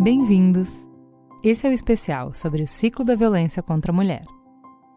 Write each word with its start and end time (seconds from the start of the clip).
Bem-vindos! 0.00 0.86
Esse 1.42 1.66
é 1.66 1.70
o 1.70 1.72
especial 1.72 2.32
sobre 2.32 2.62
o 2.62 2.68
ciclo 2.68 3.04
da 3.04 3.16
violência 3.16 3.60
contra 3.60 3.90
a 3.90 3.94
mulher. 3.94 4.24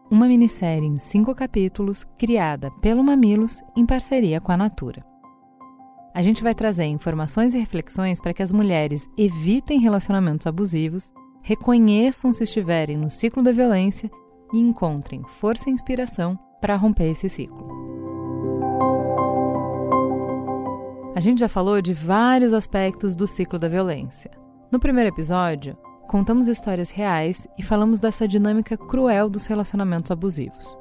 Uma 0.08 0.28
minissérie 0.28 0.86
em 0.86 0.96
cinco 0.96 1.34
capítulos 1.34 2.04
criada 2.16 2.70
pelo 2.80 3.02
Mamilos 3.02 3.60
em 3.76 3.84
parceria 3.84 4.40
com 4.40 4.52
a 4.52 4.56
Natura. 4.56 5.04
A 6.14 6.22
gente 6.22 6.40
vai 6.40 6.54
trazer 6.54 6.84
informações 6.84 7.52
e 7.52 7.58
reflexões 7.58 8.20
para 8.20 8.32
que 8.32 8.44
as 8.44 8.52
mulheres 8.52 9.08
evitem 9.18 9.80
relacionamentos 9.80 10.46
abusivos, 10.46 11.12
reconheçam 11.42 12.32
se 12.32 12.44
estiverem 12.44 12.96
no 12.96 13.10
ciclo 13.10 13.42
da 13.42 13.50
violência 13.50 14.08
e 14.52 14.60
encontrem 14.60 15.24
força 15.24 15.68
e 15.68 15.72
inspiração 15.72 16.38
para 16.60 16.76
romper 16.76 17.10
esse 17.10 17.28
ciclo. 17.28 17.66
A 21.16 21.18
gente 21.18 21.40
já 21.40 21.48
falou 21.48 21.82
de 21.82 21.92
vários 21.92 22.52
aspectos 22.52 23.16
do 23.16 23.26
ciclo 23.26 23.58
da 23.58 23.66
violência 23.66 24.41
no 24.72 24.80
primeiro 24.80 25.10
episódio, 25.10 25.76
contamos 26.08 26.48
histórias 26.48 26.90
reais 26.90 27.46
e 27.58 27.62
falamos 27.62 27.98
dessa 27.98 28.26
dinâmica 28.26 28.74
cruel 28.74 29.28
dos 29.28 29.44
relacionamentos 29.44 30.10
abusivos. 30.10 30.78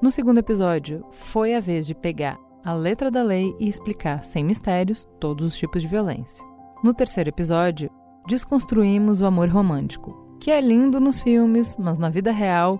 No 0.00 0.12
segundo 0.12 0.38
episódio, 0.38 1.04
foi 1.10 1.52
a 1.52 1.58
vez 1.58 1.84
de 1.84 1.92
pegar 1.92 2.38
a 2.64 2.72
letra 2.72 3.10
da 3.10 3.20
lei 3.20 3.52
e 3.58 3.66
explicar, 3.66 4.22
sem 4.22 4.44
mistérios, 4.44 5.08
todos 5.18 5.44
os 5.44 5.58
tipos 5.58 5.82
de 5.82 5.88
violência. 5.88 6.44
No 6.84 6.94
terceiro 6.94 7.30
episódio, 7.30 7.90
desconstruímos 8.28 9.20
o 9.20 9.26
amor 9.26 9.48
romântico, 9.48 10.36
que 10.38 10.52
é 10.52 10.60
lindo 10.60 11.00
nos 11.00 11.20
filmes, 11.20 11.76
mas 11.76 11.98
na 11.98 12.08
vida 12.08 12.30
real, 12.30 12.78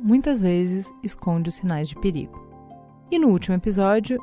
muitas 0.00 0.42
vezes 0.42 0.92
esconde 1.04 1.50
os 1.50 1.54
sinais 1.54 1.88
de 1.88 1.94
perigo. 1.94 2.36
E 3.12 3.16
no 3.16 3.28
último 3.28 3.54
episódio, 3.54 4.20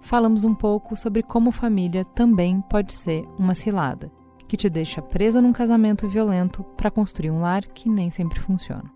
falamos 0.00 0.44
um 0.44 0.54
pouco 0.54 0.96
sobre 0.96 1.22
como 1.22 1.52
família 1.52 2.02
também 2.02 2.62
pode 2.62 2.94
ser 2.94 3.28
uma 3.38 3.54
cilada 3.54 4.10
que 4.48 4.56
te 4.56 4.70
deixa 4.70 5.02
presa 5.02 5.42
num 5.42 5.52
casamento 5.52 6.08
violento 6.08 6.64
para 6.76 6.90
construir 6.90 7.30
um 7.30 7.40
lar 7.40 7.66
que 7.66 7.88
nem 7.88 8.10
sempre 8.10 8.40
funciona. 8.40 8.90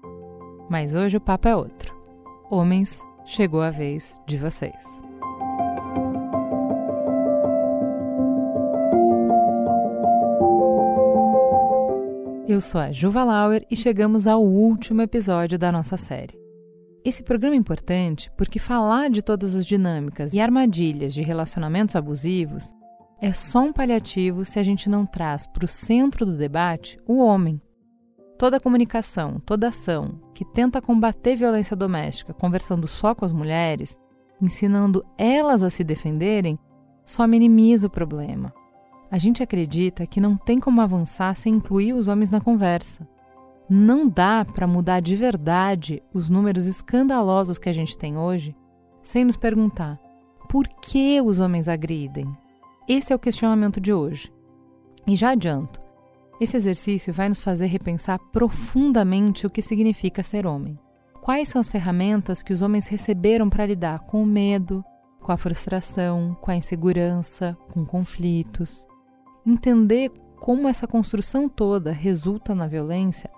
Mas 0.68 0.94
hoje 0.94 1.18
o 1.18 1.20
papo 1.20 1.46
é 1.46 1.54
outro. 1.54 1.94
Homens, 2.50 3.00
chegou 3.26 3.60
a 3.60 3.70
vez 3.70 4.18
de 4.26 4.38
vocês. 4.38 4.82
Eu 12.48 12.60
sou 12.60 12.80
a 12.80 12.90
Juva 12.90 13.22
Lauer 13.22 13.64
e 13.70 13.76
chegamos 13.76 14.26
ao 14.26 14.42
último 14.42 15.00
episódio 15.02 15.58
da 15.58 15.70
nossa 15.70 15.96
série. 15.96 16.38
Esse 17.04 17.22
programa 17.22 17.54
é 17.54 17.58
importante 17.58 18.30
porque 18.36 18.58
falar 18.58 19.10
de 19.10 19.22
todas 19.22 19.54
as 19.54 19.66
dinâmicas 19.66 20.34
e 20.34 20.40
armadilhas 20.40 21.12
de 21.12 21.22
relacionamentos 21.22 21.96
abusivos 21.96 22.72
é 23.22 23.32
só 23.32 23.60
um 23.60 23.72
paliativo 23.72 24.44
se 24.44 24.58
a 24.58 24.64
gente 24.64 24.90
não 24.90 25.06
traz 25.06 25.46
para 25.46 25.64
o 25.64 25.68
centro 25.68 26.26
do 26.26 26.36
debate 26.36 26.98
o 27.06 27.24
homem. 27.24 27.62
Toda 28.36 28.58
comunicação, 28.58 29.40
toda 29.46 29.68
ação 29.68 30.20
que 30.34 30.44
tenta 30.44 30.82
combater 30.82 31.36
violência 31.36 31.76
doméstica 31.76 32.34
conversando 32.34 32.88
só 32.88 33.14
com 33.14 33.24
as 33.24 33.30
mulheres, 33.30 33.96
ensinando 34.40 35.06
elas 35.16 35.62
a 35.62 35.70
se 35.70 35.84
defenderem, 35.84 36.58
só 37.04 37.24
minimiza 37.24 37.86
o 37.86 37.90
problema. 37.90 38.52
A 39.08 39.18
gente 39.18 39.40
acredita 39.40 40.04
que 40.04 40.20
não 40.20 40.36
tem 40.36 40.58
como 40.58 40.80
avançar 40.80 41.36
sem 41.36 41.54
incluir 41.54 41.92
os 41.92 42.08
homens 42.08 42.28
na 42.28 42.40
conversa. 42.40 43.06
Não 43.70 44.08
dá 44.08 44.44
para 44.44 44.66
mudar 44.66 44.98
de 44.98 45.14
verdade 45.14 46.02
os 46.12 46.28
números 46.28 46.66
escandalosos 46.66 47.56
que 47.56 47.68
a 47.68 47.72
gente 47.72 47.96
tem 47.96 48.18
hoje 48.18 48.56
sem 49.00 49.24
nos 49.24 49.36
perguntar 49.36 50.00
por 50.48 50.66
que 50.66 51.20
os 51.20 51.38
homens 51.38 51.68
agridem, 51.68 52.36
esse 52.88 53.12
é 53.12 53.16
o 53.16 53.18
questionamento 53.18 53.80
de 53.80 53.92
hoje. 53.92 54.32
E 55.06 55.16
já 55.16 55.30
adianto, 55.30 55.80
esse 56.40 56.56
exercício 56.56 57.12
vai 57.12 57.28
nos 57.28 57.38
fazer 57.38 57.66
repensar 57.66 58.18
profundamente 58.32 59.46
o 59.46 59.50
que 59.50 59.62
significa 59.62 60.22
ser 60.22 60.46
homem. 60.46 60.78
Quais 61.20 61.48
são 61.48 61.60
as 61.60 61.68
ferramentas 61.68 62.42
que 62.42 62.52
os 62.52 62.62
homens 62.62 62.88
receberam 62.88 63.48
para 63.48 63.66
lidar 63.66 64.00
com 64.00 64.22
o 64.22 64.26
medo, 64.26 64.84
com 65.20 65.30
a 65.30 65.36
frustração, 65.36 66.36
com 66.40 66.50
a 66.50 66.56
insegurança, 66.56 67.56
com 67.72 67.84
conflitos? 67.84 68.86
Entender 69.46 70.10
como 70.40 70.68
essa 70.68 70.88
construção 70.88 71.48
toda 71.48 71.92
resulta 71.92 72.54
na 72.54 72.66
violência 72.66 73.30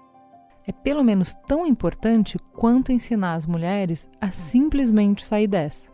é 0.67 0.73
pelo 0.73 1.05
menos 1.05 1.35
tão 1.47 1.67
importante 1.67 2.39
quanto 2.55 2.91
ensinar 2.91 3.35
as 3.35 3.45
mulheres 3.45 4.09
a 4.19 4.31
simplesmente 4.31 5.27
sair 5.27 5.47
dessa. 5.47 5.91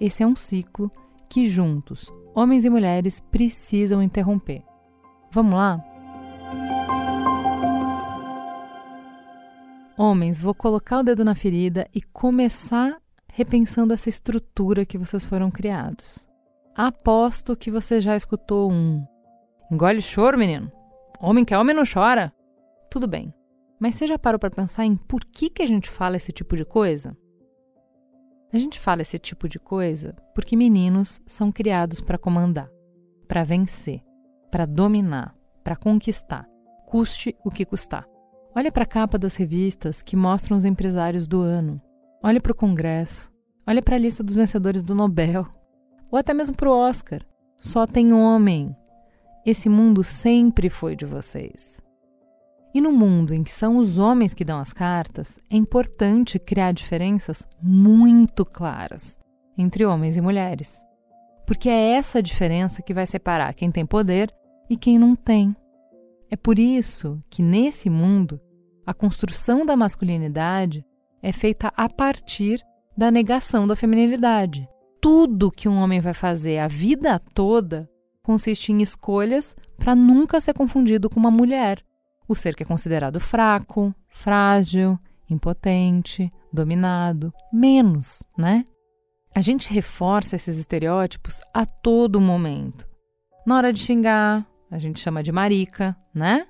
Esse 0.00 0.22
é 0.22 0.26
um 0.26 0.34
ciclo 0.34 0.90
que 1.28 1.46
juntos, 1.46 2.10
homens 2.34 2.64
e 2.64 2.70
mulheres 2.70 3.20
precisam 3.20 4.02
interromper. 4.02 4.62
Vamos 5.30 5.54
lá? 5.54 5.84
Homens, 9.96 10.40
vou 10.40 10.54
colocar 10.54 10.98
o 10.98 11.02
dedo 11.02 11.24
na 11.24 11.34
ferida 11.34 11.88
e 11.94 12.02
começar 12.02 13.00
repensando 13.32 13.94
essa 13.94 14.08
estrutura 14.08 14.84
que 14.84 14.98
vocês 14.98 15.24
foram 15.24 15.50
criados. 15.50 16.28
Aposto 16.74 17.56
que 17.56 17.70
você 17.70 18.00
já 18.00 18.16
escutou 18.16 18.70
um. 18.70 19.04
Engole 19.70 20.02
choro, 20.02 20.36
menino. 20.36 20.70
Homem 21.20 21.44
que 21.44 21.54
é 21.54 21.58
homem 21.58 21.74
não 21.74 21.84
chora. 21.84 22.32
Tudo 22.90 23.06
bem. 23.06 23.32
Mas 23.78 23.94
você 23.94 24.06
já 24.06 24.18
parou 24.18 24.38
para 24.38 24.50
pensar 24.50 24.84
em 24.84 24.96
por 24.96 25.24
que, 25.24 25.48
que 25.48 25.62
a 25.62 25.66
gente 25.66 25.88
fala 25.88 26.16
esse 26.16 26.32
tipo 26.32 26.56
de 26.56 26.64
coisa? 26.64 27.16
A 28.54 28.56
gente 28.56 28.78
fala 28.78 29.02
esse 29.02 29.18
tipo 29.18 29.48
de 29.48 29.58
coisa 29.58 30.14
porque 30.32 30.54
meninos 30.54 31.20
são 31.26 31.50
criados 31.50 32.00
para 32.00 32.16
comandar, 32.16 32.70
para 33.26 33.42
vencer, 33.42 34.00
para 34.48 34.64
dominar, 34.64 35.34
para 35.64 35.74
conquistar, 35.74 36.46
custe 36.86 37.34
o 37.44 37.50
que 37.50 37.64
custar. 37.64 38.06
Olha 38.54 38.70
para 38.70 38.84
a 38.84 38.86
capa 38.86 39.18
das 39.18 39.34
revistas 39.34 40.02
que 40.02 40.14
mostram 40.14 40.56
os 40.56 40.64
empresários 40.64 41.26
do 41.26 41.40
ano. 41.40 41.82
Olha 42.22 42.40
para 42.40 42.52
o 42.52 42.54
Congresso. 42.54 43.28
Olha 43.66 43.82
para 43.82 43.96
a 43.96 43.98
lista 43.98 44.22
dos 44.22 44.36
vencedores 44.36 44.84
do 44.84 44.94
Nobel. 44.94 45.48
Ou 46.08 46.16
até 46.16 46.32
mesmo 46.32 46.54
para 46.54 46.70
o 46.70 46.72
Oscar. 46.72 47.22
Só 47.56 47.88
tem 47.88 48.12
homem. 48.12 48.72
Esse 49.44 49.68
mundo 49.68 50.04
sempre 50.04 50.70
foi 50.70 50.94
de 50.94 51.04
vocês. 51.04 51.82
E 52.74 52.80
no 52.80 52.90
mundo 52.90 53.32
em 53.32 53.44
que 53.44 53.52
são 53.52 53.76
os 53.76 53.98
homens 53.98 54.34
que 54.34 54.44
dão 54.44 54.58
as 54.58 54.72
cartas, 54.72 55.38
é 55.48 55.56
importante 55.56 56.40
criar 56.40 56.72
diferenças 56.72 57.46
muito 57.62 58.44
claras 58.44 59.16
entre 59.56 59.86
homens 59.86 60.16
e 60.16 60.20
mulheres. 60.20 60.84
Porque 61.46 61.68
é 61.68 61.92
essa 61.92 62.20
diferença 62.20 62.82
que 62.82 62.92
vai 62.92 63.06
separar 63.06 63.54
quem 63.54 63.70
tem 63.70 63.86
poder 63.86 64.34
e 64.68 64.76
quem 64.76 64.98
não 64.98 65.14
tem. 65.14 65.54
É 66.28 66.34
por 66.34 66.58
isso 66.58 67.22
que, 67.30 67.42
nesse 67.42 67.88
mundo, 67.88 68.40
a 68.84 68.92
construção 68.92 69.64
da 69.64 69.76
masculinidade 69.76 70.84
é 71.22 71.30
feita 71.30 71.72
a 71.76 71.88
partir 71.88 72.60
da 72.96 73.08
negação 73.08 73.68
da 73.68 73.76
feminilidade. 73.76 74.68
Tudo 75.00 75.52
que 75.52 75.68
um 75.68 75.76
homem 75.76 76.00
vai 76.00 76.12
fazer 76.12 76.58
a 76.58 76.66
vida 76.66 77.20
toda 77.34 77.88
consiste 78.20 78.72
em 78.72 78.82
escolhas 78.82 79.54
para 79.76 79.94
nunca 79.94 80.40
ser 80.40 80.54
confundido 80.54 81.08
com 81.08 81.20
uma 81.20 81.30
mulher 81.30 81.84
o 82.28 82.34
ser 82.34 82.54
que 82.54 82.62
é 82.62 82.66
considerado 82.66 83.20
fraco, 83.20 83.94
frágil, 84.08 84.98
impotente, 85.28 86.32
dominado, 86.52 87.32
menos, 87.52 88.22
né? 88.36 88.64
A 89.34 89.40
gente 89.40 89.72
reforça 89.72 90.36
esses 90.36 90.58
estereótipos 90.58 91.40
a 91.52 91.66
todo 91.66 92.20
momento. 92.20 92.88
Na 93.46 93.56
hora 93.56 93.72
de 93.72 93.80
xingar, 93.80 94.46
a 94.70 94.78
gente 94.78 95.00
chama 95.00 95.22
de 95.22 95.32
marica, 95.32 95.96
né? 96.14 96.46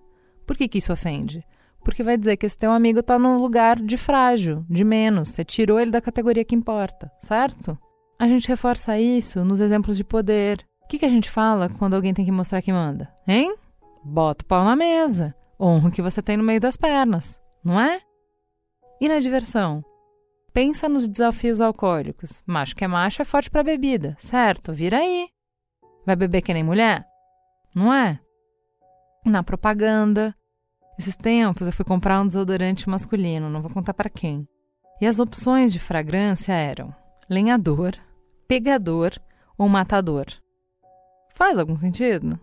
Por 0.46 0.56
que, 0.56 0.68
que 0.68 0.78
isso 0.78 0.92
ofende? 0.92 1.42
Porque 1.82 2.02
vai 2.02 2.16
dizer 2.16 2.36
que 2.36 2.46
esse 2.46 2.56
teu 2.56 2.72
amigo 2.72 3.00
está 3.00 3.18
no 3.18 3.38
lugar 3.38 3.80
de 3.80 3.96
frágil, 3.96 4.64
de 4.68 4.84
menos. 4.84 5.30
Você 5.30 5.44
tirou 5.44 5.78
ele 5.78 5.90
da 5.90 6.00
categoria 6.00 6.44
que 6.44 6.54
importa, 6.54 7.10
certo? 7.18 7.78
A 8.18 8.28
gente 8.28 8.48
reforça 8.48 8.98
isso 8.98 9.44
nos 9.44 9.60
exemplos 9.60 9.96
de 9.96 10.04
poder. 10.04 10.64
O 10.84 10.88
que, 10.88 10.98
que 10.98 11.04
a 11.04 11.10
gente 11.10 11.30
fala 11.30 11.68
quando 11.68 11.94
alguém 11.94 12.14
tem 12.14 12.24
que 12.24 12.32
mostrar 12.32 12.62
que 12.62 12.72
manda? 12.72 13.12
Hein? 13.26 13.54
Bota 14.04 14.44
o 14.44 14.46
pau 14.46 14.64
na 14.64 14.76
mesa. 14.76 15.34
Honra 15.60 15.88
o 15.88 15.92
que 15.92 16.02
você 16.02 16.20
tem 16.20 16.36
no 16.36 16.42
meio 16.42 16.60
das 16.60 16.76
pernas, 16.76 17.40
não 17.64 17.80
é? 17.80 18.00
E 19.00 19.08
na 19.08 19.18
diversão? 19.18 19.84
pensa 20.54 20.88
nos 20.88 21.08
desafios 21.08 21.60
alcoólicos. 21.60 22.42
Macho 22.46 22.76
que 22.76 22.84
é 22.84 22.88
macho 22.88 23.20
é 23.20 23.24
forte 23.24 23.50
para 23.50 23.64
bebida, 23.64 24.14
certo? 24.16 24.72
Vira 24.72 24.98
aí. 24.98 25.28
Vai 26.06 26.14
beber 26.14 26.40
que 26.40 26.54
nem 26.54 26.62
mulher? 26.62 27.04
Não 27.74 27.92
é? 27.92 28.20
Na 29.26 29.42
propaganda. 29.42 30.34
Esses 30.96 31.16
tempos 31.16 31.66
eu 31.66 31.72
fui 31.72 31.84
comprar 31.84 32.20
um 32.20 32.26
desodorante 32.26 32.88
masculino, 32.88 33.50
não 33.50 33.60
vou 33.60 33.70
contar 33.70 33.92
para 33.92 34.08
quem. 34.08 34.48
E 35.00 35.06
as 35.06 35.18
opções 35.18 35.72
de 35.72 35.80
fragrância 35.80 36.52
eram 36.52 36.94
lenhador, 37.28 37.96
pegador 38.46 39.10
ou 39.58 39.68
matador. 39.68 40.26
Faz 41.34 41.58
algum 41.58 41.76
sentido? 41.76 42.38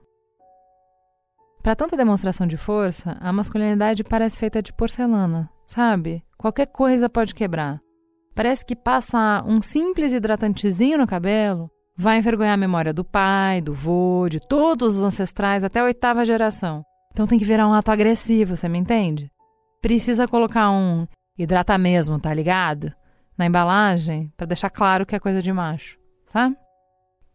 Para 1.63 1.75
tanta 1.75 1.95
demonstração 1.95 2.47
de 2.47 2.57
força, 2.57 3.15
a 3.19 3.31
masculinidade 3.31 4.03
parece 4.03 4.39
feita 4.39 4.63
de 4.63 4.73
porcelana, 4.73 5.47
sabe? 5.67 6.23
Qualquer 6.35 6.65
coisa 6.65 7.07
pode 7.07 7.35
quebrar. 7.35 7.79
Parece 8.33 8.65
que 8.65 8.75
passa 8.75 9.43
um 9.45 9.61
simples 9.61 10.11
hidratantezinho 10.11 10.97
no 10.97 11.05
cabelo, 11.05 11.69
vai 11.95 12.17
envergonhar 12.17 12.55
a 12.55 12.57
memória 12.57 12.91
do 12.91 13.05
pai, 13.05 13.61
do 13.61 13.73
vô, 13.73 14.27
de 14.27 14.39
todos 14.39 14.97
os 14.97 15.03
ancestrais 15.03 15.63
até 15.63 15.79
a 15.79 15.83
oitava 15.83 16.25
geração. 16.25 16.83
Então 17.11 17.27
tem 17.27 17.37
que 17.37 17.45
virar 17.45 17.67
um 17.67 17.73
ato 17.73 17.91
agressivo, 17.91 18.57
você 18.57 18.67
me 18.67 18.79
entende? 18.79 19.31
Precisa 19.83 20.27
colocar 20.27 20.71
um 20.71 21.05
hidrata 21.37 21.77
mesmo, 21.77 22.19
tá 22.19 22.33
ligado? 22.33 22.91
Na 23.37 23.45
embalagem, 23.45 24.33
para 24.35 24.47
deixar 24.47 24.71
claro 24.71 25.05
que 25.05 25.15
é 25.15 25.19
coisa 25.19 25.43
de 25.43 25.53
macho, 25.53 25.99
sabe? 26.25 26.55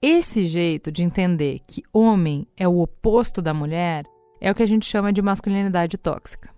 Esse 0.02 0.46
jeito 0.46 0.90
de 0.90 1.05
entender 1.05 1.61
que 1.67 1.82
homem 1.93 2.46
é 2.56 2.67
o 2.67 2.81
oposto 2.81 3.40
da 3.40 3.55
mulher 3.55 4.05
é 4.40 4.50
o 4.50 4.54
que 4.54 4.62
a 4.62 4.66
gente 4.66 4.86
chama 4.86 5.12
de 5.12 5.22
masculinidade 5.22 5.96
tóxica. 5.98 6.50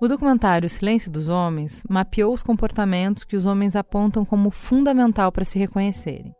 O 0.00 0.08
documentário 0.08 0.68
Silêncio 0.70 1.10
dos 1.10 1.28
Homens 1.28 1.82
mapeou 1.88 2.32
os 2.32 2.42
comportamentos 2.42 3.22
que 3.22 3.36
os 3.36 3.44
homens 3.44 3.76
apontam 3.76 4.24
como 4.24 4.50
fundamental 4.50 5.30
para 5.30 5.44
se 5.44 5.58
reconhecerem. 5.58 6.34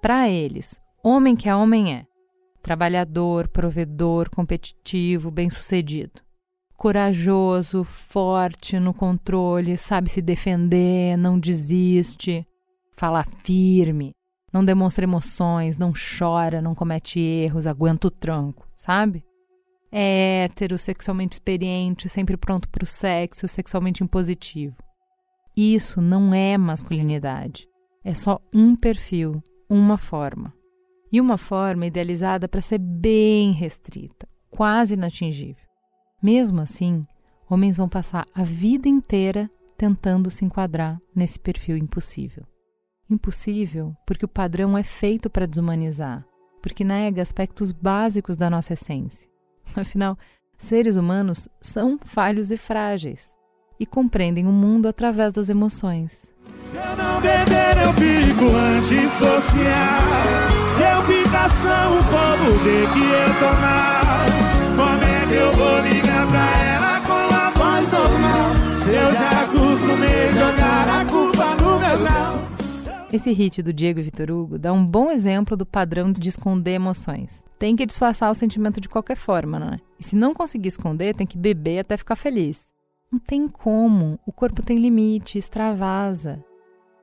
Para 0.00 0.28
eles, 0.28 0.80
homem 1.02 1.34
que 1.34 1.48
é 1.48 1.54
homem 1.54 1.94
é 1.94 2.04
trabalhador, 2.62 3.48
provedor, 3.48 4.30
competitivo, 4.30 5.30
bem-sucedido. 5.30 6.22
Corajoso, 6.76 7.84
forte 7.84 8.78
no 8.78 8.94
controle, 8.94 9.76
sabe 9.76 10.08
se 10.08 10.22
defender, 10.22 11.16
não 11.16 11.38
desiste, 11.38 12.46
fala 12.92 13.24
firme, 13.44 14.12
não 14.52 14.64
demonstra 14.64 15.04
emoções, 15.04 15.78
não 15.78 15.92
chora, 15.92 16.62
não 16.62 16.74
comete 16.74 17.18
erros, 17.18 17.66
aguenta 17.66 18.06
o 18.06 18.10
tranco, 18.10 18.68
sabe? 18.74 19.24
É 19.92 20.44
hétero, 20.44 20.78
sexualmente 20.78 21.34
experiente, 21.34 22.08
sempre 22.08 22.36
pronto 22.36 22.68
para 22.68 22.84
o 22.84 22.86
sexo, 22.86 23.48
sexualmente 23.48 24.04
impositivo. 24.04 24.76
Isso 25.56 26.00
não 26.00 26.32
é 26.32 26.56
masculinidade. 26.56 27.68
É 28.04 28.14
só 28.14 28.40
um 28.54 28.76
perfil, 28.76 29.42
uma 29.68 29.98
forma. 29.98 30.54
E 31.12 31.20
uma 31.20 31.36
forma 31.36 31.86
idealizada 31.86 32.48
para 32.48 32.62
ser 32.62 32.78
bem 32.78 33.52
restrita, 33.52 34.28
quase 34.48 34.94
inatingível. 34.94 35.66
Mesmo 36.22 36.60
assim, 36.60 37.04
homens 37.48 37.76
vão 37.76 37.88
passar 37.88 38.26
a 38.32 38.44
vida 38.44 38.88
inteira 38.88 39.50
tentando 39.76 40.30
se 40.30 40.44
enquadrar 40.44 41.00
nesse 41.14 41.40
perfil 41.40 41.76
impossível. 41.76 42.44
Impossível 43.08 43.94
porque 44.06 44.24
o 44.24 44.28
padrão 44.28 44.78
é 44.78 44.82
feito 44.84 45.28
para 45.28 45.46
desumanizar, 45.46 46.24
porque 46.62 46.84
nega 46.84 47.22
aspectos 47.22 47.72
básicos 47.72 48.36
da 48.36 48.48
nossa 48.48 48.74
essência. 48.74 49.29
Afinal, 49.80 50.16
seres 50.58 50.96
humanos 50.96 51.48
são 51.60 51.98
falhos 52.04 52.50
e 52.50 52.56
frágeis 52.56 53.38
e 53.78 53.86
compreendem 53.86 54.46
o 54.46 54.52
mundo 54.52 54.86
através 54.86 55.32
das 55.32 55.48
emoções. 55.48 56.34
Se 56.70 56.76
eu 56.76 56.96
não 56.96 57.20
beber, 57.20 57.76
eu 57.82 57.92
fico 57.94 58.44
antissocial. 58.44 60.00
Se 60.66 60.82
eu 60.82 61.02
ficar 61.02 61.48
só, 61.48 61.92
o 61.92 62.04
povo 62.04 62.58
vê 62.62 62.86
que 62.92 63.00
eu 63.00 63.34
tô 63.38 63.50
mal. 63.60 64.26
Como 64.76 65.02
é 65.02 65.26
que 65.26 65.34
eu 65.34 65.52
vou 65.52 65.80
ligar 65.80 66.26
pra 66.28 66.46
ela 66.62 67.00
com 67.00 67.34
a 67.34 67.50
voz 67.50 67.90
normal? 67.90 68.80
Se 68.80 68.94
eu 68.94 69.14
já 69.14 69.44
acostumei 69.44 70.28
jogar 70.32 71.00
a 71.00 71.04
culpa 71.06 71.62
no 71.62 71.80
meu 71.80 71.98
grau. 71.98 72.49
Esse 73.12 73.32
hit 73.32 73.60
do 73.60 73.72
Diego 73.72 73.98
e 73.98 74.04
Vitor 74.04 74.30
Hugo 74.30 74.56
dá 74.56 74.72
um 74.72 74.86
bom 74.86 75.10
exemplo 75.10 75.56
do 75.56 75.66
padrão 75.66 76.12
de 76.12 76.28
esconder 76.28 76.74
emoções. 76.74 77.44
Tem 77.58 77.74
que 77.74 77.84
disfarçar 77.84 78.30
o 78.30 78.34
sentimento 78.36 78.80
de 78.80 78.88
qualquer 78.88 79.16
forma, 79.16 79.58
não 79.58 79.66
é? 79.66 79.80
E 79.98 80.04
se 80.04 80.14
não 80.14 80.32
conseguir 80.32 80.68
esconder, 80.68 81.16
tem 81.16 81.26
que 81.26 81.36
beber 81.36 81.80
até 81.80 81.96
ficar 81.96 82.14
feliz. 82.14 82.68
Não 83.10 83.18
tem 83.18 83.48
como, 83.48 84.16
o 84.24 84.30
corpo 84.30 84.62
tem 84.62 84.78
limite, 84.78 85.38
extravasa. 85.38 86.40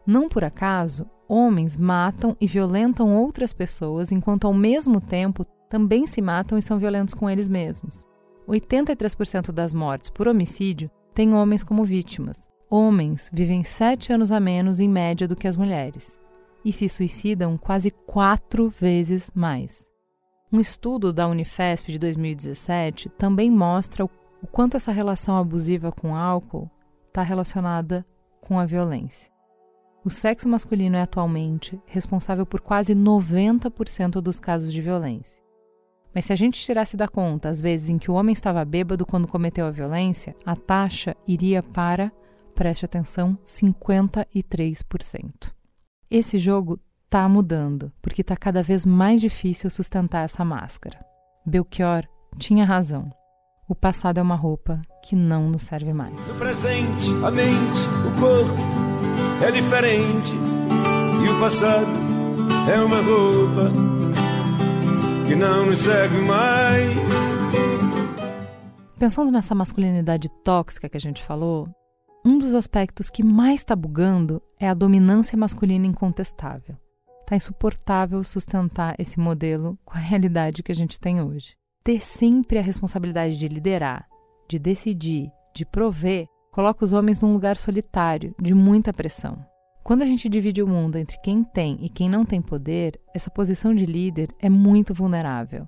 Não 0.06 0.30
por 0.30 0.45
acaso, 0.45 1.06
homens 1.27 1.75
matam 1.75 2.38
e 2.39 2.48
violentam 2.48 3.13
outras 3.13 3.51
pessoas 3.51 4.10
enquanto 4.10 4.48
ao 4.48 4.53
mesmo 4.53 5.01
tempo 5.01 5.44
também 5.69 6.07
se 6.07 6.21
matam 6.21 6.57
e 6.57 6.62
são 6.62 6.80
violentos 6.80 7.13
com 7.13 7.30
eles 7.30 7.50
mesmos. 7.50 8.06
83% 8.48 9.51
das 9.51 9.74
mortes 9.74 10.10
por 10.10 10.30
homicídio 10.30 10.89
têm 11.13 11.33
homens 11.33 11.65
como 11.65 11.83
vítimas. 11.83 12.48
Homens 12.69 13.30
vivem 13.31 13.64
sete 13.64 14.12
anos 14.12 14.31
a 14.31 14.40
menos 14.40 14.81
em 14.81 14.90
média 14.90 15.28
do 15.28 15.38
que 15.38 15.48
as 15.48 15.56
mulheres 15.56 16.19
e 16.66 16.74
se 16.74 16.90
suicidam 16.90 17.58
quase 17.58 17.92
quatro 17.92 18.69
vezes 18.69 19.31
mais. 19.34 19.90
Um 20.52 20.60
estudo 20.60 21.14
da 21.14 21.28
Unifesp 21.28 21.92
de 21.92 21.98
2017 21.98 23.08
também 23.10 23.50
mostra 23.50 24.04
o 24.04 24.10
quanto 24.52 24.75
essa 24.75 24.92
relação 24.92 25.38
abusiva 25.38 25.94
com 25.94 26.14
álcool 26.14 26.69
está 27.08 27.22
relacionada 27.22 28.06
com 28.42 28.60
a 28.60 28.66
violência. 28.66 29.31
O 30.04 30.10
sexo 30.10 30.48
masculino 30.48 30.98
é 30.98 31.02
atualmente 31.02 31.81
responsável 31.86 32.46
por 32.46 32.60
quase 32.60 32.94
90% 32.94 34.22
dos 34.22 34.40
casos 34.40 34.74
de 34.74 34.81
violência. 34.81 35.42
Mas 36.13 36.25
se 36.25 36.34
a 36.34 36.36
gente 36.36 36.62
tirasse 36.62 36.98
da 36.98 37.08
conta 37.08 37.48
as 37.48 37.62
vezes 37.62 37.90
em 37.90 37.98
que 37.98 38.12
o 38.12 38.13
homem 38.13 38.34
estava 38.34 38.63
bêbado 38.66 39.06
quando 39.06 39.28
cometeu 39.28 39.66
a 39.66 39.72
violência, 39.72 40.36
a 40.46 40.56
taxa 40.56 41.16
iria 41.28 41.63
para 41.63 42.12
preste 42.57 42.83
atenção, 42.83 43.38
53%. 43.45 45.54
Esse 46.09 46.39
jogo 46.39 46.80
está 47.06 47.30
mudando, 47.30 47.94
porque 48.01 48.21
está 48.21 48.36
cada 48.36 48.63
vez 48.63 48.83
mais 48.83 49.21
difícil 49.21 49.69
sustentar 49.69 50.25
essa 50.25 50.44
máscara. 50.44 51.00
Belchior 51.45 52.04
tinha 52.36 52.65
razão. 52.65 53.12
O 53.69 53.75
passado 53.75 54.18
é 54.18 54.24
uma 54.24 54.36
roupa 54.36 54.81
que 55.04 55.15
não 55.15 55.51
nos 55.51 55.65
serve 55.65 55.94
mais. 55.94 56.31
O 56.31 56.39
presente, 56.39 57.12
a 57.24 57.30
mente, 57.30 57.86
o 58.07 58.12
corpo 58.19 58.60
é 59.45 59.51
diferente. 59.51 60.33
E 60.33 61.30
o 61.30 61.39
passado 61.39 61.92
é 62.74 62.82
uma 62.82 63.01
roupa 63.01 63.72
que 65.27 65.36
não 65.36 65.67
nos 65.67 65.77
serve 65.77 66.22
mais. 66.22 66.98
Pensando 68.98 69.32
nessa 69.32 69.53
masculinidade 69.53 70.27
tóxica 70.43 70.89
que 70.89 70.98
a 70.98 71.00
gente 71.00 71.22
falou, 71.22 71.70
um 72.27 72.38
dos 72.38 72.53
aspectos 72.53 73.10
que 73.10 73.24
mais 73.24 73.62
está 73.62 73.74
bugando 73.74 74.41
é 74.60 74.67
a 74.67 74.74
dominância 74.74 75.38
masculina 75.38 75.86
incontestável. 75.86 76.75
Está 77.22 77.38
insuportável 77.38 78.22
sustentar 78.22 78.96
esse 79.00 79.17
modelo 79.17 79.79
com 79.86 79.98
a 79.98 80.01
realidade 80.01 80.62
que 80.62 80.72
a 80.74 80.75
gente 80.75 81.00
tem 81.00 81.22
hoje. 81.22 81.55
Ter 81.86 82.01
sempre 82.01 82.60
a 82.60 82.62
responsabilidade 82.62 83.38
de 83.38 83.48
liderar, 83.48 84.05
de 84.46 84.60
decidir, 84.60 85.31
de 85.55 85.65
prover, 85.65 86.27
coloca 86.51 86.84
os 86.84 86.91
homens 86.91 87.22
num 87.22 87.31
lugar 87.31 87.55
solitário, 87.55 88.36
de 88.41 88.53
muita 88.53 88.91
pressão. 88.91 89.38
Quando 89.81 90.01
a 90.01 90.05
gente 90.05 90.27
divide 90.27 90.62
o 90.62 90.67
mundo 90.67 90.98
entre 90.98 91.17
quem 91.22 91.46
tem 91.46 91.77
e 91.79 91.88
quem 91.88 92.10
não 92.10 92.25
tem 92.25 92.41
poder, 92.41 93.00
essa 93.15 93.29
posição 93.29 93.74
de 93.74 93.86
líder 93.86 94.27
é 94.38 94.50
muito 94.50 94.93
vulnerável. 94.93 95.65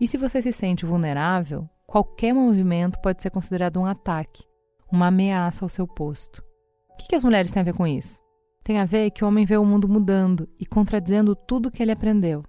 E 0.00 0.06
se 0.06 0.16
você 0.16 0.40
se 0.40 0.52
sente 0.52 0.86
vulnerável, 0.86 1.68
qualquer 1.86 2.32
movimento 2.32 2.98
pode 3.02 3.22
ser 3.22 3.28
considerado 3.28 3.78
um 3.78 3.84
ataque 3.84 4.47
uma 4.90 5.08
ameaça 5.08 5.64
ao 5.64 5.68
seu 5.68 5.86
posto. 5.86 6.42
O 6.90 6.96
que, 6.96 7.14
as 7.14 7.24
mulheres 7.24 7.50
têm 7.50 7.60
a 7.60 7.64
ver 7.64 7.74
com 7.74 7.86
isso? 7.86 8.20
Tem 8.64 8.78
a 8.78 8.84
ver 8.84 9.10
que 9.10 9.24
o 9.24 9.28
homem 9.28 9.44
vê 9.44 9.56
o 9.56 9.64
mundo 9.64 9.88
mudando 9.88 10.48
e 10.60 10.66
contradizendo 10.66 11.34
tudo 11.34 11.70
que 11.70 11.82
ele 11.82 11.92
aprendeu. 11.92 12.44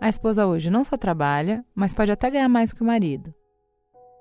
A 0.00 0.08
esposa 0.08 0.46
hoje 0.46 0.70
não 0.70 0.84
só 0.84 0.96
trabalha, 0.96 1.64
mas 1.74 1.94
pode 1.94 2.10
até 2.10 2.30
ganhar 2.30 2.48
mais 2.48 2.72
que 2.72 2.82
o 2.82 2.84
marido. 2.84 3.32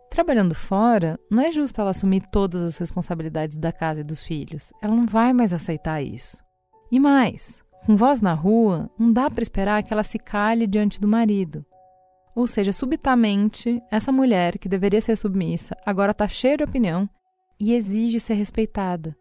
Trabalhando 0.09 0.53
fora, 0.53 1.19
não 1.29 1.41
é 1.41 1.51
justo 1.51 1.81
ela 1.81 1.91
assumir 1.91 2.23
todas 2.31 2.61
as 2.61 2.77
responsabilidades 2.77 3.57
da 3.57 3.71
casa 3.71 4.01
e 4.01 4.03
dos 4.03 4.23
filhos. 4.23 4.71
Ela 4.81 4.95
não 4.95 5.05
vai 5.05 5.33
mais 5.33 5.53
aceitar 5.53 6.01
isso. 6.01 6.43
E 6.91 6.99
mais, 6.99 7.63
com 7.85 7.95
voz 7.95 8.21
na 8.21 8.33
rua, 8.33 8.89
não 8.99 9.11
dá 9.11 9.29
para 9.29 9.41
esperar 9.41 9.81
que 9.83 9.91
ela 9.91 10.03
se 10.03 10.19
cale 10.19 10.67
diante 10.67 10.99
do 11.01 11.07
marido. 11.07 11.65
Ou 12.35 12.45
seja, 12.45 12.71
subitamente, 12.71 13.81
essa 13.89 14.11
mulher 14.11 14.57
que 14.57 14.69
deveria 14.69 15.01
ser 15.01 15.17
submissa 15.17 15.75
agora 15.85 16.11
está 16.11 16.27
cheia 16.27 16.57
de 16.57 16.63
opinião 16.63 17.09
e 17.61 17.73
exige 17.73 18.19
ser 18.19 18.33
respeitada. 18.33 19.15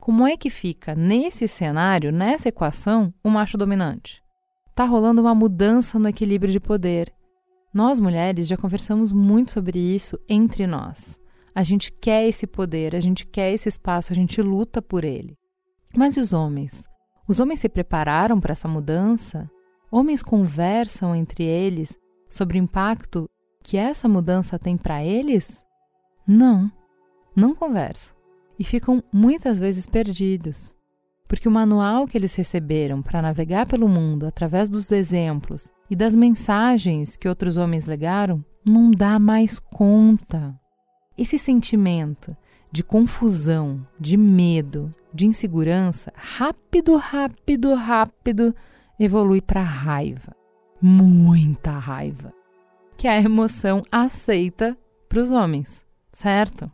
Como 0.00 0.26
é 0.26 0.36
que 0.36 0.50
fica 0.50 0.96
nesse 0.96 1.46
cenário, 1.46 2.10
nessa 2.10 2.48
equação, 2.48 3.14
o 3.22 3.30
macho 3.30 3.56
dominante? 3.56 4.20
Está 4.68 4.84
rolando 4.84 5.20
uma 5.20 5.34
mudança 5.34 5.96
no 5.96 6.08
equilíbrio 6.08 6.52
de 6.52 6.58
poder. 6.58 7.14
Nós 7.72 8.00
mulheres 8.00 8.48
já 8.48 8.56
conversamos 8.56 9.12
muito 9.12 9.52
sobre 9.52 9.78
isso 9.78 10.18
entre 10.28 10.66
nós. 10.66 11.20
A 11.54 11.62
gente 11.62 11.92
quer 11.92 12.26
esse 12.26 12.48
poder, 12.48 12.96
a 12.96 13.00
gente 13.00 13.24
quer 13.24 13.52
esse 13.52 13.68
espaço, 13.68 14.12
a 14.12 14.16
gente 14.16 14.42
luta 14.42 14.82
por 14.82 15.04
ele. 15.04 15.38
Mas 15.96 16.16
e 16.16 16.20
os 16.20 16.32
homens? 16.32 16.84
Os 17.28 17.38
homens 17.38 17.60
se 17.60 17.68
prepararam 17.68 18.40
para 18.40 18.52
essa 18.52 18.66
mudança? 18.66 19.48
Homens 19.90 20.20
conversam 20.20 21.14
entre 21.14 21.44
eles 21.44 21.96
sobre 22.28 22.58
o 22.58 22.62
impacto 22.62 23.30
que 23.62 23.76
essa 23.76 24.08
mudança 24.08 24.58
tem 24.58 24.76
para 24.76 25.02
eles? 25.04 25.64
Não, 26.26 26.70
não 27.34 27.54
conversam 27.54 28.16
e 28.58 28.64
ficam 28.64 29.02
muitas 29.12 29.58
vezes 29.58 29.86
perdidos, 29.86 30.76
porque 31.26 31.48
o 31.48 31.52
manual 31.52 32.06
que 32.06 32.16
eles 32.16 32.34
receberam 32.34 33.02
para 33.02 33.22
navegar 33.22 33.66
pelo 33.66 33.88
mundo 33.88 34.26
através 34.26 34.70
dos 34.70 34.92
exemplos 34.92 35.72
e 35.90 35.96
das 35.96 36.14
mensagens 36.14 37.16
que 37.16 37.28
outros 37.28 37.56
homens 37.56 37.86
legaram 37.86 38.44
não 38.64 38.90
dá 38.90 39.18
mais 39.18 39.58
conta. 39.58 40.58
Esse 41.16 41.38
sentimento 41.38 42.36
de 42.70 42.82
confusão, 42.82 43.86
de 43.98 44.16
medo, 44.16 44.92
de 45.12 45.26
insegurança, 45.26 46.12
rápido, 46.16 46.96
rápido, 46.96 47.74
rápido 47.74 48.54
evolui 48.98 49.40
para 49.40 49.62
raiva. 49.62 50.34
Muita 50.80 51.78
raiva. 51.78 52.32
Que 52.96 53.06
é 53.06 53.12
a 53.12 53.22
emoção 53.22 53.82
aceita 53.90 54.76
para 55.08 55.20
os 55.20 55.30
homens, 55.30 55.86
certo? 56.12 56.70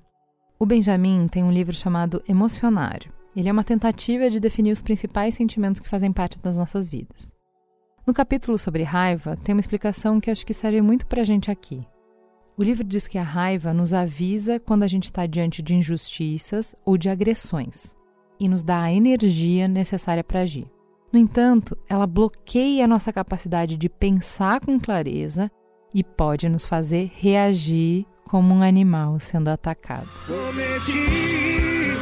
O 0.62 0.66
Benjamin 0.66 1.26
tem 1.26 1.42
um 1.42 1.50
livro 1.50 1.74
chamado 1.74 2.22
Emocionário. 2.28 3.10
Ele 3.34 3.48
é 3.48 3.52
uma 3.52 3.64
tentativa 3.64 4.28
de 4.28 4.38
definir 4.38 4.72
os 4.72 4.82
principais 4.82 5.34
sentimentos 5.34 5.80
que 5.80 5.88
fazem 5.88 6.12
parte 6.12 6.38
das 6.38 6.58
nossas 6.58 6.86
vidas. 6.86 7.34
No 8.06 8.12
capítulo 8.12 8.58
sobre 8.58 8.82
raiva, 8.82 9.38
tem 9.38 9.54
uma 9.54 9.60
explicação 9.60 10.20
que 10.20 10.30
acho 10.30 10.44
que 10.44 10.52
serve 10.52 10.82
muito 10.82 11.06
para 11.06 11.22
a 11.22 11.24
gente 11.24 11.50
aqui. 11.50 11.82
O 12.58 12.62
livro 12.62 12.84
diz 12.84 13.08
que 13.08 13.16
a 13.16 13.22
raiva 13.22 13.72
nos 13.72 13.94
avisa 13.94 14.60
quando 14.60 14.82
a 14.82 14.86
gente 14.86 15.04
está 15.04 15.24
diante 15.24 15.62
de 15.62 15.74
injustiças 15.74 16.76
ou 16.84 16.98
de 16.98 17.08
agressões 17.08 17.96
e 18.38 18.46
nos 18.46 18.62
dá 18.62 18.82
a 18.82 18.92
energia 18.92 19.66
necessária 19.66 20.22
para 20.22 20.40
agir. 20.40 20.70
No 21.10 21.18
entanto, 21.18 21.74
ela 21.88 22.06
bloqueia 22.06 22.84
a 22.84 22.88
nossa 22.88 23.10
capacidade 23.10 23.78
de 23.78 23.88
pensar 23.88 24.60
com 24.60 24.78
clareza 24.78 25.50
e 25.94 26.04
pode 26.04 26.50
nos 26.50 26.66
fazer 26.66 27.10
reagir 27.14 28.04
como 28.30 28.54
um 28.54 28.62
animal 28.62 29.18
sendo 29.18 29.48
atacado. 29.48 30.06
Cometi 30.24 31.96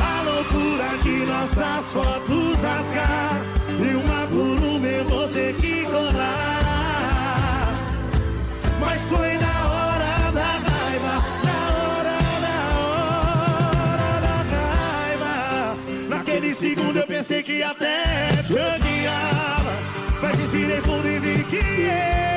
a 0.00 0.22
loucura 0.22 0.98
de 1.00 1.24
nossas 1.24 1.92
fotos 1.92 2.60
rasgar 2.60 3.40
e 3.78 3.94
uma 3.94 4.26
por 4.26 4.66
uma 4.66 4.86
eu 4.86 5.04
vou 5.04 5.28
ter 5.28 5.54
que 5.54 5.84
colar. 5.84 7.72
Mas 8.80 9.00
foi 9.02 9.38
na 9.38 9.66
hora 9.68 10.32
da 10.32 10.58
raiva, 10.58 11.22
na 11.44 11.58
hora, 11.78 12.18
na 12.46 12.56
hora 12.80 14.18
da 14.26 14.36
raiva. 14.56 15.76
Naquele 16.08 16.52
segundo 16.52 16.98
eu 16.98 17.06
pensei 17.06 17.44
que 17.44 17.62
até 17.62 18.42
te 18.44 18.54
odiava, 18.54 19.72
mas 20.20 20.36
respirei 20.36 20.80
fundo 20.80 21.06
e 21.06 21.18
vi 21.20 21.44
que 21.44 21.56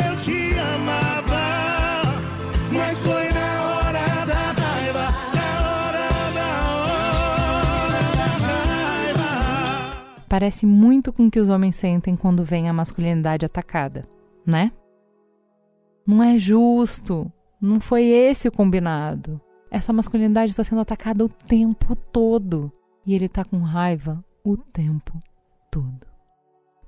eu 0.06 0.18
te 0.18 0.60
amava. 0.60 1.23
Parece 10.34 10.66
muito 10.66 11.13
com 11.13 11.28
o 11.28 11.30
que 11.30 11.40
os 11.40 11.48
homens 11.48 11.75
sentem 11.75 12.16
quando 12.16 12.44
vem 12.44 12.68
a 12.68 12.74
masculinidade 12.74 13.46
atacada, 13.46 14.04
né? 14.44 14.72
Não 16.08 16.24
é 16.24 16.40
justo. 16.40 17.32
Não 17.62 17.80
foi 17.80 18.06
esse 18.06 18.48
o 18.48 18.52
combinado. 18.52 19.40
Essa 19.70 19.94
masculinidade 19.94 20.50
está 20.50 20.63
sendo 20.63 20.82
atacada 20.82 21.24
o 21.24 21.30
tempo 21.30 21.96
todo. 21.96 22.72
E 23.06 23.13
ele 23.13 23.25
está 23.25 23.46
com 23.46 23.60
raiva 23.60 24.25
o 24.44 24.58
tempo 24.58 25.20
todo. 25.70 26.08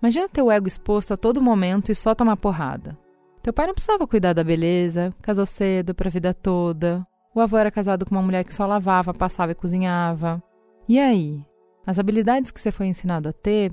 Imagina 0.02 0.28
teu 0.28 0.50
ego 0.50 0.68
exposto 0.68 1.14
a 1.14 1.18
todo 1.18 1.40
momento 1.40 1.92
e 1.92 1.96
só 1.96 2.16
tomar 2.16 2.38
porrada. 2.38 2.98
Teu 3.44 3.54
pai 3.54 3.68
não 3.68 3.76
precisava 3.76 4.08
cuidar 4.08 4.34
da 4.34 4.44
beleza, 4.44 5.14
casou 5.22 5.46
cedo 5.46 5.94
pra 5.94 6.10
vida 6.10 6.34
toda. 6.34 7.06
O 7.36 7.40
avô 7.40 7.58
era 7.58 7.70
casado 7.70 8.08
com 8.08 8.16
uma 8.16 8.24
mulher 8.24 8.44
que 8.44 8.56
só 8.56 8.66
lavava, 8.66 9.14
passava 9.14 9.52
e 9.52 9.56
cozinhava. 9.56 10.42
E 10.90 10.98
aí? 10.98 11.46
As 11.86 12.00
habilidades 12.00 12.52
que 12.52 12.60
você 12.60 12.72
foi 12.72 12.88
ensinado 12.88 13.30
a 13.30 13.34
ter 13.34 13.72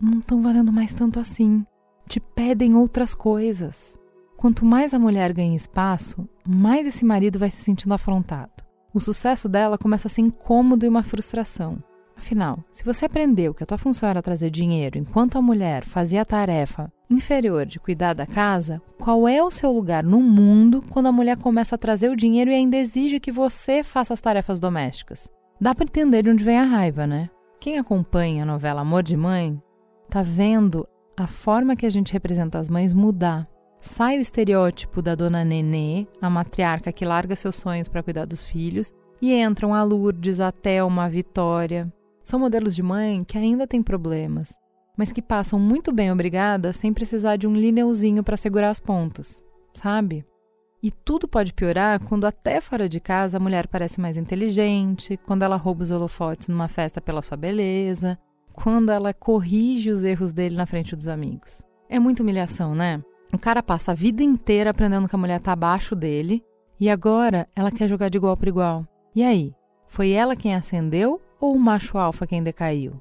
não 0.00 0.18
estão 0.18 0.42
valendo 0.42 0.72
mais 0.72 0.92
tanto 0.92 1.20
assim. 1.20 1.64
Te 2.08 2.18
pedem 2.18 2.74
outras 2.74 3.14
coisas. 3.14 3.98
Quanto 4.36 4.64
mais 4.64 4.92
a 4.92 4.98
mulher 4.98 5.32
ganha 5.32 5.54
espaço, 5.54 6.28
mais 6.46 6.86
esse 6.86 7.04
marido 7.04 7.38
vai 7.38 7.50
se 7.50 7.58
sentindo 7.58 7.94
afrontado. 7.94 8.50
O 8.92 9.00
sucesso 9.00 9.48
dela 9.48 9.78
começa 9.78 10.08
a 10.08 10.10
ser 10.10 10.22
incômodo 10.22 10.84
e 10.84 10.88
uma 10.88 11.04
frustração. 11.04 11.82
Afinal, 12.16 12.58
se 12.70 12.84
você 12.84 13.06
aprendeu 13.06 13.54
que 13.54 13.62
a 13.62 13.66
tua 13.66 13.78
função 13.78 14.08
era 14.08 14.22
trazer 14.22 14.50
dinheiro 14.50 14.98
enquanto 14.98 15.38
a 15.38 15.42
mulher 15.42 15.84
fazia 15.84 16.22
a 16.22 16.24
tarefa 16.24 16.92
inferior 17.08 17.66
de 17.66 17.78
cuidar 17.78 18.14
da 18.14 18.26
casa, 18.26 18.82
qual 18.98 19.28
é 19.28 19.42
o 19.42 19.50
seu 19.50 19.70
lugar 19.70 20.02
no 20.02 20.20
mundo 20.20 20.82
quando 20.90 21.06
a 21.06 21.12
mulher 21.12 21.36
começa 21.36 21.74
a 21.74 21.78
trazer 21.78 22.10
o 22.10 22.16
dinheiro 22.16 22.50
e 22.50 22.54
ainda 22.54 22.76
exige 22.76 23.20
que 23.20 23.30
você 23.30 23.82
faça 23.82 24.12
as 24.12 24.20
tarefas 24.20 24.58
domésticas? 24.58 25.30
Dá 25.60 25.74
para 25.74 25.84
entender 25.84 26.22
de 26.22 26.30
onde 26.30 26.44
vem 26.44 26.58
a 26.58 26.64
raiva, 26.64 27.06
né? 27.06 27.30
Quem 27.62 27.78
acompanha 27.78 28.42
a 28.42 28.44
novela 28.44 28.80
Amor 28.80 29.04
de 29.04 29.16
Mãe 29.16 29.56
tá 30.10 30.20
vendo 30.20 30.84
a 31.16 31.28
forma 31.28 31.76
que 31.76 31.86
a 31.86 31.90
gente 31.90 32.12
representa 32.12 32.58
as 32.58 32.68
mães 32.68 32.92
mudar. 32.92 33.48
Sai 33.80 34.18
o 34.18 34.20
estereótipo 34.20 35.00
da 35.00 35.14
dona 35.14 35.44
Nenê, 35.44 36.08
a 36.20 36.28
matriarca 36.28 36.90
que 36.90 37.04
larga 37.04 37.36
seus 37.36 37.54
sonhos 37.54 37.86
para 37.86 38.02
cuidar 38.02 38.24
dos 38.24 38.44
filhos, 38.44 38.92
e 39.20 39.32
entram 39.40 39.72
a 39.72 39.84
Lourdes, 39.84 40.40
a 40.40 40.50
Thelma, 40.50 41.04
a 41.04 41.08
Vitória. 41.08 41.88
São 42.24 42.40
modelos 42.40 42.74
de 42.74 42.82
mãe 42.82 43.22
que 43.22 43.38
ainda 43.38 43.64
têm 43.64 43.80
problemas, 43.80 44.58
mas 44.98 45.12
que 45.12 45.22
passam 45.22 45.60
muito 45.60 45.92
bem 45.92 46.10
obrigada 46.10 46.72
sem 46.72 46.92
precisar 46.92 47.36
de 47.36 47.46
um 47.46 47.54
lineuzinho 47.54 48.24
para 48.24 48.36
segurar 48.36 48.70
as 48.70 48.80
pontas, 48.80 49.40
sabe? 49.72 50.24
E 50.82 50.90
tudo 50.90 51.28
pode 51.28 51.52
piorar 51.52 52.00
quando 52.00 52.24
até 52.24 52.60
fora 52.60 52.88
de 52.88 52.98
casa 52.98 53.36
a 53.36 53.40
mulher 53.40 53.68
parece 53.68 54.00
mais 54.00 54.16
inteligente, 54.16 55.16
quando 55.26 55.44
ela 55.44 55.56
rouba 55.56 55.84
os 55.84 55.92
holofotes 55.92 56.48
numa 56.48 56.66
festa 56.66 57.00
pela 57.00 57.22
sua 57.22 57.36
beleza, 57.36 58.18
quando 58.52 58.90
ela 58.90 59.14
corrige 59.14 59.90
os 59.90 60.02
erros 60.02 60.32
dele 60.32 60.56
na 60.56 60.66
frente 60.66 60.96
dos 60.96 61.06
amigos. 61.06 61.62
É 61.88 62.00
muita 62.00 62.22
humilhação, 62.22 62.74
né? 62.74 63.00
O 63.32 63.38
cara 63.38 63.62
passa 63.62 63.92
a 63.92 63.94
vida 63.94 64.24
inteira 64.24 64.70
aprendendo 64.70 65.08
que 65.08 65.14
a 65.14 65.18
mulher 65.18 65.40
tá 65.40 65.52
abaixo 65.52 65.94
dele 65.94 66.42
e 66.80 66.90
agora 66.90 67.46
ela 67.54 67.70
quer 67.70 67.88
jogar 67.88 68.08
de 68.08 68.18
igual 68.18 68.36
para 68.36 68.48
igual. 68.48 68.86
E 69.14 69.22
aí? 69.22 69.54
Foi 69.86 70.10
ela 70.10 70.34
quem 70.34 70.54
acendeu 70.54 71.20
ou 71.40 71.54
o 71.54 71.60
macho 71.60 71.96
alfa 71.96 72.26
quem 72.26 72.42
decaiu? 72.42 73.00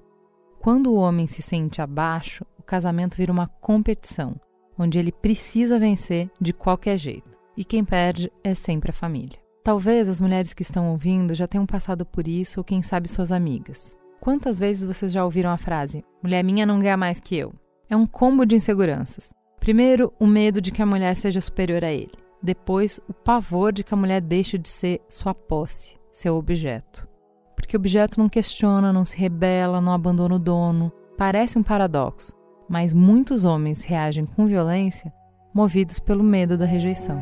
Quando 0.59 0.91
o 0.91 0.95
homem 0.95 1.25
se 1.25 1.41
sente 1.41 1.81
abaixo, 1.81 2.45
o 2.59 2.61
casamento 2.61 3.17
vira 3.17 3.31
uma 3.31 3.47
competição, 3.47 4.35
onde 4.77 4.99
ele 4.99 5.11
precisa 5.11 5.79
vencer 5.79 6.29
de 6.39 6.53
qualquer 6.53 6.97
jeito. 6.97 7.40
E 7.55 7.63
quem 7.63 7.83
perde 7.83 8.31
é 8.43 8.53
sempre 8.53 8.91
a 8.91 8.93
família. 8.93 9.39
Talvez 9.63 10.09
as 10.09 10.19
mulheres 10.19 10.53
que 10.53 10.63
estão 10.63 10.91
ouvindo 10.91 11.35
já 11.35 11.47
tenham 11.47 11.65
passado 11.65 12.05
por 12.05 12.27
isso 12.27 12.59
ou 12.59 12.63
quem 12.63 12.81
sabe 12.81 13.07
suas 13.07 13.31
amigas. 13.31 13.95
Quantas 14.19 14.57
vezes 14.57 14.87
vocês 14.87 15.11
já 15.11 15.23
ouviram 15.23 15.51
a 15.51 15.57
frase: 15.57 16.03
mulher 16.23 16.43
minha 16.43 16.65
não 16.65 16.79
ganha 16.79 16.97
mais 16.97 17.19
que 17.19 17.35
eu? 17.35 17.53
É 17.89 17.95
um 17.95 18.07
combo 18.07 18.45
de 18.45 18.55
inseguranças. 18.55 19.33
Primeiro, 19.59 20.11
o 20.19 20.25
medo 20.25 20.59
de 20.59 20.71
que 20.71 20.81
a 20.81 20.85
mulher 20.85 21.15
seja 21.15 21.39
superior 21.39 21.83
a 21.83 21.91
ele. 21.91 22.11
Depois, 22.41 22.99
o 23.07 23.13
pavor 23.13 23.71
de 23.71 23.83
que 23.83 23.93
a 23.93 23.97
mulher 23.97 24.21
deixe 24.21 24.57
de 24.57 24.69
ser 24.69 25.01
sua 25.07 25.35
posse, 25.35 25.99
seu 26.11 26.35
objeto. 26.35 27.07
Porque 27.55 27.77
o 27.77 27.79
objeto 27.79 28.19
não 28.19 28.27
questiona, 28.27 28.91
não 28.91 29.05
se 29.05 29.15
rebela, 29.15 29.79
não 29.79 29.93
abandona 29.93 30.35
o 30.35 30.39
dono. 30.39 30.91
Parece 31.15 31.59
um 31.59 31.63
paradoxo, 31.63 32.35
mas 32.67 32.93
muitos 32.93 33.45
homens 33.45 33.83
reagem 33.83 34.25
com 34.25 34.47
violência 34.47 35.13
movidos 35.53 35.99
pelo 35.99 36.23
medo 36.23 36.57
da 36.57 36.65
rejeição. 36.65 37.21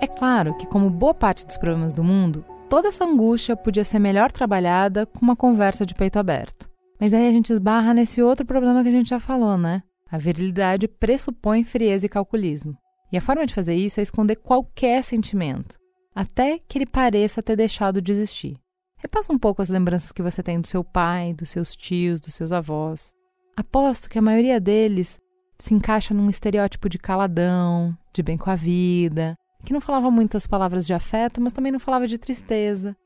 É 0.00 0.06
claro 0.06 0.56
que, 0.56 0.66
como 0.66 0.88
boa 0.88 1.12
parte 1.12 1.46
dos 1.46 1.58
problemas 1.58 1.92
do 1.92 2.02
mundo, 2.02 2.44
toda 2.68 2.88
essa 2.88 3.04
angústia 3.04 3.56
podia 3.56 3.84
ser 3.84 3.98
melhor 3.98 4.32
trabalhada 4.32 5.04
com 5.04 5.20
uma 5.20 5.36
conversa 5.36 5.84
de 5.84 5.94
peito 5.94 6.18
aberto. 6.18 6.70
Mas 6.98 7.12
aí 7.12 7.26
a 7.26 7.32
gente 7.32 7.52
esbarra 7.52 7.94
nesse 7.94 8.22
outro 8.22 8.46
problema 8.46 8.82
que 8.82 8.88
a 8.88 8.92
gente 8.92 9.10
já 9.10 9.20
falou, 9.20 9.58
né? 9.58 9.82
A 10.10 10.18
virilidade 10.18 10.88
pressupõe 10.88 11.64
frieza 11.64 12.06
e 12.06 12.08
calculismo. 12.08 12.76
E 13.12 13.16
a 13.16 13.20
forma 13.20 13.44
de 13.44 13.54
fazer 13.54 13.74
isso 13.74 14.00
é 14.00 14.02
esconder 14.02 14.36
qualquer 14.36 15.02
sentimento, 15.02 15.76
até 16.14 16.58
que 16.58 16.78
ele 16.78 16.86
pareça 16.86 17.42
ter 17.42 17.56
deixado 17.56 18.00
de 18.00 18.12
existir. 18.12 18.56
Repassa 19.02 19.32
um 19.32 19.38
pouco 19.38 19.62
as 19.62 19.70
lembranças 19.70 20.12
que 20.12 20.22
você 20.22 20.42
tem 20.42 20.60
do 20.60 20.66
seu 20.66 20.84
pai, 20.84 21.32
dos 21.32 21.50
seus 21.50 21.74
tios, 21.74 22.20
dos 22.20 22.34
seus 22.34 22.52
avós. 22.52 23.14
Aposto 23.56 24.08
que 24.08 24.18
a 24.18 24.22
maioria 24.22 24.60
deles 24.60 25.18
se 25.58 25.74
encaixa 25.74 26.14
num 26.14 26.28
estereótipo 26.28 26.88
de 26.88 26.98
caladão, 26.98 27.96
de 28.12 28.22
bem 28.22 28.36
com 28.36 28.50
a 28.50 28.56
vida, 28.56 29.36
que 29.64 29.72
não 29.72 29.80
falava 29.80 30.10
muitas 30.10 30.46
palavras 30.46 30.86
de 30.86 30.92
afeto, 30.92 31.40
mas 31.40 31.52
também 31.52 31.72
não 31.72 31.80
falava 31.80 32.06
de 32.06 32.18
tristeza, 32.18 32.96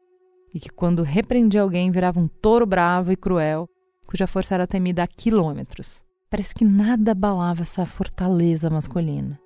e 0.53 0.61
que 0.61 0.69
quando 0.69 1.03
repreendia 1.03 1.63
alguém 1.63 1.91
virava 1.91 2.21
um 2.21 2.29
touro 2.29 2.67
bravo 2.67 3.11
e 3.13 3.17
cruel, 3.17 3.69
cuja 4.07 4.27
força 4.27 4.55
era 4.55 4.67
temida 4.67 5.03
a 5.03 5.07
quilômetros. 5.07 6.05
Parece 6.31 6.55
que 6.55 6.65
nada 6.65 7.13
abalava 7.13 7.63
essa 7.63 7.87
fortaleza 7.87 8.69
masculina. 8.69 9.39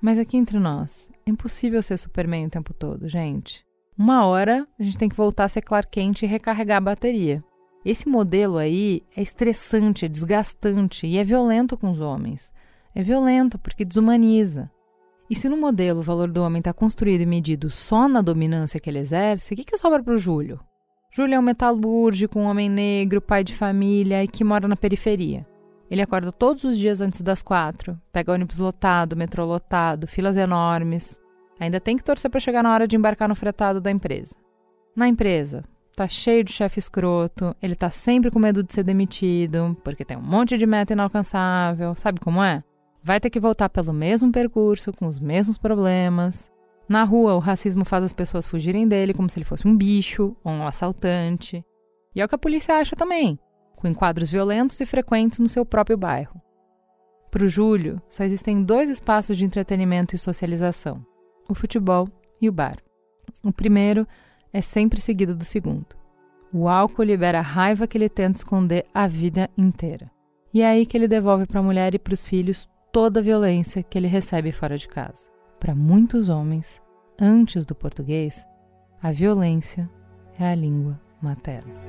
Mas 0.00 0.18
aqui 0.18 0.36
entre 0.36 0.58
nós, 0.58 1.10
é 1.26 1.30
impossível 1.30 1.82
ser 1.82 1.96
Superman 1.96 2.46
o 2.46 2.50
tempo 2.50 2.72
todo, 2.72 3.08
gente. 3.08 3.67
Uma 3.98 4.24
hora 4.26 4.64
a 4.78 4.82
gente 4.84 4.96
tem 4.96 5.08
que 5.08 5.16
voltar 5.16 5.44
a 5.44 5.48
ser 5.48 5.64
Kent 5.90 6.22
e 6.22 6.26
recarregar 6.26 6.78
a 6.78 6.80
bateria. 6.80 7.42
Esse 7.84 8.08
modelo 8.08 8.56
aí 8.56 9.02
é 9.16 9.20
estressante, 9.20 10.04
é 10.04 10.08
desgastante 10.08 11.04
e 11.04 11.18
é 11.18 11.24
violento 11.24 11.76
com 11.76 11.90
os 11.90 12.00
homens. 12.00 12.52
É 12.94 13.02
violento 13.02 13.58
porque 13.58 13.84
desumaniza. 13.84 14.70
E 15.28 15.34
se 15.34 15.48
no 15.48 15.56
modelo 15.56 15.98
o 15.98 16.02
valor 16.02 16.30
do 16.30 16.42
homem 16.42 16.60
está 16.60 16.72
construído 16.72 17.22
e 17.22 17.26
medido 17.26 17.70
só 17.70 18.06
na 18.06 18.20
dominância 18.22 18.78
que 18.78 18.88
ele 18.88 19.00
exerce, 19.00 19.52
o 19.52 19.56
que, 19.56 19.64
que 19.64 19.76
sobra 19.76 20.00
para 20.00 20.14
o 20.14 20.18
Júlio? 20.18 20.60
Júlio 21.10 21.34
é 21.34 21.38
um 21.38 21.42
metalúrgico, 21.42 22.38
um 22.38 22.44
homem 22.44 22.68
negro, 22.70 23.20
pai 23.20 23.42
de 23.42 23.56
família 23.56 24.22
e 24.22 24.28
que 24.28 24.44
mora 24.44 24.68
na 24.68 24.76
periferia. 24.76 25.44
Ele 25.90 26.02
acorda 26.02 26.30
todos 26.30 26.62
os 26.62 26.78
dias 26.78 27.00
antes 27.00 27.20
das 27.20 27.42
quatro, 27.42 28.00
pega 28.12 28.32
ônibus 28.32 28.58
lotado, 28.58 29.16
metrô 29.16 29.44
lotado, 29.44 30.06
filas 30.06 30.36
enormes. 30.36 31.18
Ainda 31.58 31.80
tem 31.80 31.96
que 31.96 32.04
torcer 32.04 32.30
para 32.30 32.40
chegar 32.40 32.62
na 32.62 32.72
hora 32.72 32.86
de 32.86 32.96
embarcar 32.96 33.28
no 33.28 33.34
fretado 33.34 33.80
da 33.80 33.90
empresa. 33.90 34.36
Na 34.96 35.08
empresa, 35.08 35.64
tá 35.94 36.06
cheio 36.06 36.44
de 36.44 36.52
chefe 36.52 36.78
escroto, 36.78 37.54
ele 37.60 37.74
tá 37.74 37.90
sempre 37.90 38.30
com 38.30 38.38
medo 38.38 38.62
de 38.62 38.72
ser 38.72 38.82
demitido, 38.82 39.76
porque 39.82 40.04
tem 40.04 40.16
um 40.16 40.22
monte 40.22 40.56
de 40.56 40.66
meta 40.66 40.92
inalcançável, 40.92 41.94
sabe 41.94 42.20
como 42.20 42.42
é? 42.42 42.62
Vai 43.02 43.20
ter 43.20 43.30
que 43.30 43.40
voltar 43.40 43.68
pelo 43.68 43.92
mesmo 43.92 44.30
percurso, 44.30 44.92
com 44.92 45.06
os 45.06 45.18
mesmos 45.18 45.56
problemas. 45.56 46.50
Na 46.88 47.04
rua, 47.04 47.34
o 47.34 47.38
racismo 47.38 47.84
faz 47.84 48.04
as 48.04 48.12
pessoas 48.12 48.46
fugirem 48.46 48.86
dele 48.88 49.14
como 49.14 49.28
se 49.28 49.38
ele 49.38 49.44
fosse 49.44 49.66
um 49.66 49.76
bicho 49.76 50.36
ou 50.42 50.52
um 50.52 50.66
assaltante. 50.66 51.64
E 52.14 52.20
é 52.20 52.24
o 52.24 52.28
que 52.28 52.34
a 52.34 52.38
polícia 52.38 52.76
acha 52.76 52.96
também 52.96 53.38
com 53.78 53.86
enquadros 53.86 54.28
violentos 54.28 54.80
e 54.80 54.86
frequentes 54.86 55.38
no 55.38 55.48
seu 55.48 55.64
próprio 55.64 55.96
bairro. 55.96 56.40
Para 57.30 57.44
o 57.44 57.48
Júlio, 57.48 58.02
só 58.08 58.24
existem 58.24 58.62
dois 58.62 58.90
espaços 58.90 59.36
de 59.36 59.44
entretenimento 59.44 60.14
e 60.14 60.18
socialização: 60.18 61.04
o 61.48 61.54
futebol 61.54 62.06
e 62.40 62.48
o 62.48 62.52
bar. 62.52 62.78
O 63.42 63.52
primeiro 63.52 64.06
é 64.52 64.60
sempre 64.60 65.00
seguido 65.00 65.34
do 65.34 65.44
segundo. 65.44 65.86
O 66.52 66.68
álcool 66.68 67.02
libera 67.02 67.38
a 67.38 67.42
raiva 67.42 67.86
que 67.86 67.98
ele 67.98 68.08
tenta 68.08 68.38
esconder 68.38 68.86
a 68.92 69.06
vida 69.06 69.50
inteira. 69.56 70.10
E 70.52 70.62
é 70.62 70.66
aí 70.66 70.86
que 70.86 70.96
ele 70.96 71.08
devolve 71.08 71.46
para 71.46 71.60
a 71.60 71.62
mulher 71.62 71.94
e 71.94 71.98
para 71.98 72.14
os 72.14 72.26
filhos 72.26 72.68
toda 72.92 73.20
a 73.20 73.22
violência 73.22 73.82
que 73.82 73.98
ele 73.98 74.06
recebe 74.06 74.50
fora 74.50 74.76
de 74.76 74.88
casa. 74.88 75.28
Para 75.60 75.74
muitos 75.74 76.28
homens, 76.28 76.80
antes 77.20 77.66
do 77.66 77.74
português, 77.74 78.46
a 79.02 79.10
violência 79.10 79.88
é 80.38 80.48
a 80.48 80.54
língua 80.54 80.98
materna. 81.20 81.87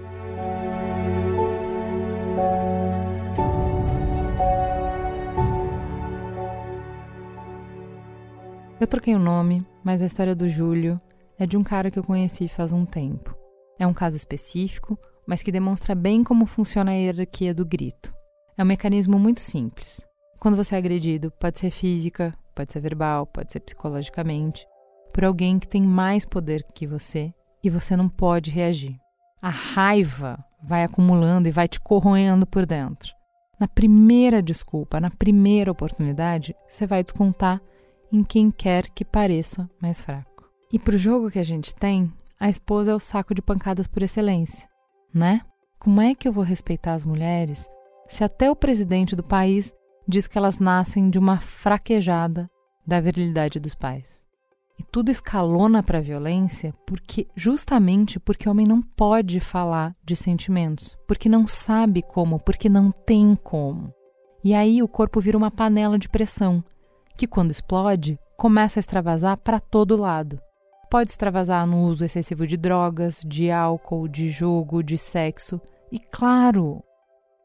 Eu 8.80 8.88
troquei 8.88 9.14
o 9.14 9.20
nome, 9.20 9.68
mas 9.84 10.02
a 10.02 10.06
história 10.06 10.34
do 10.34 10.48
Júlio 10.48 11.02
é 11.38 11.46
de 11.46 11.58
um 11.58 11.64
cara 11.64 11.92
que 11.92 12.00
eu 12.00 12.04
conheci 12.04 12.48
faz 12.48 12.72
um 12.72 12.86
tempo. 12.86 13.36
É 13.78 13.86
um 13.86 13.94
caso 13.94 14.16
específico, 14.16 14.98
mas 15.28 15.44
que 15.44 15.52
demonstra 15.52 15.94
bem 15.94 16.24
como 16.24 16.46
funciona 16.46 16.92
a 16.92 16.94
hierarquia 16.94 17.54
do 17.54 17.66
grito. 17.66 18.14
É 18.58 18.64
um 18.64 18.66
mecanismo 18.66 19.20
muito 19.20 19.42
simples. 19.42 20.08
Quando 20.40 20.56
você 20.56 20.76
é 20.76 20.78
agredido, 20.78 21.30
pode 21.30 21.60
ser 21.60 21.72
física, 21.72 22.34
pode 22.56 22.72
ser 22.72 22.80
verbal, 22.80 23.28
pode 23.28 23.52
ser 23.52 23.60
psicologicamente, 23.60 24.66
por 25.14 25.26
alguém 25.26 25.60
que 25.60 25.68
tem 25.68 25.82
mais 25.82 26.24
poder 26.24 26.66
que 26.74 26.88
você 26.88 27.34
e 27.62 27.70
você 27.70 27.98
não 27.98 28.08
pode 28.08 28.50
reagir. 28.50 28.96
A 29.42 29.50
raiva 29.50 30.42
vai 30.64 30.86
acumulando 30.86 31.50
e 31.50 31.52
vai 31.52 31.68
te 31.68 31.82
corroendo 31.82 32.48
por 32.48 32.66
dentro. 32.66 33.14
Na 33.60 33.68
primeira 33.68 34.42
desculpa, 34.42 35.02
na 35.02 35.10
primeira 35.10 35.70
oportunidade, 35.70 36.56
você 36.66 36.88
vai 36.88 37.04
descontar 37.04 37.62
em 38.12 38.24
quem 38.24 38.52
quer 38.52 38.90
que 38.90 39.06
pareça 39.06 39.70
mais 39.82 40.04
fraco. 40.04 40.50
E 40.72 40.78
para 40.78 40.96
o 40.96 41.00
jogo 41.00 41.32
que 41.32 41.40
a 41.40 41.44
gente 41.44 41.74
tem, 41.74 42.12
a 42.40 42.50
esposa 42.50 42.92
é 42.92 42.96
o 42.96 43.00
saco 43.00 43.34
de 43.34 43.42
pancadas 43.42 43.88
por 43.88 44.04
excelência, 44.04 44.70
né? 45.14 45.42
Como 45.80 46.02
é 46.02 46.14
que 46.14 46.28
eu 46.28 46.34
vou 46.34 46.44
respeitar 46.44 46.94
as 46.94 47.04
mulheres 47.04 47.68
se 48.08 48.24
até 48.24 48.50
o 48.50 48.56
presidente 48.56 49.16
do 49.16 49.24
país 49.24 49.74
diz 50.08 50.28
que 50.28 50.38
elas 50.38 50.60
nascem 50.60 51.10
de 51.10 51.20
uma 51.20 51.40
fraquejada 51.40 52.50
da 52.86 53.00
virilidade 53.00 53.60
dos 53.60 53.76
pais? 53.76 54.24
E 54.80 54.84
tudo 54.84 55.12
escalona 55.12 55.84
para 55.84 55.98
a 55.98 56.02
violência 56.02 56.74
porque 56.88 57.28
justamente 57.36 58.20
porque 58.20 58.48
o 58.48 58.52
homem 58.52 58.66
não 58.66 58.82
pode 58.82 59.40
falar 59.40 59.94
de 60.04 60.16
sentimentos, 60.16 60.98
porque 61.06 61.28
não 61.28 61.46
sabe 61.46 62.02
como, 62.02 62.40
porque 62.40 62.70
não 62.70 62.92
tem 62.92 63.36
como. 63.36 63.94
E 64.42 64.54
aí 64.54 64.82
o 64.82 64.88
corpo 64.88 65.20
vira 65.20 65.38
uma 65.38 65.52
panela 65.52 66.00
de 66.00 66.08
pressão 66.08 66.64
que, 67.20 67.28
quando 67.28 67.52
explode, 67.52 68.18
começa 68.38 68.80
a 68.80 68.82
extravasar 68.82 69.36
para 69.36 69.60
todo 69.60 69.98
lado. 69.98 70.40
Pode 70.90 71.12
extravasar 71.12 71.68
no 71.68 71.84
uso 71.84 72.06
excessivo 72.06 72.48
de 72.48 72.56
drogas, 72.56 73.22
de 73.28 73.52
álcool, 73.52 74.08
de 74.08 74.30
jogo, 74.30 74.82
de 74.82 74.98
sexo 74.98 75.60
e, 75.92 76.00
claro, 76.00 76.82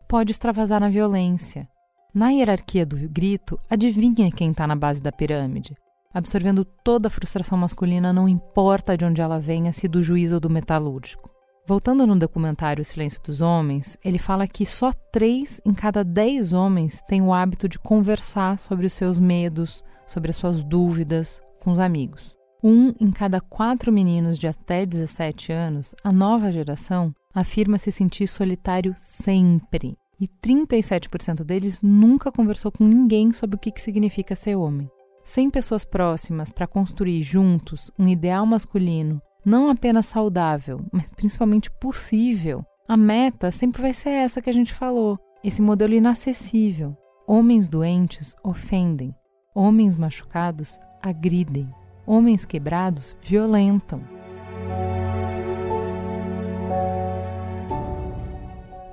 pode 0.08 0.30
extravasar 0.30 0.80
na 0.80 0.88
violência. 0.88 1.68
Na 2.14 2.30
hierarquia 2.30 2.86
do 2.86 2.96
grito, 3.08 3.58
adivinha 3.68 4.30
quem 4.30 4.52
está 4.52 4.64
na 4.64 4.76
base 4.76 5.02
da 5.02 5.10
pirâmide? 5.10 5.76
Absorvendo 6.14 6.64
toda 6.64 7.08
a 7.08 7.10
frustração 7.10 7.58
masculina, 7.58 8.12
não 8.12 8.28
importa 8.28 8.96
de 8.96 9.04
onde 9.04 9.20
ela 9.20 9.40
venha, 9.40 9.72
se 9.72 9.88
do 9.88 10.00
juiz 10.00 10.30
ou 10.30 10.38
do 10.38 10.48
metalúrgico. 10.48 11.33
Voltando 11.66 12.06
no 12.06 12.14
documentário 12.14 12.82
O 12.82 12.84
Silêncio 12.84 13.22
dos 13.22 13.40
Homens, 13.40 13.96
ele 14.04 14.18
fala 14.18 14.46
que 14.46 14.66
só 14.66 14.92
três 15.10 15.62
em 15.64 15.72
cada 15.72 16.04
dez 16.04 16.52
homens 16.52 17.00
têm 17.08 17.22
o 17.22 17.32
hábito 17.32 17.66
de 17.66 17.78
conversar 17.78 18.58
sobre 18.58 18.84
os 18.84 18.92
seus 18.92 19.18
medos, 19.18 19.82
sobre 20.06 20.30
as 20.30 20.36
suas 20.36 20.62
dúvidas 20.62 21.42
com 21.60 21.72
os 21.72 21.78
amigos. 21.78 22.36
Um 22.62 22.92
em 23.00 23.10
cada 23.10 23.40
quatro 23.40 23.90
meninos 23.90 24.38
de 24.38 24.46
até 24.46 24.84
17 24.84 25.52
anos, 25.52 25.94
a 26.04 26.12
nova 26.12 26.52
geração, 26.52 27.14
afirma 27.34 27.78
se 27.78 27.90
sentir 27.90 28.26
solitário 28.26 28.92
sempre. 28.96 29.96
E 30.20 30.28
37% 30.28 31.42
deles 31.44 31.80
nunca 31.80 32.30
conversou 32.30 32.70
com 32.70 32.84
ninguém 32.84 33.32
sobre 33.32 33.56
o 33.56 33.58
que 33.58 33.72
significa 33.80 34.34
ser 34.34 34.54
homem. 34.54 34.90
Sem 35.24 35.48
pessoas 35.48 35.86
próximas 35.86 36.50
para 36.50 36.66
construir 36.66 37.22
juntos 37.22 37.90
um 37.98 38.06
ideal 38.06 38.44
masculino 38.44 39.20
não 39.44 39.68
apenas 39.68 40.06
saudável, 40.06 40.80
mas 40.90 41.10
principalmente 41.10 41.70
possível. 41.70 42.64
A 42.88 42.96
meta 42.96 43.50
sempre 43.50 43.82
vai 43.82 43.92
ser 43.92 44.10
essa 44.10 44.40
que 44.40 44.50
a 44.50 44.52
gente 44.52 44.72
falou, 44.72 45.18
esse 45.42 45.60
modelo 45.60 45.94
inacessível. 45.94 46.96
Homens 47.26 47.68
doentes 47.68 48.34
ofendem, 48.42 49.14
homens 49.54 49.96
machucados 49.96 50.78
agridem, 51.02 51.68
homens 52.06 52.44
quebrados 52.44 53.16
violentam. 53.22 54.02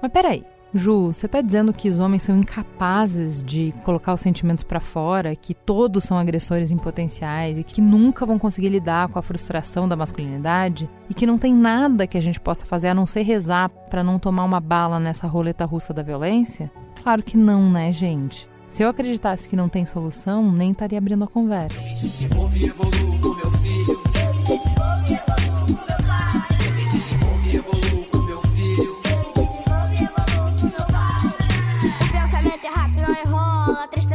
Mas 0.01 0.11
peraí, 0.11 0.45
Ju, 0.73 1.07
você 1.07 1.25
está 1.25 1.41
dizendo 1.41 1.73
que 1.73 1.89
os 1.89 1.99
homens 1.99 2.21
são 2.21 2.37
incapazes 2.37 3.43
de 3.43 3.73
colocar 3.83 4.13
os 4.13 4.21
sentimentos 4.21 4.63
para 4.63 4.79
fora, 4.79 5.35
que 5.35 5.53
todos 5.53 6.05
são 6.05 6.17
agressores 6.17 6.71
em 6.71 6.77
potenciais 6.77 7.57
e 7.57 7.63
que 7.63 7.81
nunca 7.81 8.25
vão 8.25 8.39
conseguir 8.39 8.69
lidar 8.69 9.09
com 9.09 9.19
a 9.19 9.21
frustração 9.21 9.87
da 9.87 9.97
masculinidade 9.97 10.89
e 11.09 11.13
que 11.13 11.25
não 11.25 11.37
tem 11.37 11.53
nada 11.53 12.07
que 12.07 12.17
a 12.17 12.21
gente 12.21 12.39
possa 12.39 12.65
fazer 12.65 12.87
a 12.87 12.93
não 12.93 13.05
ser 13.05 13.23
rezar 13.23 13.69
para 13.89 14.03
não 14.03 14.17
tomar 14.17 14.45
uma 14.45 14.61
bala 14.61 14.97
nessa 14.97 15.27
roleta 15.27 15.65
russa 15.65 15.93
da 15.93 16.01
violência? 16.01 16.71
Claro 17.03 17.21
que 17.21 17.35
não, 17.35 17.69
né, 17.69 17.91
gente? 17.91 18.47
Se 18.69 18.83
eu 18.83 18.87
acreditasse 18.89 19.49
que 19.49 19.55
não 19.55 19.67
tem 19.67 19.85
solução, 19.85 20.49
nem 20.49 20.71
estaria 20.71 20.97
abrindo 20.97 21.25
a 21.25 21.27
conversa. 21.27 21.77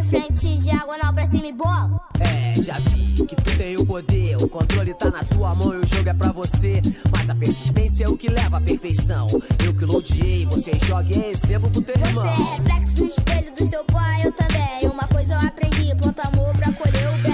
Frente, 0.06 0.58
diagonal 0.58 1.12
pra 1.12 1.26
cima 1.26 1.46
e 1.46 1.52
bola. 1.52 2.00
É, 2.20 2.54
já 2.60 2.78
vi 2.78 3.26
que 3.26 3.36
tu 3.36 3.56
tem 3.56 3.76
o 3.76 3.84
poder. 3.84 4.36
O 4.36 4.48
controle 4.48 4.94
tá 4.94 5.10
na 5.10 5.24
tua 5.24 5.54
mão 5.54 5.74
e 5.74 5.78
o 5.78 5.86
jogo 5.86 6.08
é 6.08 6.14
pra 6.14 6.32
você. 6.32 6.80
Mas 7.10 7.28
a 7.28 7.34
persistência 7.34 8.04
é 8.04 8.08
o 8.08 8.16
que 8.16 8.28
leva 8.28 8.58
à 8.58 8.60
perfeição. 8.60 9.26
Eu 9.64 9.74
que 9.74 9.84
loadiei, 9.84 10.46
você 10.46 10.78
joga 10.78 11.14
é 11.14 11.30
exemplo 11.30 11.70
pro 11.70 11.82
teu 11.82 11.94
irmão. 11.94 12.24
Você 12.24 12.42
é 12.42 12.56
reflexo 12.56 13.04
no 13.04 13.10
espelho 13.10 13.54
do 13.54 13.68
seu 13.68 13.84
pai, 13.84 14.22
eu 14.24 14.32
também. 14.32 14.90
Uma 14.90 15.08
coisa 15.08 15.34
eu 15.34 15.48
aprendi, 15.48 15.94
planta 15.96 16.28
amor 16.28 16.54
pra 16.56 16.72
colher 16.72 17.08
o 17.08 17.22
bem. 17.22 17.32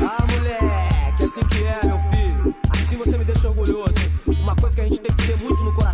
Ah, 0.00 0.26
moleque, 0.32 1.24
assim 1.24 1.44
que 1.46 1.64
é, 1.64 1.80
meu 1.84 1.98
filho. 2.10 2.54
Assim 2.70 2.96
você 2.96 3.18
me 3.18 3.24
deixa 3.24 3.48
orgulhoso. 3.48 3.94
Uma 4.26 4.56
coisa 4.56 4.76
que 4.76 4.82
a 4.82 4.84
gente 4.84 5.00
tem 5.00 5.14
que 5.14 5.26
ter 5.26 5.36
muito 5.36 5.62
no 5.62 5.72
coração 5.72 5.87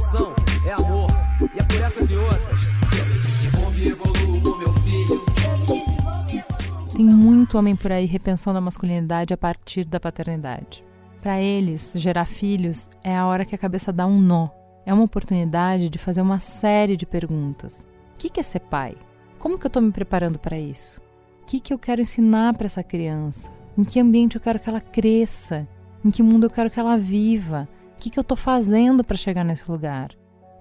Tem 6.94 7.04
muito 7.04 7.58
homem 7.58 7.74
por 7.74 7.90
aí 7.90 8.06
repensando 8.06 8.56
a 8.56 8.60
masculinidade 8.60 9.34
a 9.34 9.36
partir 9.36 9.84
da 9.84 9.98
paternidade. 9.98 10.84
Para 11.20 11.40
eles, 11.40 11.92
gerar 11.96 12.24
filhos 12.24 12.88
é 13.02 13.16
a 13.16 13.26
hora 13.26 13.44
que 13.44 13.52
a 13.52 13.58
cabeça 13.58 13.92
dá 13.92 14.06
um 14.06 14.20
nó. 14.20 14.48
É 14.86 14.94
uma 14.94 15.02
oportunidade 15.02 15.88
de 15.88 15.98
fazer 15.98 16.22
uma 16.22 16.38
série 16.38 16.96
de 16.96 17.04
perguntas. 17.04 17.84
O 18.14 18.16
que 18.16 18.38
é 18.38 18.42
ser 18.44 18.60
pai? 18.60 18.94
Como 19.40 19.58
que 19.58 19.66
eu 19.66 19.68
estou 19.68 19.82
me 19.82 19.90
preparando 19.90 20.38
para 20.38 20.56
isso? 20.56 21.00
O 21.42 21.46
que, 21.46 21.58
que 21.58 21.74
eu 21.74 21.78
quero 21.80 22.00
ensinar 22.00 22.54
para 22.54 22.66
essa 22.66 22.84
criança? 22.84 23.50
Em 23.76 23.82
que 23.82 23.98
ambiente 23.98 24.36
eu 24.36 24.40
quero 24.40 24.60
que 24.60 24.68
ela 24.68 24.80
cresça? 24.80 25.66
Em 26.04 26.12
que 26.12 26.22
mundo 26.22 26.44
eu 26.44 26.50
quero 26.50 26.70
que 26.70 26.78
ela 26.78 26.96
viva? 26.96 27.68
O 27.96 27.98
que, 27.98 28.08
que 28.08 28.20
eu 28.20 28.22
estou 28.22 28.36
fazendo 28.36 29.02
para 29.02 29.16
chegar 29.16 29.42
nesse 29.42 29.68
lugar? 29.68 30.12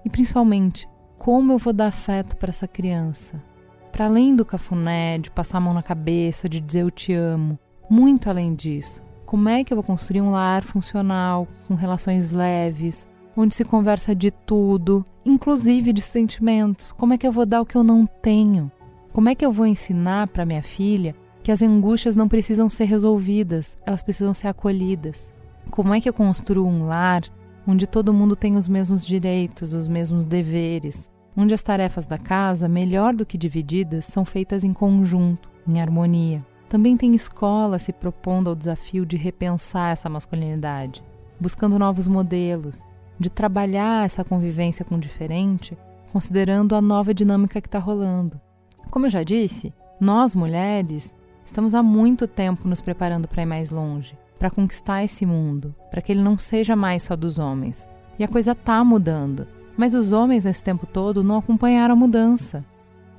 E 0.04 0.10
principalmente, 0.10 0.88
como 1.16 1.52
eu 1.52 1.58
vou 1.58 1.72
dar 1.72 1.86
afeto 1.86 2.36
para 2.36 2.50
essa 2.50 2.66
criança? 2.66 3.40
Para 3.94 4.06
além 4.06 4.34
do 4.34 4.44
cafuné, 4.44 5.18
de 5.18 5.30
passar 5.30 5.58
a 5.58 5.60
mão 5.60 5.72
na 5.72 5.80
cabeça, 5.80 6.48
de 6.48 6.58
dizer 6.58 6.80
eu 6.80 6.90
te 6.90 7.12
amo, 7.12 7.56
muito 7.88 8.28
além 8.28 8.52
disso, 8.52 9.00
como 9.24 9.48
é 9.48 9.62
que 9.62 9.72
eu 9.72 9.76
vou 9.76 9.84
construir 9.84 10.20
um 10.20 10.32
lar 10.32 10.64
funcional, 10.64 11.46
com 11.68 11.74
relações 11.74 12.32
leves, 12.32 13.08
onde 13.36 13.54
se 13.54 13.64
conversa 13.64 14.12
de 14.12 14.32
tudo, 14.32 15.04
inclusive 15.24 15.92
de 15.92 16.02
sentimentos? 16.02 16.90
Como 16.90 17.14
é 17.14 17.18
que 17.18 17.24
eu 17.24 17.30
vou 17.30 17.46
dar 17.46 17.60
o 17.60 17.64
que 17.64 17.76
eu 17.76 17.84
não 17.84 18.04
tenho? 18.04 18.68
Como 19.12 19.28
é 19.28 19.34
que 19.36 19.46
eu 19.46 19.52
vou 19.52 19.64
ensinar 19.64 20.26
para 20.26 20.44
minha 20.44 20.62
filha 20.64 21.14
que 21.44 21.52
as 21.52 21.62
angústias 21.62 22.16
não 22.16 22.26
precisam 22.26 22.68
ser 22.68 22.86
resolvidas, 22.86 23.76
elas 23.86 24.02
precisam 24.02 24.34
ser 24.34 24.48
acolhidas? 24.48 25.32
Como 25.70 25.94
é 25.94 26.00
que 26.00 26.08
eu 26.08 26.12
construo 26.12 26.66
um 26.66 26.86
lar 26.88 27.22
onde 27.64 27.86
todo 27.86 28.12
mundo 28.12 28.34
tem 28.34 28.56
os 28.56 28.66
mesmos 28.66 29.06
direitos, 29.06 29.72
os 29.72 29.86
mesmos 29.86 30.24
deveres, 30.24 31.08
onde 31.36 31.54
as 31.54 31.62
tarefas 31.62 32.06
da 32.06 32.18
casa, 32.18 32.68
melhor 32.68 33.14
do 33.14 33.26
que 33.26 33.38
divididas, 33.38 34.04
são 34.04 34.24
feitas 34.24 34.64
em 34.64 34.72
conjunto, 34.72 35.50
em 35.66 35.80
harmonia? 35.80 36.44
Também 36.68 36.96
tem 36.96 37.14
escola 37.14 37.78
se 37.78 37.92
propondo 37.92 38.48
ao 38.48 38.56
desafio 38.56 39.06
de 39.06 39.16
repensar 39.16 39.92
essa 39.92 40.08
masculinidade, 40.08 41.04
buscando 41.38 41.78
novos 41.78 42.08
modelos, 42.08 42.82
de 43.18 43.30
trabalhar 43.30 44.04
essa 44.04 44.24
convivência 44.24 44.84
com 44.84 44.96
o 44.96 45.00
diferente, 45.00 45.76
considerando 46.12 46.74
a 46.74 46.80
nova 46.80 47.14
dinâmica 47.14 47.60
que 47.60 47.68
está 47.68 47.78
rolando. 47.78 48.40
Como 48.90 49.06
eu 49.06 49.10
já 49.10 49.22
disse, 49.22 49.72
nós 50.00 50.34
mulheres 50.34 51.14
estamos 51.44 51.74
há 51.74 51.82
muito 51.82 52.26
tempo 52.26 52.68
nos 52.68 52.80
preparando 52.80 53.28
para 53.28 53.42
ir 53.42 53.46
mais 53.46 53.70
longe, 53.70 54.16
para 54.38 54.50
conquistar 54.50 55.04
esse 55.04 55.24
mundo, 55.24 55.74
para 55.90 56.02
que 56.02 56.12
ele 56.12 56.22
não 56.22 56.36
seja 56.36 56.74
mais 56.74 57.02
só 57.02 57.14
dos 57.14 57.38
homens. 57.38 57.88
E 58.18 58.24
a 58.24 58.28
coisa 58.28 58.52
está 58.52 58.82
mudando, 58.84 59.46
mas 59.76 59.94
os 59.94 60.12
homens 60.12 60.44
nesse 60.44 60.62
tempo 60.62 60.86
todo 60.86 61.24
não 61.24 61.38
acompanharam 61.38 61.94
a 61.94 61.96
mudança. 61.96 62.64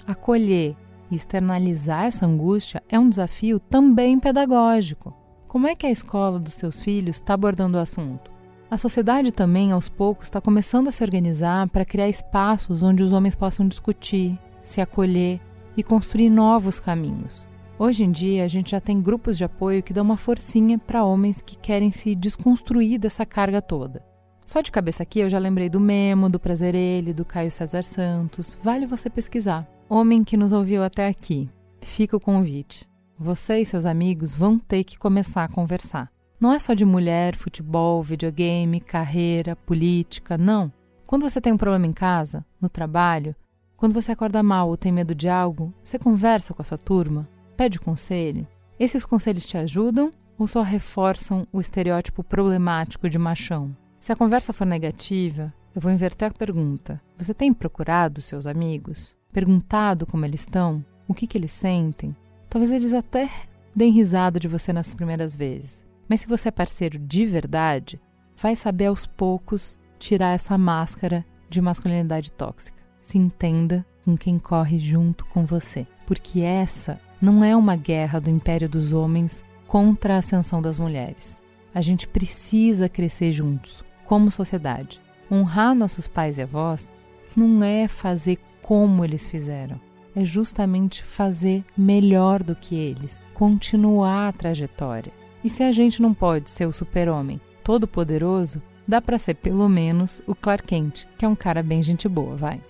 Acolher 0.08 0.76
e 1.10 1.15
externalizar 1.15 2.06
essa 2.06 2.26
angústia 2.26 2.82
é 2.89 3.00
um 3.00 3.10
desafio 3.10 3.60
também 3.60 4.20
pedagógico. 4.20 5.13
Como 5.48 5.68
é 5.68 5.76
que 5.76 5.86
a 5.86 5.91
escola 5.91 6.39
dos 6.39 6.54
seus 6.54 6.80
filhos 6.80 7.18
está 7.18 7.34
abordando 7.34 7.78
o 7.78 7.82
assunto? 7.82 8.32
A 8.70 8.78
sociedade 8.78 9.32
também, 9.32 9.72
aos 9.72 9.88
poucos, 9.88 10.28
está 10.28 10.41
começando 10.41 10.88
a 10.88 10.91
se 10.91 11.04
organizar 11.04 11.70
para 11.70 11.86
criar 11.86 12.10
espaços 12.10 12.84
onde 12.84 13.04
os 13.04 13.13
homens 13.13 13.36
possam 13.36 13.68
discutir, 13.68 14.38
se 14.62 14.82
acolher 14.82 15.39
e 15.78 15.84
construir 15.84 16.30
novos 16.30 16.80
caminhos. 16.80 17.48
Hoje 17.78 18.04
em 18.04 18.12
dia, 18.12 18.44
a 18.44 18.48
gente 18.48 18.72
já 18.72 18.80
tem 18.80 19.02
grupos 19.02 19.38
de 19.38 19.44
apoio 19.44 19.84
que 19.84 19.94
dão 19.94 20.04
uma 20.04 20.18
forcinha 20.18 20.80
para 20.80 21.04
homens 21.04 21.41
que 21.41 21.58
querem 21.58 21.91
se 21.91 22.15
desconstruir 22.15 22.98
dessa 22.98 23.26
carga 23.26 23.62
toda. 23.62 24.02
Só 24.45 24.62
de 24.62 24.71
cabeça 24.71 25.01
aqui 25.01 25.19
eu 25.19 25.29
já 25.29 25.39
lembrei 25.39 25.69
do 25.69 25.79
Memo, 25.79 26.29
do 26.29 26.39
Prazer 26.39 26.75
Ele, 26.75 27.13
do 27.13 27.25
Caio 27.25 27.49
César 27.49 27.84
Santos. 27.84 28.55
Vale 28.62 28.86
você 28.86 29.10
pesquisar. 29.10 29.67
Homem 29.89 30.23
que 30.23 30.38
nos 30.38 30.53
ouviu 30.53 30.84
até 30.84 31.08
aqui, 31.08 31.49
fica 31.81 32.15
o 32.15 32.19
convite. 32.19 32.88
Você 33.17 33.60
e 33.60 33.65
seus 33.65 33.86
amigos 33.86 34.36
vão 34.36 34.60
ter 34.60 34.84
que 34.84 34.99
começar 34.99 35.43
a 35.43 35.47
conversar. 35.47 36.12
Não 36.39 36.53
é 36.53 36.60
só 36.60 36.73
de 36.73 36.86
mulher, 36.86 37.36
futebol, 37.36 38.03
videogame, 38.03 38.79
carreira, 38.79 39.55
política, 39.55 40.38
não. 40.38 40.71
Quando 41.08 41.27
você 41.27 41.41
tem 41.41 41.53
um 41.53 41.58
problema 41.58 41.88
em 41.88 41.93
casa, 41.93 42.45
no 42.62 42.69
trabalho, 42.69 43.36
quando 43.77 43.93
você 43.93 44.12
acorda 44.12 44.43
mal 44.43 44.69
ou 44.69 44.77
tem 44.77 44.91
medo 44.91 45.15
de 45.15 45.27
algo, 45.27 45.73
você 45.84 45.97
conversa 45.97 46.53
com 46.53 46.62
a 46.62 46.65
sua 46.65 46.77
turma, 46.77 47.27
pede 47.58 47.79
conselho. 47.79 48.47
Esses 48.79 49.05
conselhos 49.05 49.45
te 49.45 49.58
ajudam 49.58 50.12
ou 50.38 50.45
só 50.45 50.62
reforçam 50.62 51.47
o 51.51 51.60
estereótipo 51.60 52.23
problemático 52.23 53.10
de 53.10 53.17
machão? 53.17 53.75
Se 54.06 54.12
a 54.12 54.15
conversa 54.15 54.54
for 54.54 54.68
negativa, 54.68 55.52
eu 55.74 55.82
vou 55.82 55.91
inverter 55.91 56.28
a 56.28 56.32
pergunta. 56.32 57.02
Você 57.18 57.34
tem 57.34 57.52
procurado 57.52 58.22
seus 58.22 58.46
amigos? 58.46 59.18
perguntado 59.34 60.06
como 60.06 60.24
eles 60.24 60.41
estão, 60.41 60.86
o 61.08 61.13
que, 61.15 61.26
que 61.26 61.36
eles 61.36 61.52
sentem, 61.52 62.15
talvez 62.48 62.72
eles 62.72 62.94
até 62.94 63.28
deem 63.76 63.91
risada 63.91 64.39
de 64.39 64.48
você 64.48 64.72
nas 64.72 64.94
primeiras 64.94 65.36
vezes. 65.36 65.84
Mas 66.08 66.22
se 66.22 66.28
você 66.28 66.50
é 66.50 66.52
parceiro 66.52 67.00
de 67.00 67.26
verdade, 67.26 68.00
vai 68.38 68.56
saber 68.56 68.86
aos 68.86 69.08
poucos 69.08 69.76
tirar 69.98 70.36
essa 70.36 70.56
máscara 70.56 71.26
de 71.50 71.60
masculinidade 71.60 72.32
tóxica. 72.32 72.78
Se 73.02 73.18
entenda 73.18 73.84
com 74.06 74.15
quem 74.15 74.38
corre 74.38 74.78
junto 74.78 75.26
com 75.26 75.48
você, 75.48 75.88
porque 76.06 76.41
essa 76.41 77.02
não 77.20 77.44
é 77.44 77.56
uma 77.56 77.76
guerra 77.76 78.22
do 78.22 78.30
império 78.30 78.70
dos 78.70 78.94
homens 78.94 79.44
contra 79.65 80.13
a 80.13 80.20
ascensão 80.20 80.62
das 80.62 80.78
mulheres. 80.78 81.41
A 81.74 81.82
gente 81.82 82.08
precisa 82.08 82.88
crescer 82.88 83.32
juntos, 83.32 83.84
como 84.06 84.32
sociedade. 84.32 85.02
Honrar 85.32 85.76
nossos 85.76 86.08
pais 86.08 86.38
e 86.38 86.44
avós 86.44 86.94
não 87.36 87.63
é 87.63 87.88
fazer 87.88 88.38
como 88.62 89.04
eles 89.04 89.30
fizeram. 89.30 89.80
É 90.15 90.24
justamente 90.24 91.04
fazer 91.04 91.65
melhor 91.78 92.41
do 92.41 92.56
que 92.56 92.76
eles, 92.76 93.20
continuar 93.34 94.30
a 94.30 94.32
trajetória. 94.32 95.12
E 95.44 95.50
se 95.50 95.62
a 95.62 95.72
gente 95.72 96.02
não 96.02 96.13
pode 96.13 96.50
ser 96.50 96.65
o 96.65 96.72
super-homem 96.72 97.41
todo-poderoso, 97.63 98.62
dá 98.88 99.02
para 99.02 99.18
ser 99.18 99.36
pelo 99.36 99.68
menos 99.68 100.22
o 100.26 100.34
Clark 100.34 100.65
Kent, 100.65 101.06
que 101.18 101.26
é 101.26 101.28
um 101.28 101.36
cara 101.36 101.62
bem 101.62 101.84
gente 101.84 102.08
boa, 102.08 102.36
vai. 102.36 102.62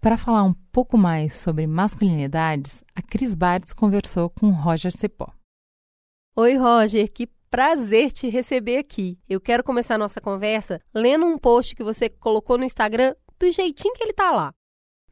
Para 0.00 0.16
falar 0.16 0.44
um 0.44 0.54
pouco 0.70 0.96
mais 0.96 1.34
sobre 1.34 1.66
masculinidades, 1.66 2.84
a 2.94 3.02
Cris 3.02 3.34
Bartz 3.34 3.72
conversou 3.72 4.30
com 4.30 4.50
Roger 4.50 4.92
Cepó. 4.96 5.34
Oi, 6.36 6.54
Roger, 6.56 7.10
que 7.10 7.26
prazer 7.50 8.12
te 8.12 8.28
receber 8.28 8.76
aqui. 8.76 9.18
Eu 9.28 9.40
quero 9.40 9.64
começar 9.64 9.98
nossa 9.98 10.20
conversa 10.20 10.80
lendo 10.94 11.26
um 11.26 11.36
post 11.36 11.74
que 11.74 11.82
você 11.82 12.08
colocou 12.08 12.56
no 12.56 12.62
Instagram 12.62 13.12
do 13.40 13.50
jeitinho 13.50 13.92
que 13.92 14.04
ele 14.04 14.12
tá 14.12 14.30
lá. 14.30 14.54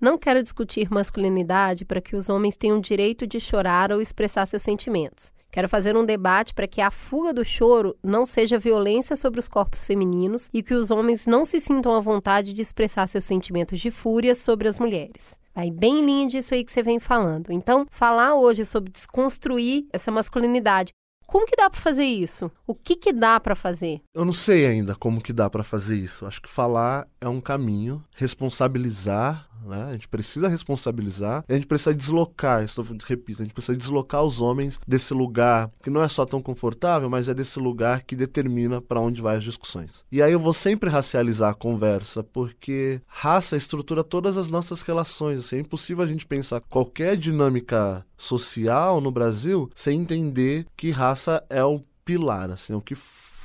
Não 0.00 0.16
quero 0.16 0.40
discutir 0.40 0.88
masculinidade 0.88 1.84
para 1.84 2.00
que 2.00 2.14
os 2.14 2.28
homens 2.28 2.56
tenham 2.56 2.80
direito 2.80 3.26
de 3.26 3.40
chorar 3.40 3.90
ou 3.90 4.00
expressar 4.00 4.46
seus 4.46 4.62
sentimentos. 4.62 5.32
Quero 5.50 5.68
fazer 5.68 5.96
um 5.96 6.04
debate 6.04 6.52
para 6.52 6.66
que 6.66 6.80
a 6.80 6.90
fuga 6.90 7.32
do 7.32 7.44
choro 7.44 7.96
não 8.02 8.26
seja 8.26 8.58
violência 8.58 9.16
sobre 9.16 9.40
os 9.40 9.48
corpos 9.48 9.84
femininos 9.84 10.50
e 10.52 10.62
que 10.62 10.74
os 10.74 10.90
homens 10.90 11.26
não 11.26 11.44
se 11.44 11.60
sintam 11.60 11.94
à 11.94 12.00
vontade 12.00 12.52
de 12.52 12.62
expressar 12.62 13.06
seus 13.08 13.24
sentimentos 13.24 13.80
de 13.80 13.90
fúria 13.90 14.34
sobre 14.34 14.68
as 14.68 14.78
mulheres. 14.78 15.38
Vai 15.54 15.70
bem 15.70 16.00
em 16.00 16.04
linha 16.04 16.28
disso 16.28 16.54
aí 16.54 16.62
que 16.62 16.70
você 16.70 16.82
vem 16.82 17.00
falando. 17.00 17.50
Então, 17.50 17.86
falar 17.90 18.34
hoje 18.34 18.64
sobre 18.64 18.92
desconstruir 18.92 19.86
essa 19.92 20.10
masculinidade 20.10 20.92
como 21.26 21.44
que 21.44 21.56
dá 21.56 21.68
para 21.68 21.80
fazer 21.80 22.04
isso? 22.04 22.50
O 22.66 22.74
que 22.74 22.94
que 22.94 23.12
dá 23.12 23.40
para 23.40 23.56
fazer? 23.56 24.00
Eu 24.14 24.24
não 24.24 24.32
sei 24.32 24.64
ainda 24.64 24.94
como 24.94 25.20
que 25.20 25.32
dá 25.32 25.50
para 25.50 25.64
fazer 25.64 25.96
isso. 25.96 26.24
Acho 26.24 26.40
que 26.40 26.48
falar 26.48 27.06
é 27.20 27.28
um 27.28 27.40
caminho, 27.40 28.02
responsabilizar 28.14 29.45
né? 29.66 29.84
A 29.90 29.92
gente 29.92 30.08
precisa 30.08 30.48
responsabilizar, 30.48 31.44
a 31.48 31.52
gente 31.52 31.66
precisa 31.66 31.94
deslocar, 31.94 32.62
estou, 32.62 32.84
repito, 33.06 33.42
a 33.42 33.44
gente 33.44 33.54
precisa 33.54 33.76
deslocar 33.76 34.22
os 34.22 34.40
homens 34.40 34.78
desse 34.86 35.12
lugar 35.12 35.70
que 35.82 35.90
não 35.90 36.02
é 36.02 36.08
só 36.08 36.24
tão 36.24 36.40
confortável, 36.40 37.08
mas 37.10 37.28
é 37.28 37.34
desse 37.34 37.58
lugar 37.58 38.02
que 38.02 38.16
determina 38.16 38.80
para 38.80 39.00
onde 39.00 39.20
vai 39.20 39.36
as 39.36 39.44
discussões. 39.44 40.04
E 40.10 40.22
aí 40.22 40.32
eu 40.32 40.40
vou 40.40 40.54
sempre 40.54 40.90
racializar 40.90 41.50
a 41.50 41.54
conversa, 41.54 42.22
porque 42.22 43.00
raça 43.06 43.56
estrutura 43.56 44.02
todas 44.02 44.36
as 44.36 44.48
nossas 44.48 44.82
relações. 44.82 45.40
Assim, 45.40 45.56
é 45.56 45.60
impossível 45.60 46.04
a 46.04 46.06
gente 46.06 46.26
pensar 46.26 46.60
qualquer 46.60 47.16
dinâmica 47.16 48.04
social 48.16 49.00
no 49.00 49.10
Brasil 49.10 49.70
sem 49.74 50.00
entender 50.00 50.66
que 50.76 50.90
raça 50.90 51.44
é 51.50 51.64
o 51.64 51.82
pilar, 52.04 52.50
assim, 52.50 52.72
é 52.72 52.76
o 52.76 52.80
que 52.80 52.94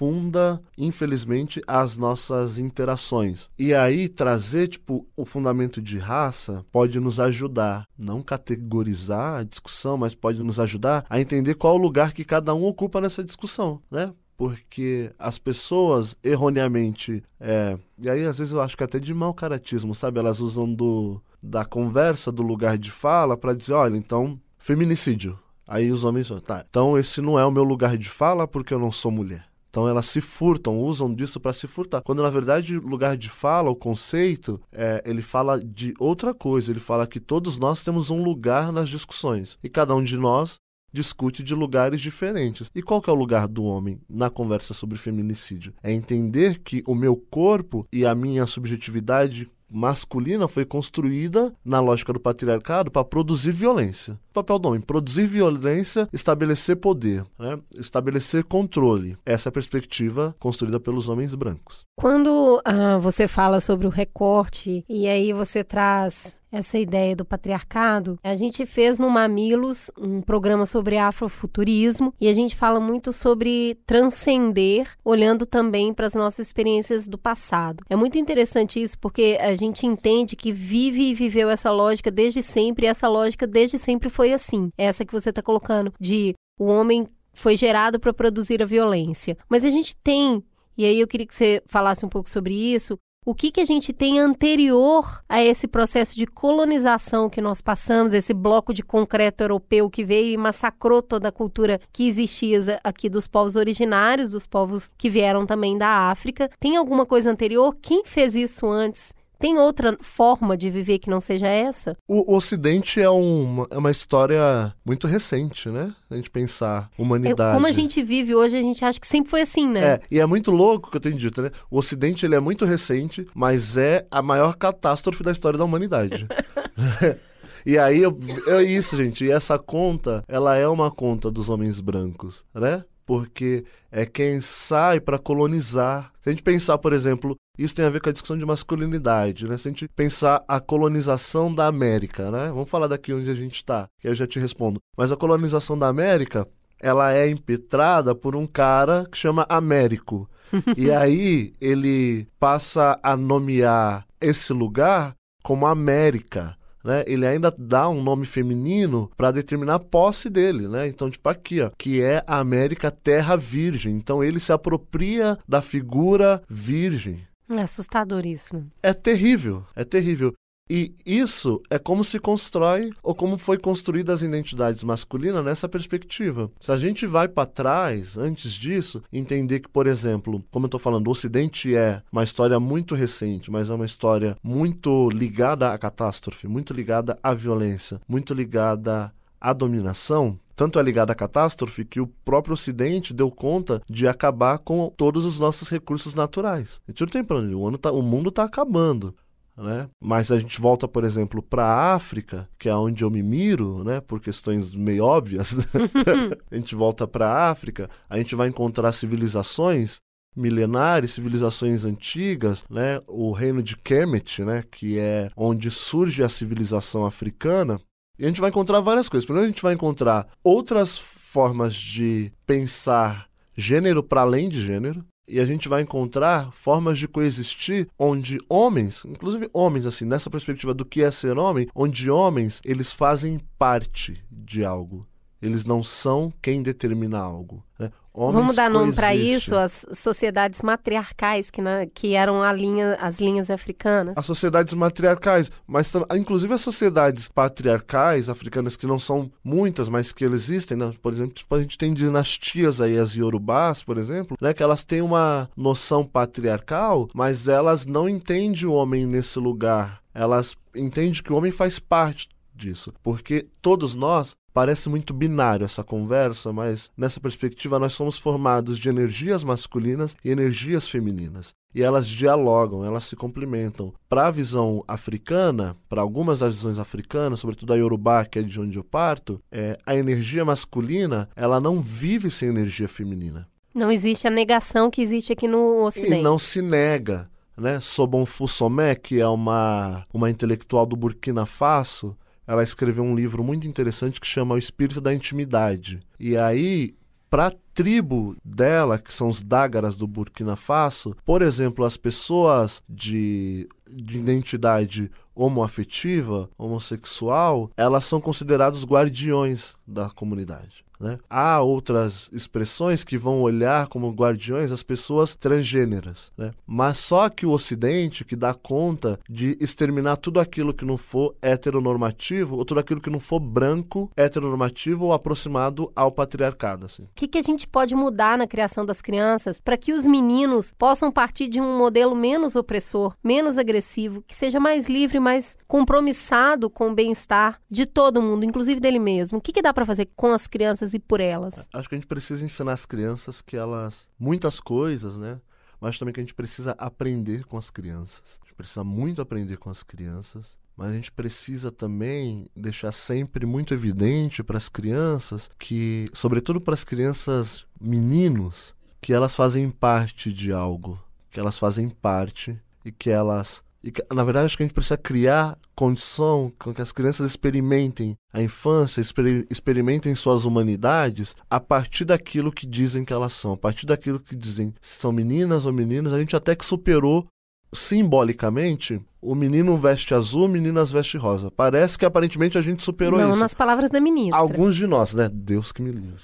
funda, 0.02 0.60
infelizmente, 0.76 1.62
as 1.68 1.96
nossas 1.96 2.58
interações. 2.58 3.52
E 3.56 3.72
aí 3.72 4.10
trazer, 4.10 4.68
tipo, 4.68 5.08
o 5.16 5.26
fundamento 5.26 5.80
de 5.80 6.00
raça 6.00 6.66
pode 6.72 7.00
nos 7.00 7.20
ajudar, 7.20 7.88
não 7.96 8.24
categorizar 8.24 9.42
a 9.42 9.44
discussão, 9.44 10.00
mas 10.00 10.16
pode 10.16 10.42
nos 10.42 10.60
ajudar 10.60 11.06
a 11.08 11.22
entender 11.22 11.54
qual 11.54 11.76
o 11.76 11.78
lugar 11.78 12.14
que 12.14 12.26
cada 12.26 12.52
um 12.56 12.66
ocupa 12.66 13.00
nessa 13.00 13.24
discussão, 13.24 13.80
né? 13.92 14.12
porque 14.36 15.12
as 15.20 15.38
pessoas 15.38 16.16
erroneamente 16.24 17.24
é, 17.40 17.78
e 18.00 18.10
aí 18.10 18.26
às 18.26 18.40
vezes 18.40 18.52
eu 18.52 18.60
acho 18.60 18.76
que 18.76 18.84
até 18.84 18.98
de 18.98 19.14
mau 19.14 19.36
caratismo, 19.36 19.94
sabe? 19.94 20.18
Elas 20.18 20.40
usam 20.40 20.74
do 20.74 21.22
da 21.44 21.64
conversa, 21.64 22.32
do 22.32 22.42
lugar 22.42 22.76
de 22.76 22.90
fala 22.90 23.38
para 23.38 23.54
dizer, 23.54 23.74
olha, 23.74 23.96
então 23.96 24.40
feminicídio. 24.58 25.38
Aí 25.68 25.92
os 25.92 26.04
homens, 26.04 26.32
tá. 26.44 26.66
Então 26.68 26.98
esse 26.98 27.22
não 27.22 27.38
é 27.38 27.46
o 27.46 27.52
meu 27.52 27.64
lugar 27.64 27.96
de 27.96 28.10
fala 28.10 28.48
porque 28.48 28.74
eu 28.74 28.80
não 28.80 28.92
sou 28.92 29.12
mulher. 29.12 29.51
Então 29.72 29.88
elas 29.88 30.06
se 30.06 30.20
furtam, 30.20 30.78
usam 30.78 31.14
disso 31.14 31.40
para 31.40 31.54
se 31.54 31.66
furtar. 31.66 32.02
Quando 32.02 32.22
na 32.22 32.30
verdade 32.30 32.78
o 32.78 32.86
lugar 32.86 33.16
de 33.16 33.30
fala, 33.30 33.72
o 33.72 33.76
conceito, 33.76 34.62
é, 34.70 35.02
ele 35.06 35.22
fala 35.22 35.64
de 35.64 35.94
outra 35.98 36.34
coisa. 36.34 36.72
Ele 36.72 36.82
fala 36.82 37.08
que 37.08 37.22
todos 37.22 37.58
nós 37.58 37.82
temos 37.82 38.10
um 38.10 38.22
lugar 38.22 38.72
nas 38.74 38.90
discussões 38.90 39.58
e 39.64 39.70
cada 39.70 39.96
um 39.96 40.04
de 40.04 40.18
nós 40.18 40.60
discute 40.94 41.42
de 41.42 41.56
lugares 41.56 42.02
diferentes. 42.02 42.70
E 42.76 42.82
qual 42.82 43.02
que 43.02 43.10
é 43.10 43.14
o 43.14 43.16
lugar 43.16 43.48
do 43.48 43.64
homem 43.64 44.02
na 44.10 44.30
conversa 44.30 44.74
sobre 44.74 44.98
feminicídio? 44.98 45.74
É 45.82 45.92
entender 45.92 46.60
que 46.60 46.84
o 46.86 46.94
meu 46.94 47.16
corpo 47.16 47.88
e 47.94 48.06
a 48.06 48.14
minha 48.14 48.46
subjetividade 48.46 49.50
masculina 49.72 50.48
foi 50.48 50.66
construída 50.66 51.54
na 51.64 51.80
lógica 51.80 52.12
do 52.12 52.20
patriarcado 52.20 52.92
para 52.92 53.04
produzir 53.04 53.52
violência. 53.52 54.20
O 54.32 54.34
papel 54.34 54.60
do 54.60 54.68
homem, 54.68 54.82
produzir 54.82 55.28
violência, 55.28 56.08
estabelecer 56.12 56.76
poder, 56.78 57.24
né? 57.38 57.60
estabelecer 57.76 58.44
controle. 58.44 59.18
Essa 59.26 59.48
é 59.48 59.50
a 59.50 59.54
perspectiva 59.54 60.36
construída 60.40 60.80
pelos 60.80 61.10
homens 61.10 61.36
brancos. 61.36 61.82
Quando 61.96 62.62
ah, 62.66 62.98
você 62.98 63.28
fala 63.28 63.60
sobre 63.60 63.88
o 63.88 63.90
recorte 63.90 64.84
e 64.90 65.08
aí 65.08 65.34
você 65.34 65.64
traz 65.64 66.41
essa 66.52 66.78
ideia 66.78 67.16
do 67.16 67.24
patriarcado, 67.24 68.20
a 68.24 68.36
gente 68.36 68.66
fez 68.66 68.98
no 68.98 69.10
Mamilos 69.10 69.90
um 69.98 70.22
programa 70.22 70.66
sobre 70.66 70.98
afrofuturismo 70.98 72.14
e 72.20 72.28
a 72.28 72.34
gente 72.34 72.56
fala 72.56 72.80
muito 72.80 73.14
sobre 73.14 73.78
transcender, 73.86 74.88
olhando 75.04 75.46
também 75.46 75.94
para 75.94 76.08
as 76.08 76.14
nossas 76.14 76.48
experiências 76.48 77.08
do 77.08 77.18
passado. 77.18 77.84
É 77.90 77.96
muito 77.96 78.18
interessante 78.18 78.82
isso 78.82 79.00
porque 79.00 79.38
a 79.40 79.56
gente 79.56 79.86
entende 79.86 80.36
que 80.36 80.52
vive 80.52 81.10
e 81.10 81.14
viveu 81.14 81.50
essa 81.50 81.72
lógica 81.72 82.12
desde 82.12 82.44
sempre 82.44 82.86
e 82.86 82.90
essa 82.90 83.08
lógica 83.08 83.48
desde 83.48 83.80
sempre 83.80 84.10
foi 84.10 84.34
assim. 84.34 84.70
Essa 84.78 85.06
que 85.06 85.14
você 85.14 85.30
está 85.30 85.42
colocando 85.42 85.94
de 86.00 86.34
o 86.60 86.66
homem 86.66 87.08
foi 87.34 87.56
gerado 87.56 88.00
para 88.00 88.14
produzir 88.14 88.62
a 88.62 88.66
violência. 88.66 89.38
Mas 89.50 89.64
a 89.64 89.70
gente 89.70 89.96
tem 89.96 90.44
e 90.78 90.86
aí 90.86 91.00
eu 91.00 91.08
queria 91.08 91.28
que 91.28 91.36
você 91.36 91.62
falasse 91.66 92.06
um 92.06 92.10
pouco 92.10 92.30
sobre 92.30 92.54
isso, 92.54 92.98
o 93.24 93.36
que, 93.36 93.52
que 93.52 93.62
a 93.62 93.66
gente 93.66 93.94
tem 93.94 94.20
anterior 94.20 95.22
a 95.30 95.44
esse 95.44 95.68
processo 95.68 96.16
de 96.16 96.26
colonização 96.26 97.30
que 97.30 97.40
nós 97.40 97.62
passamos, 97.62 98.14
esse 98.14 98.34
bloco 98.34 98.74
de 98.74 98.82
concreto 98.82 99.44
europeu 99.44 99.92
que 99.92 100.04
veio 100.04 100.34
e 100.34 100.38
massacrou 100.38 101.04
toda 101.04 101.28
a 101.28 101.32
cultura 101.32 101.80
que 101.94 102.08
existia 102.08 102.80
aqui 102.84 103.08
dos 103.08 103.28
povos 103.28 103.56
originários, 103.56 104.32
dos 104.32 104.48
povos 104.48 104.90
que 104.98 105.08
vieram 105.08 105.46
também 105.46 105.78
da 105.78 106.10
África? 106.10 106.50
Tem 106.60 106.76
alguma 106.76 107.06
coisa 107.06 107.30
anterior? 107.30 107.78
Quem 107.80 108.04
fez 108.04 108.34
isso 108.34 108.66
antes? 108.66 109.14
Tem 109.42 109.58
outra 109.58 109.98
forma 110.00 110.56
de 110.56 110.70
viver 110.70 111.00
que 111.00 111.10
não 111.10 111.20
seja 111.20 111.48
essa? 111.48 111.98
O, 112.08 112.32
o 112.32 112.36
Ocidente 112.38 113.02
é 113.02 113.10
uma, 113.10 113.68
é 113.72 113.78
uma 113.78 113.92
história 113.92 114.74
muito 114.86 115.08
recente, 115.08 115.68
né? 115.70 115.94
A 116.10 116.16
gente 116.16 116.30
pensar 116.30 116.90
humanidade. 116.98 117.52
É, 117.52 117.54
como 117.54 117.66
a 117.68 117.72
gente 117.72 118.04
vive 118.04 118.36
hoje, 118.36 118.56
a 118.56 118.62
gente 118.62 118.86
acha 118.86 119.00
que 119.00 119.08
sempre 119.08 119.32
foi 119.32 119.42
assim, 119.42 119.68
né? 119.68 119.84
É, 119.84 120.02
e 120.12 120.20
é 120.20 120.26
muito 120.26 120.52
louco 120.52 120.88
o 120.88 120.92
que 120.92 120.98
eu 120.98 121.02
tenho 121.02 121.18
dito, 121.18 121.42
né? 121.42 121.50
O 121.70 121.80
Ocidente 121.80 122.26
ele 122.26 122.36
é 122.36 122.40
muito 122.40 122.66
recente, 122.66 123.26
mas 123.34 123.78
é 123.78 124.06
a 124.12 124.22
maior 124.22 124.56
catástrofe 124.56 125.24
da 125.24 125.32
história 125.32 125.58
da 125.58 125.66
humanidade. 125.66 126.28
E 127.66 127.78
aí, 127.78 128.02
é 128.48 128.64
isso, 128.64 128.98
gente. 128.98 129.26
E 129.26 129.32
essa 129.32 129.58
conta, 129.58 130.24
ela 130.28 130.56
é 130.56 130.68
uma 130.68 130.90
conta 130.90 131.30
dos 131.30 131.50
homens 131.50 131.80
brancos, 131.80 132.44
né? 132.54 132.84
Porque 133.12 133.66
é 133.92 134.06
quem 134.06 134.40
sai 134.40 135.02
para 135.02 135.20
colonizar. 135.20 136.14
Se 136.22 136.30
a 136.30 136.32
gente 136.32 136.42
pensar, 136.42 136.78
por 136.78 136.94
exemplo, 136.94 137.36
isso 137.58 137.76
tem 137.76 137.84
a 137.84 137.90
ver 137.90 138.00
com 138.00 138.08
a 138.08 138.14
discussão 138.14 138.38
de 138.38 138.46
masculinidade, 138.46 139.50
né? 139.50 139.58
Se 139.58 139.68
a 139.68 139.72
gente 139.72 139.86
pensar 139.90 140.42
a 140.48 140.62
colonização 140.62 141.54
da 141.54 141.68
América, 141.68 142.32
né? 142.32 142.48
Vamos 142.48 142.70
falar 142.70 142.88
daqui 142.88 143.12
onde 143.12 143.30
a 143.30 143.34
gente 143.34 143.56
está, 143.56 143.90
que 144.00 144.08
eu 144.08 144.16
já 144.16 144.26
te 144.26 144.40
respondo. 144.40 144.80
Mas 144.96 145.12
a 145.12 145.18
colonização 145.18 145.78
da 145.78 145.90
América, 145.90 146.48
ela 146.80 147.14
é 147.14 147.28
impetrada 147.28 148.16
por 148.16 148.34
um 148.34 148.48
cara 148.48 149.06
que 149.12 149.18
chama 149.18 149.46
Américo. 149.50 150.30
e 150.78 150.90
aí 150.90 151.52
ele 151.60 152.26
passa 152.40 152.98
a 153.04 153.18
nomear 153.18 154.08
esse 154.22 154.54
lugar 154.54 155.18
como 155.44 155.68
América. 155.68 156.56
Né? 156.84 157.04
Ele 157.08 157.26
ainda 157.26 157.54
dá 157.58 157.90
um 157.90 158.02
nome 158.02 158.26
feminino 158.26 159.10
para 159.16 159.32
determinar 159.32 159.76
a 159.76 159.80
posse 159.80 160.30
dele, 160.30 160.68
né? 160.68 160.88
Então, 160.88 161.10
tipo 161.10 161.28
aqui, 161.30 161.62
ó, 161.62 161.70
que 161.78 162.02
é 162.02 162.24
a 162.26 162.40
América 162.40 162.92
Terra 162.92 163.36
Virgem. 163.36 163.96
Então, 163.96 164.24
ele 164.24 164.40
se 164.40 164.52
apropria 164.52 165.38
da 165.48 165.62
figura 165.62 166.42
virgem. 166.50 167.26
É 167.50 167.62
assustador 167.64 168.26
isso. 168.26 168.64
É 168.82 168.94
terrível, 168.94 169.66
é 169.76 169.84
terrível. 169.84 170.34
E 170.74 170.96
isso 171.06 171.62
é 171.70 171.78
como 171.78 172.02
se 172.02 172.18
constrói 172.18 172.92
ou 173.04 173.14
como 173.14 173.38
foi 173.38 173.58
construída 173.58 174.14
as 174.14 174.22
identidades 174.22 174.86
masculinas 174.86 175.44
nessa 175.44 175.68
perspectiva. 175.68 176.50
Se 176.62 176.72
a 176.72 176.78
gente 176.78 177.06
vai 177.06 177.28
para 177.28 177.46
trás, 177.46 178.18
antes 178.18 178.54
disso, 178.54 179.04
entender 179.12 179.60
que, 179.60 179.68
por 179.68 179.86
exemplo, 179.86 180.42
como 180.50 180.64
eu 180.64 180.68
estou 180.68 180.80
falando, 180.80 181.10
o 181.10 181.12
Ocidente 181.12 181.76
é 181.76 182.02
uma 182.10 182.24
história 182.24 182.58
muito 182.58 182.96
recente, 182.96 183.52
mas 183.52 183.70
é 183.70 183.74
uma 183.74 183.86
história 183.86 184.38
muito 184.42 185.10
ligada 185.10 185.74
à 185.74 185.78
catástrofe, 185.78 186.48
muito 186.48 186.74
ligada 186.74 187.20
à 187.22 187.34
violência, 187.34 188.00
muito 188.08 188.34
ligada 188.34 189.14
à 189.42 189.52
dominação, 189.52 190.40
tanto 190.56 190.80
é 190.80 190.82
ligada 190.82 191.12
à 191.12 191.16
catástrofe 191.16 191.84
que 191.84 192.00
o 192.00 192.08
próprio 192.24 192.54
Ocidente 192.54 193.14
deu 193.14 193.30
conta 193.30 193.82
de 193.90 194.08
acabar 194.08 194.58
com 194.60 194.90
todos 194.96 195.26
os 195.26 195.38
nossos 195.38 195.68
recursos 195.68 196.16
naturais. 196.16 196.80
A 196.88 196.92
gente 196.92 197.02
não 197.02 197.08
tem 197.10 197.26
plano, 197.26 197.62
o, 197.62 197.78
tá, 197.78 197.92
o 197.92 198.02
mundo 198.02 198.30
está 198.30 198.46
acabando. 198.46 199.14
Né? 199.62 199.88
Mas 200.02 200.32
a 200.32 200.40
gente 200.40 200.60
volta, 200.60 200.88
por 200.88 201.04
exemplo, 201.04 201.42
para 201.42 201.64
a 201.64 201.94
África, 201.94 202.50
que 202.58 202.68
é 202.68 202.76
onde 202.76 203.04
eu 203.04 203.12
me 203.12 203.22
miro, 203.22 203.84
né? 203.84 204.02
por 204.02 204.20
questões 204.20 204.74
meio 204.74 205.06
óbvias. 205.06 205.56
A 206.50 206.56
gente 206.56 206.74
volta 206.76 207.08
para 207.08 207.28
a 207.28 207.50
África, 207.50 207.90
a 208.10 208.18
gente 208.18 208.36
vai 208.36 208.48
encontrar 208.48 208.92
civilizações 208.92 210.02
milenares, 210.36 211.12
civilizações 211.12 211.84
antigas, 211.84 212.64
né? 212.70 213.02
O 213.08 213.32
reino 213.32 213.62
de 213.62 213.76
Kemet, 213.76 214.44
né? 214.44 214.64
Que 214.70 214.98
é 214.98 215.30
onde 215.36 215.70
surge 215.70 216.24
a 216.24 216.30
civilização 216.30 217.06
africana. 217.06 217.80
E 218.18 218.26
a 218.26 218.28
gente 218.28 218.42
vai 218.42 218.50
encontrar 218.50 218.80
várias 218.80 219.10
coisas. 219.10 219.26
Primeiro, 219.26 219.46
a 219.46 219.50
gente 219.50 219.62
vai 219.64 219.74
encontrar 219.74 220.28
outras 220.44 220.98
formas 220.98 221.74
de 221.74 222.32
pensar 222.46 223.28
gênero 223.56 224.04
para 224.04 224.22
além 224.22 224.48
de 224.48 224.62
gênero. 224.62 225.06
E 225.32 225.40
a 225.40 225.46
gente 225.46 225.70
vai 225.70 225.82
encontrar 225.82 226.52
formas 226.52 227.00
de 227.00 227.08
coexistir 227.08 227.88
onde 227.98 228.38
homens, 228.50 229.06
inclusive 229.06 229.50
homens, 229.54 229.86
assim, 229.86 230.04
nessa 230.04 230.30
perspectiva 230.30 230.74
do 230.74 230.84
que 230.84 231.02
é 231.02 231.10
ser 231.10 231.38
homem, 231.38 231.70
onde 231.74 232.10
homens, 232.12 232.60
eles 232.66 232.92
fazem 232.92 233.40
parte 233.58 234.22
de 234.30 234.66
algo. 234.66 235.08
Eles 235.42 235.64
não 235.64 235.82
são 235.82 236.34
quem 236.42 236.62
determina 236.62 237.18
algo. 237.18 237.64
Né? 237.80 237.90
Homens 238.14 238.36
Vamos 238.42 238.56
dar 238.58 238.70
nome 238.70 238.94
para 238.94 239.16
isso, 239.16 239.56
as 239.56 239.86
sociedades 239.94 240.62
matriarcais 240.62 241.50
que, 241.50 241.62
na, 241.62 241.86
que 241.86 242.14
eram 242.14 242.44
a 242.44 242.52
linha, 242.52 242.96
as 243.00 243.22
linhas 243.22 243.50
africanas. 243.50 244.18
As 244.18 244.26
sociedades 244.26 244.74
matriarcais, 244.74 245.50
mas 245.66 245.92
inclusive 246.18 246.54
as 246.54 246.60
sociedades 246.60 247.30
patriarcais 247.30 248.28
africanas, 248.28 248.76
que 248.76 248.86
não 248.86 249.00
são 249.00 249.32
muitas, 249.42 249.88
mas 249.88 250.12
que 250.12 250.26
existem, 250.26 250.76
né? 250.76 250.92
por 251.02 251.14
exemplo, 251.14 251.34
tipo, 251.34 251.56
a 251.56 251.62
gente 251.62 251.78
tem 251.78 251.94
dinastias 251.94 252.82
aí, 252.82 252.98
as 252.98 253.16
Yorubás, 253.16 253.82
por 253.82 253.98
exemplo, 253.98 254.36
né? 254.42 254.54
que 254.54 254.62
elas 254.62 254.84
têm 254.84 255.02
uma 255.02 255.50
noção 255.56 256.04
patriarcal, 256.04 257.08
mas 257.14 257.48
elas 257.48 257.86
não 257.86 258.10
entendem 258.10 258.66
o 258.66 258.74
homem 258.74 259.06
nesse 259.06 259.40
lugar. 259.40 260.02
Elas 260.14 260.58
entendem 260.76 261.24
que 261.24 261.32
o 261.32 261.38
homem 261.38 261.52
faz 261.52 261.80
parte 261.80 262.28
disso, 262.54 262.94
porque 263.02 263.48
todos 263.62 263.96
nós 263.96 264.36
Parece 264.54 264.90
muito 264.90 265.14
binário 265.14 265.66
essa 265.66 265.84
conversa, 265.84 266.52
mas 266.52 266.90
nessa 266.98 267.20
perspectiva 267.20 267.80
nós 267.80 267.94
somos 267.94 268.18
formados 268.18 268.78
de 268.78 268.90
energias 268.90 269.44
masculinas 269.44 270.16
e 270.24 270.30
energias 270.30 270.88
femininas. 270.88 271.54
E 271.74 271.82
elas 271.82 272.06
dialogam, 272.08 272.84
elas 272.84 273.06
se 273.06 273.16
complementam. 273.16 273.94
Para 274.10 274.28
a 274.28 274.32
visão 274.32 274.84
africana, 274.88 275.78
para 275.88 276.02
algumas 276.02 276.40
das 276.40 276.56
visões 276.56 276.78
africanas, 276.78 277.40
sobretudo 277.40 277.72
a 277.72 277.78
Yorubá, 277.78 278.26
que 278.26 278.40
é 278.40 278.42
de 278.42 278.60
onde 278.60 278.78
eu 278.78 278.84
parto, 278.84 279.42
é, 279.50 279.78
a 279.86 279.96
energia 279.96 280.44
masculina 280.44 281.30
ela 281.34 281.62
não 281.62 281.80
vive 281.80 282.30
sem 282.30 282.50
energia 282.50 282.90
feminina. 282.90 283.48
Não 283.74 283.90
existe 283.90 284.28
a 284.28 284.32
negação 284.32 284.92
que 284.92 285.02
existe 285.02 285.32
aqui 285.32 285.48
no 285.48 285.86
Ocidente. 285.86 286.16
E 286.16 286.22
não 286.22 286.38
se 286.38 286.62
nega. 286.62 287.30
Né? 287.58 287.80
Sobonfu 287.80 288.48
Somé, 288.48 288.96
que 288.96 289.20
é 289.22 289.28
uma, 289.28 290.04
uma 290.14 290.30
intelectual 290.30 290.86
do 290.86 290.96
Burkina 290.96 291.46
Faso, 291.46 292.18
ela 292.52 292.64
escreveu 292.64 293.02
um 293.02 293.16
livro 293.16 293.44
muito 293.46 293.66
interessante 293.66 294.20
que 294.20 294.28
chama 294.28 294.56
O 294.56 294.58
Espírito 294.58 295.00
da 295.00 295.14
Intimidade. 295.14 296.02
E 296.20 296.36
aí, 296.36 296.94
para 297.30 297.48
a 297.48 297.54
tribo 297.74 298.36
dela, 298.44 298.98
que 298.98 299.14
são 299.14 299.30
os 299.30 299.42
Dágaras 299.42 299.96
do 299.96 300.06
Burkina 300.06 300.58
Faso, 300.58 301.16
por 301.24 301.42
exemplo, 301.42 301.86
as 301.86 301.96
pessoas 301.96 302.84
de, 302.90 303.70
de 303.90 304.18
identidade 304.18 305.10
homoafetiva, 305.34 306.50
homossexual, 306.58 307.72
elas 307.78 308.04
são 308.04 308.20
consideradas 308.20 308.84
guardiões 308.84 309.74
da 309.88 310.10
comunidade. 310.10 310.84
Né? 311.02 311.18
Há 311.30 311.62
outras 311.62 312.30
expressões 312.32 313.04
que 313.04 313.18
vão 313.18 313.42
olhar 313.42 313.88
como 313.88 314.12
guardiões 314.12 314.72
as 314.72 314.84
pessoas 314.84 315.36
transgêneras, 315.36 316.32
né? 316.38 316.52
mas 316.66 317.00
só 317.00 317.28
que 317.30 317.46
o 317.46 317.52
Ocidente 317.52 318.24
que 318.24 318.36
dá 318.36 318.54
conta 318.54 319.20
de 319.30 319.58
exterminar 319.60 320.18
tudo 320.18 320.40
aquilo 320.40 320.74
que 320.74 320.86
não 320.86 320.98
for 320.98 321.36
heteronormativo 321.42 322.56
ou 322.56 322.66
tudo 322.66 322.80
aquilo 322.80 323.02
que 323.02 323.10
não 323.10 323.20
for 323.20 323.40
branco, 323.40 324.10
heteronormativo 324.16 325.06
ou 325.06 325.14
aproximado 325.14 325.92
ao 325.96 326.12
patriarcado. 326.12 326.86
Assim. 326.86 327.04
O 327.04 327.10
que, 327.16 327.28
que 327.28 327.38
a 327.38 327.42
gente 327.42 327.68
pode 327.68 327.96
mudar 327.96 328.38
na 328.38 328.48
criação 328.48 328.86
das 328.86 329.02
crianças 329.02 329.60
para 329.60 329.78
que 329.78 329.94
os 329.94 330.06
meninos 330.06 330.74
possam 330.78 331.12
partir 331.12 331.48
de 331.48 331.60
um 331.60 331.78
modelo 331.78 332.16
menos 332.16 332.56
opressor, 332.56 333.16
menos 333.24 333.58
agressivo, 333.58 334.24
que 334.28 334.36
seja 334.36 334.60
mais 334.60 334.88
livre, 334.88 335.20
mais 335.20 335.58
compromissado 335.68 336.70
com 336.70 336.92
o 336.92 336.94
bem-estar 336.94 337.60
de 337.70 337.86
todo 337.86 338.22
mundo, 338.22 338.46
inclusive 338.46 338.80
dele 338.80 339.00
mesmo? 339.00 339.40
O 339.40 339.42
que, 339.42 339.52
que 339.52 339.62
dá 339.62 339.74
para 339.74 339.86
fazer 339.86 340.10
com 340.16 340.32
as 340.32 340.48
crianças 340.48 340.91
e 340.94 341.00
por 341.00 341.20
elas? 341.20 341.70
Acho 341.74 341.90
que 341.90 341.96
a 341.96 341.98
gente 341.98 342.08
precisa 342.08 342.44
ensinar 342.44 342.74
as 342.74 342.86
crianças 342.86 343.42
que 343.42 343.58
elas. 343.58 344.08
muitas 344.20 344.60
coisas, 344.60 345.16
né? 345.16 345.40
mas 345.82 345.98
também 345.98 346.14
que 346.14 346.20
a 346.20 346.24
gente 346.24 346.36
precisa 346.36 346.76
aprender 346.78 347.44
com 347.46 347.58
as 347.58 347.72
crianças. 347.72 348.40
A 348.40 348.46
gente 348.46 348.54
precisa 348.56 348.84
muito 348.84 349.20
aprender 349.20 349.58
com 349.58 349.72
as 349.72 349.82
crianças. 349.82 350.56
Mas 350.78 350.92
a 350.92 350.94
gente 350.94 351.12
precisa 351.12 351.72
também 351.72 352.48
deixar 352.56 352.92
sempre 352.92 353.46
muito 353.46 353.74
evidente 353.74 354.44
para 354.44 354.58
as 354.58 354.70
crianças 354.70 355.50
que, 355.60 356.08
sobretudo 356.14 356.62
para 356.62 356.76
as 356.76 356.84
crianças 356.84 357.66
meninos, 357.80 358.74
que 359.02 359.12
elas 359.12 359.36
fazem 359.36 359.70
parte 359.70 360.32
de 360.32 360.52
algo, 360.52 361.04
que 361.30 361.40
elas 361.40 361.58
fazem 361.58 361.90
parte 361.90 362.60
e 362.86 362.92
que 362.92 363.10
elas 363.10 363.62
e 363.84 363.92
na 364.14 364.24
verdade, 364.24 364.46
acho 364.46 364.58
que 364.58 364.64
a 364.64 364.66
gente 364.66 364.76
precisa 364.76 364.98
criar 364.98 365.58
condição 365.76 366.54
com 366.60 366.74
que 366.74 366.82
as 366.82 366.92
crianças 366.92 367.30
experimentem 367.30 368.16
a 368.32 368.42
infância, 368.42 369.02
exper 369.02 369.48
experimentem 369.50 370.14
suas 370.14 370.46
humanidades 370.46 371.36
a 371.50 371.60
partir 371.60 372.06
daquilo 372.06 372.52
que 372.52 372.68
dizem 372.68 373.04
que 373.04 373.12
elas 373.14 373.34
são, 373.34 373.54
a 373.54 373.58
partir 373.58 373.88
daquilo 373.88 374.20
que 374.20 374.36
dizem 374.36 374.74
se 374.82 375.00
são 375.00 375.12
meninas 375.12 375.66
ou 375.66 375.74
meninos. 375.74 376.14
A 376.14 376.20
gente 376.20 376.36
até 376.36 376.56
que 376.56 376.66
superou 376.66 377.28
simbolicamente 377.74 379.02
o 379.22 379.34
menino 379.34 379.78
veste 379.78 380.14
azul, 380.14 380.48
meninas 380.48 380.92
veste 380.92 381.18
rosa. 381.18 381.50
Parece 381.50 381.98
que 381.98 382.06
aparentemente 382.06 382.58
a 382.58 382.62
gente 382.62 382.84
superou 382.84 383.20
Não, 383.20 383.32
isso. 383.32 383.40
nas 383.40 383.54
palavras 383.54 383.90
da 383.90 384.00
ministra. 384.00 384.38
Alguns 384.38 384.76
de 384.76 384.88
nós, 384.88 385.14
né? 385.14 385.30
Deus 385.32 385.72
que 385.72 385.82
me 385.82 385.92
livre. 385.92 386.24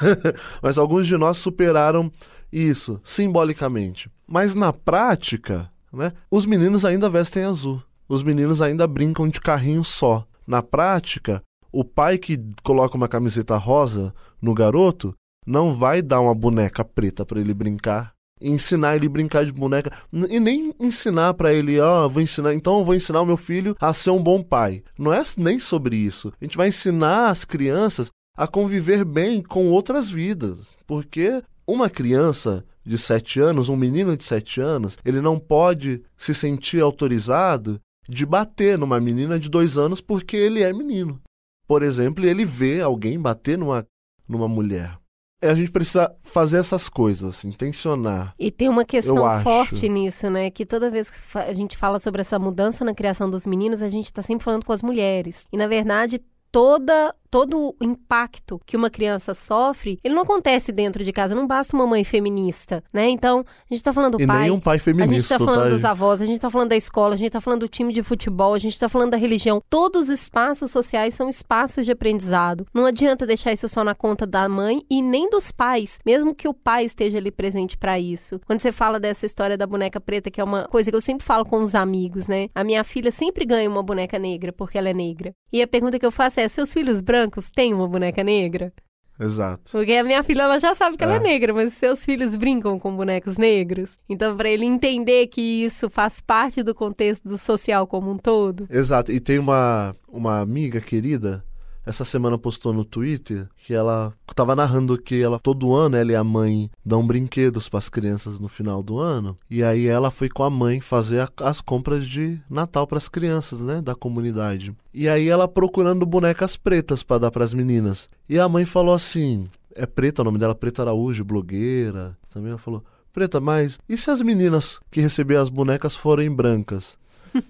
Mas 0.62 0.76
alguns 0.76 1.06
de 1.06 1.16
nós 1.16 1.36
superaram 1.36 2.10
isso 2.50 3.00
simbolicamente. 3.04 4.10
Mas 4.26 4.54
na 4.54 4.72
prática, 4.72 5.70
né? 5.96 6.12
Os 6.30 6.46
meninos 6.46 6.84
ainda 6.84 7.08
vestem 7.08 7.44
azul. 7.44 7.82
Os 8.08 8.22
meninos 8.22 8.62
ainda 8.62 8.86
brincam 8.86 9.28
de 9.28 9.40
carrinho 9.40 9.84
só. 9.84 10.24
Na 10.46 10.62
prática, 10.62 11.42
o 11.72 11.84
pai 11.84 12.18
que 12.18 12.38
coloca 12.62 12.96
uma 12.96 13.08
camiseta 13.08 13.56
rosa 13.56 14.14
no 14.40 14.54
garoto 14.54 15.14
não 15.46 15.74
vai 15.74 16.02
dar 16.02 16.20
uma 16.20 16.34
boneca 16.34 16.84
preta 16.84 17.24
para 17.24 17.40
ele 17.40 17.54
brincar 17.54 18.16
ensinar 18.40 18.96
ele 18.96 19.06
a 19.06 19.10
brincar 19.10 19.44
de 19.44 19.52
boneca 19.52 19.90
e 20.12 20.38
nem 20.38 20.74
ensinar 20.78 21.34
para 21.34 21.52
ele, 21.52 21.80
ó, 21.80 22.04
oh, 22.04 22.08
vou 22.08 22.22
ensinar, 22.22 22.54
então 22.54 22.78
eu 22.78 22.84
vou 22.84 22.94
ensinar 22.94 23.20
o 23.20 23.26
meu 23.26 23.36
filho 23.36 23.74
a 23.80 23.92
ser 23.92 24.10
um 24.10 24.22
bom 24.22 24.42
pai. 24.42 24.82
Não 24.98 25.12
é 25.12 25.22
nem 25.36 25.58
sobre 25.58 25.96
isso. 25.96 26.32
A 26.40 26.44
gente 26.44 26.56
vai 26.56 26.68
ensinar 26.68 27.30
as 27.30 27.44
crianças 27.44 28.10
a 28.36 28.46
conviver 28.46 29.04
bem 29.04 29.42
com 29.42 29.68
outras 29.68 30.10
vidas, 30.10 30.76
porque 30.86 31.42
uma 31.66 31.88
criança 31.88 32.64
de 32.86 32.96
7 32.96 33.40
anos, 33.40 33.68
um 33.68 33.76
menino 33.76 34.16
de 34.16 34.22
7 34.22 34.60
anos, 34.60 34.96
ele 35.04 35.20
não 35.20 35.38
pode 35.38 36.02
se 36.16 36.32
sentir 36.32 36.80
autorizado 36.80 37.80
de 38.08 38.24
bater 38.24 38.78
numa 38.78 39.00
menina 39.00 39.38
de 39.38 39.50
2 39.50 39.76
anos 39.76 40.00
porque 40.00 40.36
ele 40.36 40.62
é 40.62 40.72
menino. 40.72 41.20
Por 41.66 41.82
exemplo, 41.82 42.24
ele 42.24 42.44
vê 42.44 42.80
alguém 42.80 43.18
bater 43.18 43.58
numa, 43.58 43.84
numa 44.28 44.46
mulher. 44.46 44.96
A 45.42 45.54
gente 45.54 45.70
precisa 45.70 46.14
fazer 46.22 46.58
essas 46.58 46.88
coisas, 46.88 47.44
intencionar. 47.44 48.34
E 48.38 48.50
tem 48.50 48.68
uma 48.68 48.84
questão 48.84 49.16
forte 49.42 49.88
nisso, 49.88 50.30
né? 50.30 50.50
Que 50.50 50.64
toda 50.64 50.90
vez 50.90 51.10
que 51.10 51.18
a 51.38 51.52
gente 51.52 51.76
fala 51.76 51.98
sobre 51.98 52.22
essa 52.22 52.38
mudança 52.38 52.84
na 52.84 52.94
criação 52.94 53.28
dos 53.28 53.46
meninos, 53.46 53.82
a 53.82 53.90
gente 53.90 54.06
está 54.06 54.22
sempre 54.22 54.44
falando 54.44 54.64
com 54.64 54.72
as 54.72 54.82
mulheres. 54.82 55.44
E, 55.52 55.56
na 55.56 55.66
verdade, 55.66 56.22
toda 56.50 57.14
todo 57.36 57.76
o 57.78 57.84
impacto 57.84 58.58
que 58.64 58.78
uma 58.78 58.88
criança 58.88 59.34
sofre, 59.34 60.00
ele 60.02 60.14
não 60.14 60.22
acontece 60.22 60.72
dentro 60.72 61.04
de 61.04 61.12
casa. 61.12 61.34
Não 61.34 61.46
basta 61.46 61.76
uma 61.76 61.86
mãe 61.86 62.02
feminista, 62.02 62.82
né? 62.94 63.10
Então, 63.10 63.44
a 63.70 63.74
gente 63.74 63.84
tá 63.84 63.92
falando 63.92 64.16
do 64.16 64.22
e 64.22 64.26
pai. 64.26 64.44
Nem 64.44 64.50
um 64.52 64.58
pai 64.58 64.78
feminista. 64.78 65.12
A 65.12 65.14
gente 65.14 65.28
tá 65.28 65.38
falando 65.38 65.64
tá 65.64 65.68
dos 65.68 65.84
avós, 65.84 66.22
a 66.22 66.24
gente 66.24 66.40
tá 66.40 66.48
falando 66.48 66.70
da 66.70 66.76
escola, 66.76 67.12
a 67.12 67.18
gente 67.18 67.32
tá 67.32 67.40
falando 67.42 67.60
do 67.60 67.68
time 67.68 67.92
de 67.92 68.02
futebol, 68.02 68.54
a 68.54 68.58
gente 68.58 68.78
tá 68.78 68.88
falando 68.88 69.10
da 69.10 69.18
religião. 69.18 69.62
Todos 69.68 70.04
os 70.04 70.08
espaços 70.08 70.70
sociais 70.70 71.12
são 71.12 71.28
espaços 71.28 71.84
de 71.84 71.92
aprendizado. 71.92 72.66
Não 72.72 72.86
adianta 72.86 73.26
deixar 73.26 73.52
isso 73.52 73.68
só 73.68 73.84
na 73.84 73.94
conta 73.94 74.26
da 74.26 74.48
mãe 74.48 74.82
e 74.88 75.02
nem 75.02 75.28
dos 75.28 75.52
pais, 75.52 75.98
mesmo 76.06 76.34
que 76.34 76.48
o 76.48 76.54
pai 76.54 76.86
esteja 76.86 77.18
ali 77.18 77.30
presente 77.30 77.76
para 77.76 78.00
isso. 78.00 78.40
Quando 78.46 78.60
você 78.60 78.72
fala 78.72 78.98
dessa 78.98 79.26
história 79.26 79.58
da 79.58 79.66
boneca 79.66 80.00
preta, 80.00 80.30
que 80.30 80.40
é 80.40 80.44
uma 80.44 80.66
coisa 80.68 80.90
que 80.90 80.96
eu 80.96 81.02
sempre 81.02 81.26
falo 81.26 81.44
com 81.44 81.58
os 81.58 81.74
amigos, 81.74 82.28
né? 82.28 82.48
A 82.54 82.64
minha 82.64 82.82
filha 82.82 83.10
sempre 83.10 83.44
ganha 83.44 83.68
uma 83.68 83.82
boneca 83.82 84.18
negra 84.18 84.54
porque 84.54 84.78
ela 84.78 84.88
é 84.88 84.94
negra. 84.94 85.34
E 85.52 85.60
a 85.60 85.66
pergunta 85.66 85.98
que 85.98 86.06
eu 86.06 86.10
faço 86.10 86.40
é: 86.40 86.48
seus 86.48 86.72
filhos 86.72 87.02
brancos 87.02 87.25
têm 87.50 87.74
uma 87.74 87.88
boneca 87.88 88.22
negra? 88.22 88.72
Exato. 89.18 89.72
Porque 89.72 89.92
a 89.94 90.04
minha 90.04 90.22
filha 90.22 90.42
ela 90.42 90.58
já 90.58 90.74
sabe 90.74 90.96
que 90.96 91.04
é. 91.04 91.06
ela 91.06 91.16
é 91.16 91.20
negra, 91.20 91.52
mas 91.52 91.72
seus 91.72 92.04
filhos 92.04 92.36
brincam 92.36 92.78
com 92.78 92.94
bonecos 92.94 93.38
negros. 93.38 93.98
Então, 94.08 94.36
para 94.36 94.48
ele 94.48 94.66
entender 94.66 95.26
que 95.28 95.40
isso 95.40 95.88
faz 95.88 96.20
parte 96.20 96.62
do 96.62 96.74
contexto 96.74 97.24
do 97.24 97.38
social 97.38 97.86
como 97.86 98.10
um 98.10 98.18
todo. 98.18 98.68
Exato. 98.70 99.10
E 99.10 99.18
tem 99.18 99.38
uma, 99.38 99.94
uma 100.08 100.40
amiga 100.40 100.80
querida 100.80 101.42
essa 101.86 102.04
semana 102.04 102.36
postou 102.36 102.72
no 102.72 102.84
Twitter 102.84 103.48
que 103.56 103.72
ela 103.72 104.12
estava 104.28 104.56
narrando 104.56 104.98
que 104.98 105.22
ela 105.22 105.38
todo 105.38 105.72
ano 105.72 105.96
ela 105.96 106.12
e 106.12 106.16
a 106.16 106.24
mãe 106.24 106.68
dão 106.84 107.06
brinquedos 107.06 107.68
para 107.68 107.78
as 107.78 107.88
crianças 107.88 108.40
no 108.40 108.48
final 108.48 108.82
do 108.82 108.98
ano 108.98 109.38
e 109.48 109.62
aí 109.62 109.86
ela 109.86 110.10
foi 110.10 110.28
com 110.28 110.42
a 110.42 110.50
mãe 110.50 110.80
fazer 110.80 111.20
a, 111.20 111.30
as 111.44 111.60
compras 111.60 112.06
de 112.06 112.40
Natal 112.50 112.86
para 112.86 112.98
as 112.98 113.08
crianças, 113.08 113.60
né, 113.60 113.80
da 113.80 113.94
comunidade. 113.94 114.74
E 114.92 115.08
aí 115.08 115.28
ela 115.28 115.46
procurando 115.46 116.04
bonecas 116.04 116.56
pretas 116.56 117.02
para 117.02 117.18
dar 117.18 117.30
para 117.30 117.44
as 117.44 117.54
meninas. 117.54 118.08
E 118.28 118.38
a 118.38 118.48
mãe 118.48 118.64
falou 118.64 118.94
assim: 118.94 119.44
"É 119.74 119.86
preta, 119.86 120.22
o 120.22 120.24
nome 120.24 120.38
dela 120.38 120.52
é 120.52 120.56
Preta 120.56 120.82
Araújo, 120.82 121.24
blogueira". 121.24 122.16
Também 122.30 122.50
ela 122.50 122.58
falou: 122.58 122.82
"Preta, 123.12 123.40
mas 123.40 123.78
e 123.88 123.96
se 123.96 124.10
as 124.10 124.20
meninas 124.20 124.80
que 124.90 125.00
receberam 125.00 125.42
as 125.42 125.50
bonecas 125.50 125.94
forem 125.94 126.34
brancas?" 126.34 126.96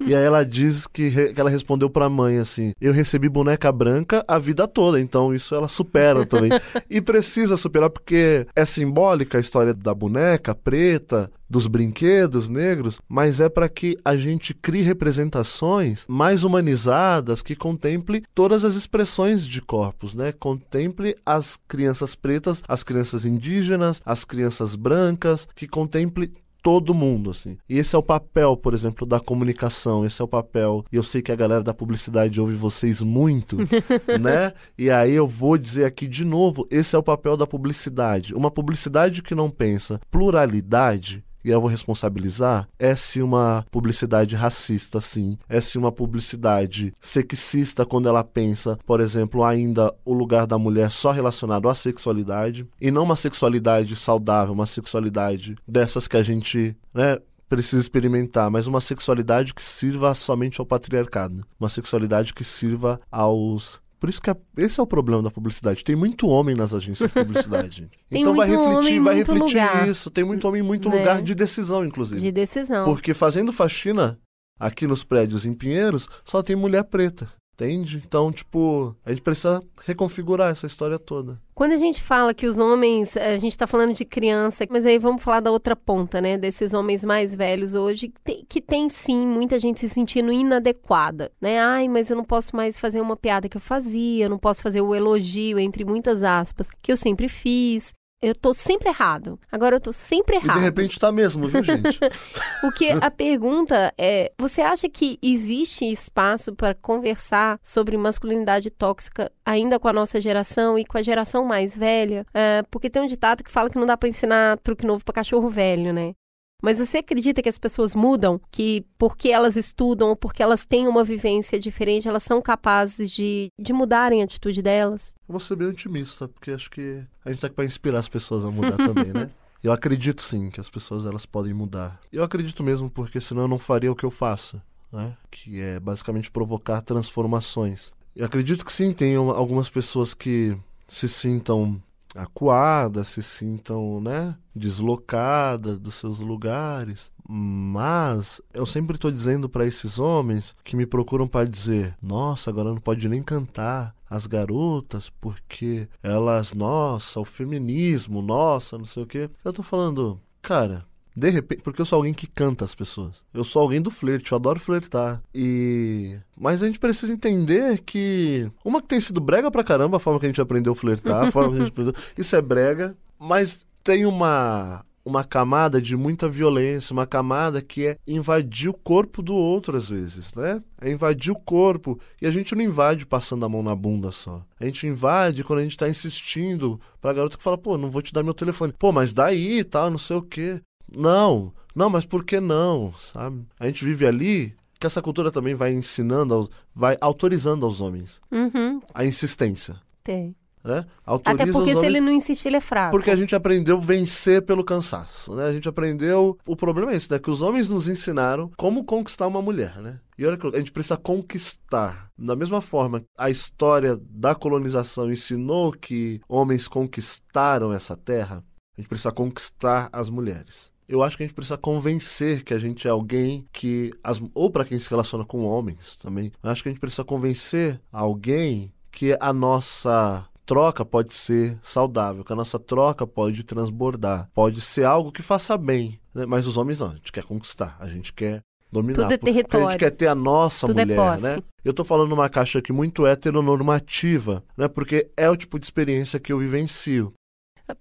E 0.01 0.15
aí 0.15 0.25
ela 0.25 0.45
diz 0.45 0.87
que, 0.87 1.09
re, 1.09 1.33
que 1.33 1.41
ela 1.41 1.51
respondeu 1.51 1.89
pra 1.89 2.09
mãe 2.09 2.39
assim: 2.39 2.73
Eu 2.81 2.93
recebi 2.93 3.29
boneca 3.29 3.71
branca 3.71 4.25
a 4.27 4.39
vida 4.39 4.67
toda, 4.67 5.01
então 5.01 5.35
isso 5.35 5.55
ela 5.55 5.69
supera 5.69 6.25
também. 6.27 6.51
e 6.91 7.01
precisa 7.01 7.57
superar, 7.57 7.91
porque 7.91 8.47
é 8.55 8.65
simbólica 8.65 9.39
a 9.39 9.41
história 9.41 9.75
da 9.75 9.95
boneca 9.95 10.55
preta, 10.55 11.31
dos 11.49 11.67
brinquedos 11.67 12.49
negros, 12.49 13.01
mas 13.09 13.41
é 13.41 13.49
para 13.49 13.69
que 13.69 13.97
a 14.05 14.17
gente 14.17 14.53
crie 14.53 14.83
representações 14.83 16.05
mais 16.09 16.45
humanizadas 16.45 17.43
que 17.43 17.55
contemple 17.55 18.25
todas 18.35 18.65
as 18.65 18.75
expressões 18.75 19.47
de 19.47 19.61
corpos, 19.61 20.15
né? 20.15 20.33
Contemple 20.33 21.17
as 21.25 21.59
crianças 21.69 22.15
pretas, 22.15 22.63
as 22.67 22.83
crianças 22.83 23.25
indígenas, 23.25 24.01
as 24.05 24.25
crianças 24.25 24.75
brancas, 24.75 25.47
que 25.55 25.69
contemple 25.69 26.33
todo 26.67 26.93
mundo, 26.93 27.31
assim. 27.31 27.57
E 27.69 27.79
esse 27.79 27.95
é 27.95 27.99
o 27.99 28.03
papel, 28.03 28.57
por 28.57 28.75
exemplo, 28.75 29.07
da 29.07 29.21
comunicação, 29.21 30.05
esse 30.05 30.21
é 30.21 30.25
o 30.25 30.27
papel. 30.27 30.85
E 30.91 30.97
eu 30.97 31.03
sei 31.05 31.23
que 31.23 31.31
a 31.31 31.37
galera 31.37 31.63
da 31.63 31.73
publicidade 31.73 32.41
ouve 32.41 32.57
vocês 32.57 33.01
muito, 33.01 33.57
né? 34.21 34.53
E 34.77 34.91
aí 34.91 35.13
eu 35.13 35.29
vou 35.29 35.57
dizer 35.57 35.85
aqui 35.85 36.09
de 36.09 36.25
novo, 36.25 36.67
esse 36.69 36.97
é 36.97 36.99
o 36.99 37.05
papel 37.05 37.37
da 37.37 37.47
publicidade. 37.47 38.35
Uma 38.35 38.51
publicidade 38.51 39.23
que 39.23 39.33
não 39.33 39.49
pensa 39.49 40.01
pluralidade 40.11 41.25
e 41.47 41.51
eu 41.51 41.61
vou 41.61 41.71
responsabilizar, 41.71 42.69
é 42.77 42.97
se 42.97 43.23
uma 43.23 43.65
publicidade 43.71 44.35
racista, 44.35 45.01
sim. 45.01 45.39
É 45.49 45.61
se 45.61 45.79
uma 45.79 45.93
publicidade 45.93 46.93
sexista 47.01 47.87
quando 47.87 48.09
ela 48.09 48.25
pensa, 48.25 48.77
por 48.85 49.01
exemplo, 49.01 49.45
ainda 49.45 49.95
o 50.05 50.13
lugar 50.13 50.45
da 50.45 50.59
mulher 50.59 50.91
só 50.91 51.13
relacionado 51.13 51.69
à 51.69 51.75
sexualidade 51.75 52.67
e 52.81 52.91
não 52.91 53.05
uma 53.05 53.15
sexualidade 53.15 53.95
saudável, 53.95 54.53
uma 54.53 54.67
sexualidade 54.67 55.57
dessas 55.69 56.09
que 56.09 56.17
a 56.17 56.23
gente, 56.23 56.77
né, 56.93 57.19
precisa 57.49 57.81
experimentar, 57.81 58.51
mas 58.51 58.67
uma 58.67 58.81
sexualidade 58.81 59.55
que 59.55 59.63
sirva 59.63 60.15
somente 60.17 60.61
ao 60.61 60.67
patriarcado, 60.67 61.47
uma 61.61 61.69
sexualidade 61.69 62.35
que 62.35 62.43
sirva 62.43 63.01
aos 63.11 63.81
por 63.99 64.11
isso 64.11 64.21
que 64.21 64.31
esse 64.59 64.79
é 64.79 64.83
o 64.83 64.87
problema 64.87 65.23
da 65.23 65.31
publicidade. 65.31 65.83
Tem 65.83 65.97
muito 65.97 66.29
homem 66.29 66.55
nas 66.55 66.75
agências 66.75 67.11
de 67.11 67.15
publicidade. 67.15 67.91
então 68.11 68.35
vai 68.35 68.49
refletir, 68.49 69.01
vai 69.01 69.15
refletir 69.17 69.43
lugar, 69.43 69.89
isso. 69.89 70.11
Tem 70.11 70.25
muito 70.25 70.47
homem 70.47 70.61
em 70.61 70.65
muito 70.65 70.89
né? 70.89 70.99
lugar 70.99 71.23
de 71.23 71.35
decisão, 71.35 71.85
inclusive. 71.85 72.21
De 72.21 72.33
decisão. 72.33 72.85
Porque 72.85 73.15
fazendo 73.15 73.53
faxina 73.53 74.19
aqui 74.61 74.87
nos 74.87 75.03
prédios 75.03 75.47
em 75.47 75.55
Pinheiros, 75.55 76.09
só 76.25 76.43
tem 76.43 76.55
mulher 76.55 76.85
preta. 76.85 77.31
Entende? 77.57 78.03
Então, 78.07 78.31
tipo, 78.31 78.95
a 79.03 79.09
gente 79.11 79.23
precisa 79.23 79.63
reconfigurar 79.87 80.51
essa 80.51 80.67
história 80.67 80.99
toda. 80.99 81.41
Quando 81.55 81.73
a 81.73 81.79
gente 81.79 82.03
fala 82.03 82.35
que 82.35 82.47
os 82.47 82.59
homens, 82.59 83.17
a 83.17 83.39
gente 83.39 83.57
tá 83.57 83.67
falando 83.67 83.95
de 83.95 84.05
criança, 84.05 84.67
mas 84.69 84.85
aí 84.85 84.99
vamos 84.99 85.23
falar 85.23 85.41
da 85.41 85.51
outra 85.51 85.75
ponta, 85.75 86.21
né? 86.21 86.37
Desses 86.37 86.75
homens 86.75 87.03
mais 87.03 87.35
velhos 87.35 87.73
hoje, 87.73 88.09
que 88.09 88.21
tem, 88.21 88.45
que 88.47 88.61
tem 88.61 88.89
sim 88.91 89.27
muita 89.27 89.59
gente 89.59 89.81
se 89.81 89.89
sentindo 89.89 90.31
inadequada, 90.31 91.33
né? 91.41 91.59
Ai, 91.59 91.89
mas 91.89 92.11
eu 92.11 92.17
não 92.19 92.25
posso 92.25 92.55
mais 92.55 92.79
fazer 92.79 93.01
uma 93.01 93.17
piada 93.17 93.49
que 93.49 93.57
eu 93.57 93.61
fazia, 93.61 94.27
eu 94.27 94.31
não 94.31 94.39
posso 94.39 94.63
fazer 94.63 94.83
o 94.83 94.95
elogio, 94.95 95.59
entre 95.59 95.83
muitas 95.83 96.23
aspas, 96.23 96.69
que 96.83 96.93
eu 96.93 96.97
sempre 96.97 97.27
fiz. 97.27 97.95
Eu 98.23 98.35
tô 98.35 98.55
sempre 98.55 98.89
errado. 98.89 99.39
Agora 99.53 99.77
eu 99.77 99.81
tô 99.81 99.93
sempre 99.93 100.37
errado. 100.37 100.57
E 100.57 100.61
de 100.61 100.65
repente 100.65 100.99
tá 100.99 101.13
mesmo, 101.13 101.47
viu, 101.49 101.63
gente? 101.63 102.01
o 102.65 102.73
que 102.73 102.91
a 102.91 103.11
pergunta 103.11 103.93
é: 103.99 104.33
você 104.39 104.63
acha 104.63 104.89
que 104.89 105.19
existe 105.23 105.85
espaço 105.85 106.55
para 106.55 106.75
conversar 106.75 107.59
sobre 107.63 107.97
masculinidade 107.97 108.71
tóxica 108.71 109.31
ainda 109.45 109.79
com 109.79 109.89
a 109.89 109.93
nossa 109.93 110.21
geração 110.21 110.79
e 110.79 110.85
com 110.85 110.97
a 110.97 111.03
geração 111.03 111.45
mais 111.45 111.77
velha? 111.77 112.25
É, 112.33 112.63
porque 112.71 112.89
tem 112.89 113.03
um 113.03 113.07
ditado 113.07 113.45
que 113.45 113.51
fala 113.51 113.69
que 113.69 113.79
não 113.79 113.87
dá 113.87 113.97
para 113.97 114.09
ensinar 114.09 114.59
truque 114.59 114.87
novo 114.87 115.05
para 115.05 115.15
cachorro 115.15 115.49
velho, 115.51 115.93
né? 115.93 116.15
Mas 116.63 116.79
você 116.79 116.99
acredita 116.99 117.43
que 117.43 117.49
as 117.49 117.59
pessoas 117.59 117.95
mudam? 117.95 118.41
Que 118.51 118.85
porque 118.99 119.29
elas 119.29 119.57
estudam 119.57 120.09
ou 120.09 120.17
porque 120.17 120.43
elas 120.43 120.65
têm 120.65 120.89
uma 120.89 121.05
vivência 121.05 121.59
diferente, 121.61 122.09
elas 122.09 122.23
são 122.23 122.41
capazes 122.41 123.11
de, 123.11 123.51
de 123.59 123.73
mudarem 123.73 124.23
a 124.23 124.25
atitude 124.25 124.63
delas? 124.63 125.15
Eu 125.29 125.33
vou 125.33 125.41
ser 125.41 125.57
bem 125.57 125.69
otimista, 125.69 126.29
porque 126.29 126.51
acho 126.51 126.71
que 126.71 127.05
a 127.25 127.31
gente 127.31 127.41
tá 127.41 127.47
aqui 127.47 127.57
pra 127.57 127.65
inspirar 127.65 127.99
as 127.99 128.09
pessoas 128.09 128.45
a 128.45 128.51
mudar 128.51 128.77
também, 128.77 129.13
né? 129.13 129.31
Eu 129.63 129.73
acredito 129.73 130.23
sim 130.23 130.49
que 130.49 130.61
as 130.61 130.71
pessoas 130.71 131.05
elas 131.05 131.27
podem 131.27 131.53
mudar. 131.53 131.99
Eu 132.13 132.23
acredito 132.23 132.63
mesmo 132.63 132.89
porque 132.89 133.21
senão 133.21 133.43
eu 133.43 133.49
não 133.49 133.59
faria 133.59 133.91
o 133.91 133.97
que 133.97 134.05
eu 134.05 134.13
faço, 134.13 134.63
né? 134.93 135.17
Que 135.29 135.61
é 135.61 135.81
basicamente 135.81 136.31
provocar 136.31 136.83
transformações. 136.83 137.93
Eu 138.15 138.25
acredito 138.27 138.65
que 138.65 138.73
sim, 138.73 138.93
tem 138.93 139.17
algumas 139.17 139.69
pessoas 139.69 140.15
que 140.15 140.57
se 140.89 141.09
sintam 141.09 141.83
acuadas, 142.17 143.09
se 143.09 143.23
sintam, 143.23 144.01
né, 144.01 144.37
deslocadas 144.55 145.79
dos 145.79 145.95
seus 145.95 146.19
lugares. 146.19 147.11
Mas 147.29 148.41
eu 148.55 148.65
sempre 148.65 148.97
estou 148.97 149.11
dizendo 149.11 149.49
para 149.49 149.67
esses 149.67 149.99
homens 149.99 150.55
que 150.63 150.77
me 150.77 150.87
procuram 150.87 151.27
para 151.27 151.49
dizer: 151.49 151.97
nossa, 152.01 152.51
agora 152.51 152.71
não 152.71 152.81
pode 152.81 153.09
nem 153.09 153.23
cantar 153.23 153.95
as 154.09 154.27
garotas 154.27 155.11
porque 155.21 155.89
elas, 156.03 156.55
nossa, 156.55 157.19
o 157.19 157.25
feminismo, 157.25 158.23
nossa, 158.23 158.79
não 158.79 158.85
sei 158.85 159.03
o 159.03 159.07
quê. 159.07 159.29
Eu 159.45 159.53
tô 159.53 159.63
falando, 159.63 160.21
cara, 160.41 160.87
de 161.17 161.31
repente, 161.31 161.63
porque 161.63 161.81
eu 161.81 161.87
sou 161.87 161.97
alguém 161.97 162.13
que 162.13 162.27
canta 162.27 162.65
as 162.65 162.75
pessoas. 162.75 163.23
Eu 163.33 163.43
sou 163.43 163.63
alguém 163.63 163.81
do 163.81 163.91
flerte, 163.91 164.33
eu 164.33 164.37
adoro 164.37 164.61
flertar. 164.61 165.23
E. 165.35 166.15
Mas 166.37 166.63
a 166.63 166.67
gente 166.67 166.79
precisa 166.79 167.11
entender 167.11 167.81
que. 167.87 168.51
Uma 168.63 168.83
que 168.83 168.89
tem 168.89 169.01
sido 169.01 169.19
brega 169.19 169.51
pra 169.51 169.65
caramba 169.65 169.97
a 169.97 170.01
forma 170.01 170.21
que 170.21 170.27
a 170.27 170.29
gente 170.29 170.41
aprendeu 170.43 170.75
a 170.75 170.77
flertar, 170.77 171.29
a 171.29 171.33
forma 171.33 171.53
que 171.53 171.57
a 171.57 171.61
gente 171.61 171.73
aprendeu. 171.73 171.95
Isso 172.19 172.37
é 172.37 172.43
brega, 172.43 172.95
mas 173.19 173.65
tem 173.83 174.05
uma 174.05 174.85
uma 175.07 175.23
camada 175.23 175.81
de 175.81 175.97
muita 175.97 176.29
violência, 176.29 176.93
uma 176.93 177.07
camada 177.07 177.63
que 177.63 177.87
é 177.87 177.97
invadir 178.09 178.69
o 178.69 178.75
corpo 178.75 179.23
do 179.23 179.35
outro 179.35 179.77
às 179.77 179.89
vezes, 179.89 180.35
né? 180.35 180.61
É 180.81 180.91
invadir 180.91 181.31
o 181.31 181.39
corpo. 181.39 181.99
E 182.21 182.27
a 182.27 182.31
gente 182.33 182.57
não 182.57 182.63
invade 182.63 183.07
passando 183.07 183.47
a 183.47 183.49
mão 183.49 183.63
na 183.63 183.75
bunda 183.75 184.11
só. 184.11 184.45
A 184.59 184.65
gente 184.65 184.85
invade 184.85 185.45
quando 185.45 185.61
a 185.61 185.63
gente 185.63 185.77
tá 185.77 185.89
insistindo 185.89 186.81
pra 187.01 187.13
garota 187.13 187.39
que 187.39 187.43
fala, 187.43 187.57
pô, 187.57 187.79
não 187.79 187.89
vou 187.89 188.03
te 188.03 188.13
dar 188.13 188.25
meu 188.25 188.35
telefone. 188.35 188.75
Pô, 188.77 188.91
mas 188.91 189.13
daí 189.13 189.61
e 189.61 189.65
tal, 189.65 189.89
não 189.91 189.99
sei 189.99 190.17
o 190.17 190.23
quê. 190.23 190.61
Não, 190.97 191.53
não, 191.75 191.91
mas 191.91 192.07
por 192.07 192.25
que 192.25 192.41
não, 192.41 192.95
sabe? 193.13 193.45
A 193.61 193.67
gente 193.67 193.85
vive 193.85 194.07
ali 194.07 194.55
que 194.81 194.87
essa 194.87 195.03
cultura 195.03 195.31
também 195.31 195.55
vai 195.55 195.73
ensinando, 195.73 196.51
vai 196.75 196.97
autorizando 197.01 197.67
aos 197.67 197.81
homens 197.81 198.21
uhum. 198.33 198.81
a 198.95 199.05
insistência. 199.05 199.77
Tem. 200.03 200.35
Né? 200.65 200.85
Autoriza 201.05 201.45
Até 201.45 201.53
porque 201.53 201.71
se 201.71 201.77
homens... 201.77 201.95
ele 201.95 202.01
não 202.01 202.11
insistir, 202.11 202.49
ele 202.49 202.57
é 202.57 202.61
fraco. 202.61 202.91
Porque 202.91 203.11
a 203.11 203.15
gente 203.15 203.37
aprendeu 203.37 203.81
vencer 203.81 204.43
pelo 204.43 204.65
cansaço, 204.65 205.33
né? 205.37 205.47
A 205.47 205.53
gente 205.53 205.69
aprendeu... 205.69 206.37
O 206.45 206.57
problema 206.57 206.91
é 206.93 206.97
esse, 206.97 207.09
né? 207.09 207.21
Que 207.21 207.31
os 207.31 207.41
homens 207.41 207.69
nos 207.69 207.87
ensinaram 207.87 208.51
como 208.57 208.83
conquistar 208.83 209.29
uma 209.29 209.41
mulher, 209.41 209.77
né? 209.77 210.01
E 210.19 210.27
olha 210.27 210.37
que 210.37 210.45
a 210.47 210.59
gente 210.59 210.73
precisa 210.73 210.97
conquistar. 210.97 212.11
Da 212.19 212.35
mesma 212.35 212.61
forma, 212.61 213.05
a 213.17 213.31
história 213.31 213.97
da 214.11 214.35
colonização 214.35 215.13
ensinou 215.13 215.71
que 215.71 216.21
homens 216.29 216.67
conquistaram 216.67 217.73
essa 217.73 217.97
terra, 217.97 218.43
a 218.77 218.81
gente 218.81 218.89
precisa 218.89 219.13
conquistar 219.13 219.89
as 219.93 220.11
mulheres. 220.11 220.75
Eu 220.89 221.03
acho 221.03 221.17
que 221.17 221.23
a 221.23 221.27
gente 221.27 221.35
precisa 221.35 221.59
convencer 221.59 222.45
que 222.45 222.55
a 222.55 222.59
gente 222.59 222.87
é 222.87 222.91
alguém 222.91 223.47
que. 223.53 223.91
As, 224.03 224.23
ou 224.35 224.51
para 224.51 224.65
quem 224.65 224.79
se 224.79 224.89
relaciona 224.89 225.25
com 225.25 225.45
homens 225.45 225.97
também. 225.97 226.33
Eu 226.43 226.51
acho 226.51 226.63
que 226.63 226.69
a 226.69 226.73
gente 226.73 226.81
precisa 226.81 227.05
convencer 227.05 227.81
alguém 227.93 228.73
que 228.91 229.17
a 229.21 229.33
nossa 229.33 230.27
troca 230.47 230.85
pode 230.85 231.13
ser 231.13 231.59
saudável, 231.61 232.25
que 232.25 232.33
a 232.33 232.37
nossa 232.37 232.59
troca 232.59 233.07
pode 233.07 233.43
transbordar, 233.43 234.31
pode 234.33 234.61
ser 234.61 234.85
algo 234.85 235.11
que 235.11 235.21
faça 235.21 235.59
bem. 235.59 236.01
Né? 236.15 236.25
Mas 236.25 236.47
os 236.47 236.57
homens 236.57 236.79
não, 236.79 236.91
a 236.91 236.95
gente 236.95 237.11
quer 237.11 237.25
conquistar, 237.25 237.77
a 237.81 237.89
gente 237.89 238.13
quer 238.13 238.41
dominar. 238.71 239.03
Tudo 239.03 239.13
é 239.13 239.19
território. 239.19 239.67
a 239.67 239.71
gente 239.73 239.81
quer 239.81 239.91
ter 239.91 240.07
a 240.07 240.15
nossa 240.15 240.67
Tudo 240.67 240.81
é 240.81 240.85
mulher, 240.85 241.19
é 241.19 241.21
né? 241.21 241.43
Eu 241.65 241.75
tô 241.75 241.85
falando 241.85 242.11
numa 242.11 242.29
caixa 242.29 242.61
aqui 242.61 242.73
muito 242.73 243.07
heteronormativa, 243.07 244.43
né? 244.57 244.69
Porque 244.69 245.11
é 245.17 245.29
o 245.29 245.37
tipo 245.37 245.59
de 245.59 245.67
experiência 245.67 246.21
que 246.21 246.33
eu 246.33 246.39
vivencio. 246.39 247.13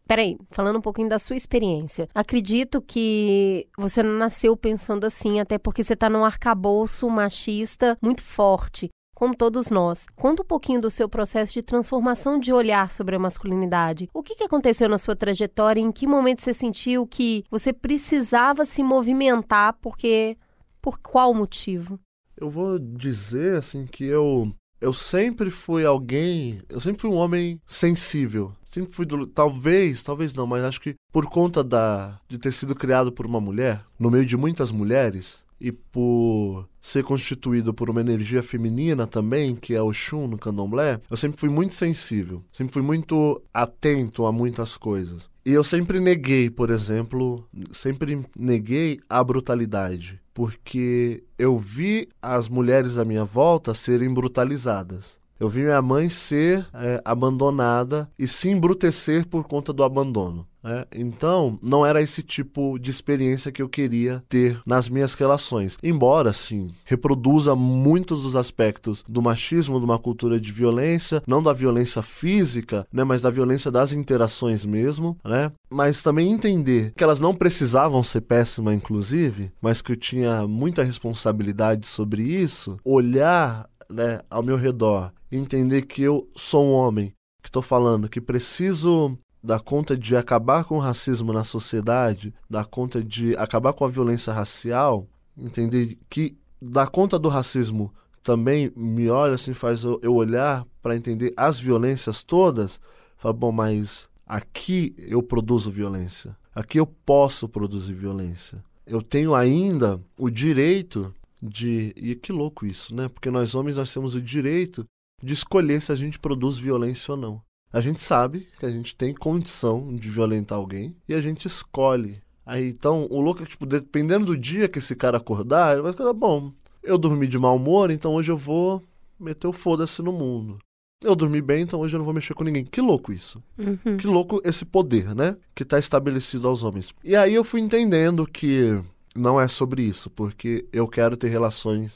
Peraí, 0.07 0.37
falando 0.49 0.77
um 0.77 0.81
pouquinho 0.81 1.09
da 1.09 1.19
sua 1.19 1.35
experiência. 1.35 2.09
Acredito 2.13 2.81
que 2.81 3.67
você 3.77 4.01
não 4.01 4.17
nasceu 4.17 4.55
pensando 4.57 5.05
assim, 5.05 5.39
até 5.39 5.57
porque 5.57 5.83
você 5.83 5.93
está 5.93 6.09
num 6.09 6.25
arcabouço 6.25 7.09
machista 7.09 7.97
muito 8.01 8.21
forte 8.21 8.89
como 9.15 9.33
todos 9.33 9.71
nós. 9.71 10.05
Conta 10.15 10.43
um 10.43 10.45
pouquinho 10.45 10.81
do 10.81 10.91
seu 10.91 11.07
processo 11.07 11.53
de 11.53 11.63
transformação 11.63 12.37
de 12.37 12.51
olhar 12.51 12.91
sobre 12.91 13.15
a 13.15 13.19
masculinidade. 13.19 14.09
O 14.13 14.21
que, 14.21 14.35
que 14.35 14.43
aconteceu 14.43 14.89
na 14.89 14.97
sua 14.97 15.15
trajetória? 15.15 15.79
Em 15.79 15.91
que 15.91 16.05
momento 16.05 16.41
você 16.41 16.53
sentiu 16.53 17.07
que 17.07 17.45
você 17.49 17.71
precisava 17.71 18.65
se 18.65 18.83
movimentar? 18.83 19.77
Porque 19.81 20.37
por 20.81 20.99
qual 20.99 21.33
motivo? 21.33 21.97
Eu 22.37 22.49
vou 22.49 22.77
dizer 22.77 23.57
assim 23.57 23.87
que 23.87 24.03
eu 24.03 24.51
eu 24.81 24.91
sempre 24.91 25.49
fui 25.49 25.85
alguém, 25.85 26.59
eu 26.67 26.81
sempre 26.81 27.01
fui 27.01 27.09
um 27.09 27.15
homem 27.15 27.59
sensível. 27.65 28.53
Sempre 28.75 28.91
fui 28.91 29.05
do, 29.05 29.25
talvez, 29.25 30.03
talvez 30.03 30.33
não, 30.33 30.45
mas 30.45 30.61
acho 30.61 30.81
que 30.81 30.95
por 31.09 31.27
conta 31.27 31.63
da 31.63 32.19
de 32.27 32.37
ter 32.37 32.51
sido 32.51 32.75
criado 32.75 33.09
por 33.09 33.25
uma 33.25 33.39
mulher, 33.39 33.85
no 33.97 34.11
meio 34.11 34.25
de 34.25 34.35
muitas 34.35 34.69
mulheres, 34.69 35.39
e 35.61 35.71
por 35.71 36.67
ser 36.81 37.01
constituído 37.01 37.73
por 37.73 37.89
uma 37.89 38.01
energia 38.01 38.43
feminina 38.43 39.07
também, 39.07 39.55
que 39.55 39.73
é 39.73 39.81
o 39.81 39.93
Shun 39.93 40.27
no 40.27 40.37
candomblé, 40.37 40.99
eu 41.09 41.15
sempre 41.15 41.39
fui 41.39 41.47
muito 41.47 41.73
sensível, 41.73 42.43
sempre 42.51 42.73
fui 42.73 42.81
muito 42.81 43.41
atento 43.53 44.25
a 44.25 44.33
muitas 44.33 44.75
coisas. 44.75 45.29
E 45.45 45.53
eu 45.53 45.63
sempre 45.63 46.01
neguei, 46.01 46.49
por 46.49 46.69
exemplo, 46.69 47.47
sempre 47.71 48.25
neguei 48.37 48.99
a 49.09 49.23
brutalidade, 49.23 50.19
porque 50.33 51.23
eu 51.39 51.57
vi 51.57 52.09
as 52.21 52.49
mulheres 52.49 52.97
à 52.97 53.05
minha 53.05 53.23
volta 53.23 53.73
serem 53.73 54.13
brutalizadas. 54.13 55.17
Eu 55.39 55.49
vi 55.49 55.61
minha 55.61 55.81
mãe 55.81 56.09
ser 56.09 56.65
é, 56.73 57.01
abandonada 57.03 58.09
e 58.17 58.27
se 58.27 58.49
embrutecer 58.49 59.27
por 59.27 59.43
conta 59.43 59.73
do 59.73 59.83
abandono. 59.83 60.47
Né? 60.65 60.83
Então, 60.95 61.59
não 61.61 61.85
era 61.85 62.01
esse 62.01 62.23
tipo 62.23 62.79
de 62.79 62.89
experiência 62.89 63.51
que 63.51 63.61
eu 63.61 63.69
queria 63.69 64.23
ter 64.27 64.59
nas 64.65 64.89
minhas 64.89 65.13
relações. 65.13 65.77
Embora, 65.83 66.33
sim, 66.33 66.71
reproduza 66.83 67.55
muitos 67.55 68.23
dos 68.23 68.35
aspectos 68.35 69.03
do 69.07 69.21
machismo, 69.21 69.77
de 69.77 69.85
uma 69.85 69.99
cultura 69.99 70.39
de 70.39 70.51
violência, 70.51 71.21
não 71.27 71.43
da 71.43 71.53
violência 71.53 72.01
física, 72.01 72.87
né, 72.91 73.03
mas 73.03 73.21
da 73.21 73.29
violência 73.29 73.69
das 73.69 73.91
interações 73.91 74.65
mesmo, 74.65 75.17
né? 75.23 75.51
Mas 75.69 76.01
também 76.01 76.31
entender 76.31 76.93
que 76.95 77.03
elas 77.03 77.19
não 77.19 77.35
precisavam 77.35 78.03
ser 78.03 78.21
péssimas, 78.21 78.73
inclusive, 78.73 79.51
mas 79.61 79.81
que 79.81 79.91
eu 79.91 79.95
tinha 79.95 80.47
muita 80.47 80.81
responsabilidade 80.81 81.85
sobre 81.85 82.23
isso, 82.23 82.77
olhar 82.83 83.69
né, 83.89 84.19
ao 84.29 84.41
meu 84.41 84.57
redor, 84.57 85.11
entender 85.37 85.83
que 85.83 86.01
eu 86.01 86.29
sou 86.35 86.65
um 86.65 86.73
homem 86.73 87.13
que 87.41 87.49
estou 87.49 87.61
falando 87.61 88.09
que 88.09 88.19
preciso 88.19 89.17
dar 89.43 89.59
conta 89.59 89.95
de 89.95 90.15
acabar 90.15 90.63
com 90.63 90.77
o 90.77 90.79
racismo 90.79 91.31
na 91.31 91.43
sociedade, 91.43 92.33
dar 92.49 92.65
conta 92.65 93.03
de 93.03 93.35
acabar 93.37 93.73
com 93.73 93.85
a 93.85 93.89
violência 93.89 94.33
racial, 94.33 95.07
entender 95.37 95.97
que 96.09 96.35
dar 96.59 96.87
conta 96.87 97.19
do 97.19 97.29
racismo 97.29 97.93
também 98.23 98.71
me 98.75 99.07
olha 99.07 99.35
assim, 99.35 99.53
faz 99.53 99.83
eu, 99.83 99.99
olhar 100.11 100.65
para 100.81 100.95
entender 100.95 101.31
as 101.37 101.59
violências 101.59 102.23
todas, 102.23 102.79
fala, 103.17 103.33
bom, 103.33 103.51
mas 103.51 104.09
aqui 104.25 104.95
eu 104.97 105.21
produzo 105.21 105.71
violência, 105.71 106.35
aqui 106.53 106.79
eu 106.79 106.87
posso 106.87 107.47
produzir 107.47 107.93
violência. 107.93 108.63
Eu 108.87 109.01
tenho 109.01 109.35
ainda 109.35 110.01
o 110.17 110.29
direito 110.29 111.13
de. 111.41 111.93
E 111.95 112.15
que 112.15 112.31
louco 112.31 112.65
isso, 112.65 112.95
né? 112.95 113.07
Porque 113.07 113.31
nós 113.31 113.55
homens 113.55 113.77
nós 113.77 113.91
temos 113.93 114.15
o 114.15 114.21
direito 114.21 114.85
de 115.21 115.33
escolher 115.33 115.81
se 115.81 115.91
a 115.91 115.95
gente 115.95 116.19
produz 116.19 116.57
violência 116.57 117.11
ou 117.11 117.17
não. 117.17 117.41
A 117.71 117.81
gente 117.81 118.01
sabe 118.01 118.47
que 118.59 118.65
a 118.65 118.69
gente 118.69 118.95
tem 118.95 119.13
condição 119.13 119.95
de 119.95 120.09
violentar 120.09 120.57
alguém 120.57 120.95
e 121.07 121.13
a 121.13 121.21
gente 121.21 121.45
escolhe. 121.45 122.21
Aí 122.45 122.69
então, 122.69 123.07
o 123.09 123.19
louco 123.19 123.41
é 123.41 123.45
que, 123.45 123.51
tipo, 123.51 123.65
dependendo 123.65 124.27
do 124.27 124.37
dia 124.37 124.67
que 124.67 124.79
esse 124.79 124.95
cara 124.95 125.17
acordar, 125.17 125.73
ele 125.73 125.81
vai 125.81 125.93
falar: 125.93 126.13
bom, 126.13 126.53
eu 126.83 126.97
dormi 126.97 127.27
de 127.27 127.39
mau 127.39 127.55
humor, 127.55 127.91
então 127.91 128.13
hoje 128.13 128.31
eu 128.31 128.37
vou 128.37 128.81
meter 129.19 129.47
o 129.47 129.53
foda-se 129.53 130.01
no 130.01 130.13
mundo. 130.13 130.59
Eu 131.03 131.15
dormi 131.15 131.41
bem, 131.41 131.63
então 131.63 131.79
hoje 131.79 131.95
eu 131.95 131.97
não 131.97 132.05
vou 132.05 132.13
mexer 132.13 132.33
com 132.33 132.43
ninguém. 132.43 132.65
Que 132.65 132.81
louco 132.81 133.11
isso. 133.11 133.43
Uhum. 133.57 133.97
Que 133.97 134.07
louco 134.07 134.41
esse 134.43 134.63
poder, 134.63 135.13
né? 135.13 135.35
Que 135.53 135.63
está 135.63 135.77
estabelecido 135.77 136.47
aos 136.47 136.63
homens. 136.63 136.93
E 137.03 137.15
aí 137.15 137.33
eu 137.33 137.43
fui 137.43 137.59
entendendo 137.59 138.25
que 138.25 138.81
não 139.15 139.39
é 139.39 139.47
sobre 139.47 139.83
isso, 139.83 140.09
porque 140.09 140.65
eu 140.71 140.87
quero 140.87 141.17
ter 141.17 141.27
relações 141.27 141.95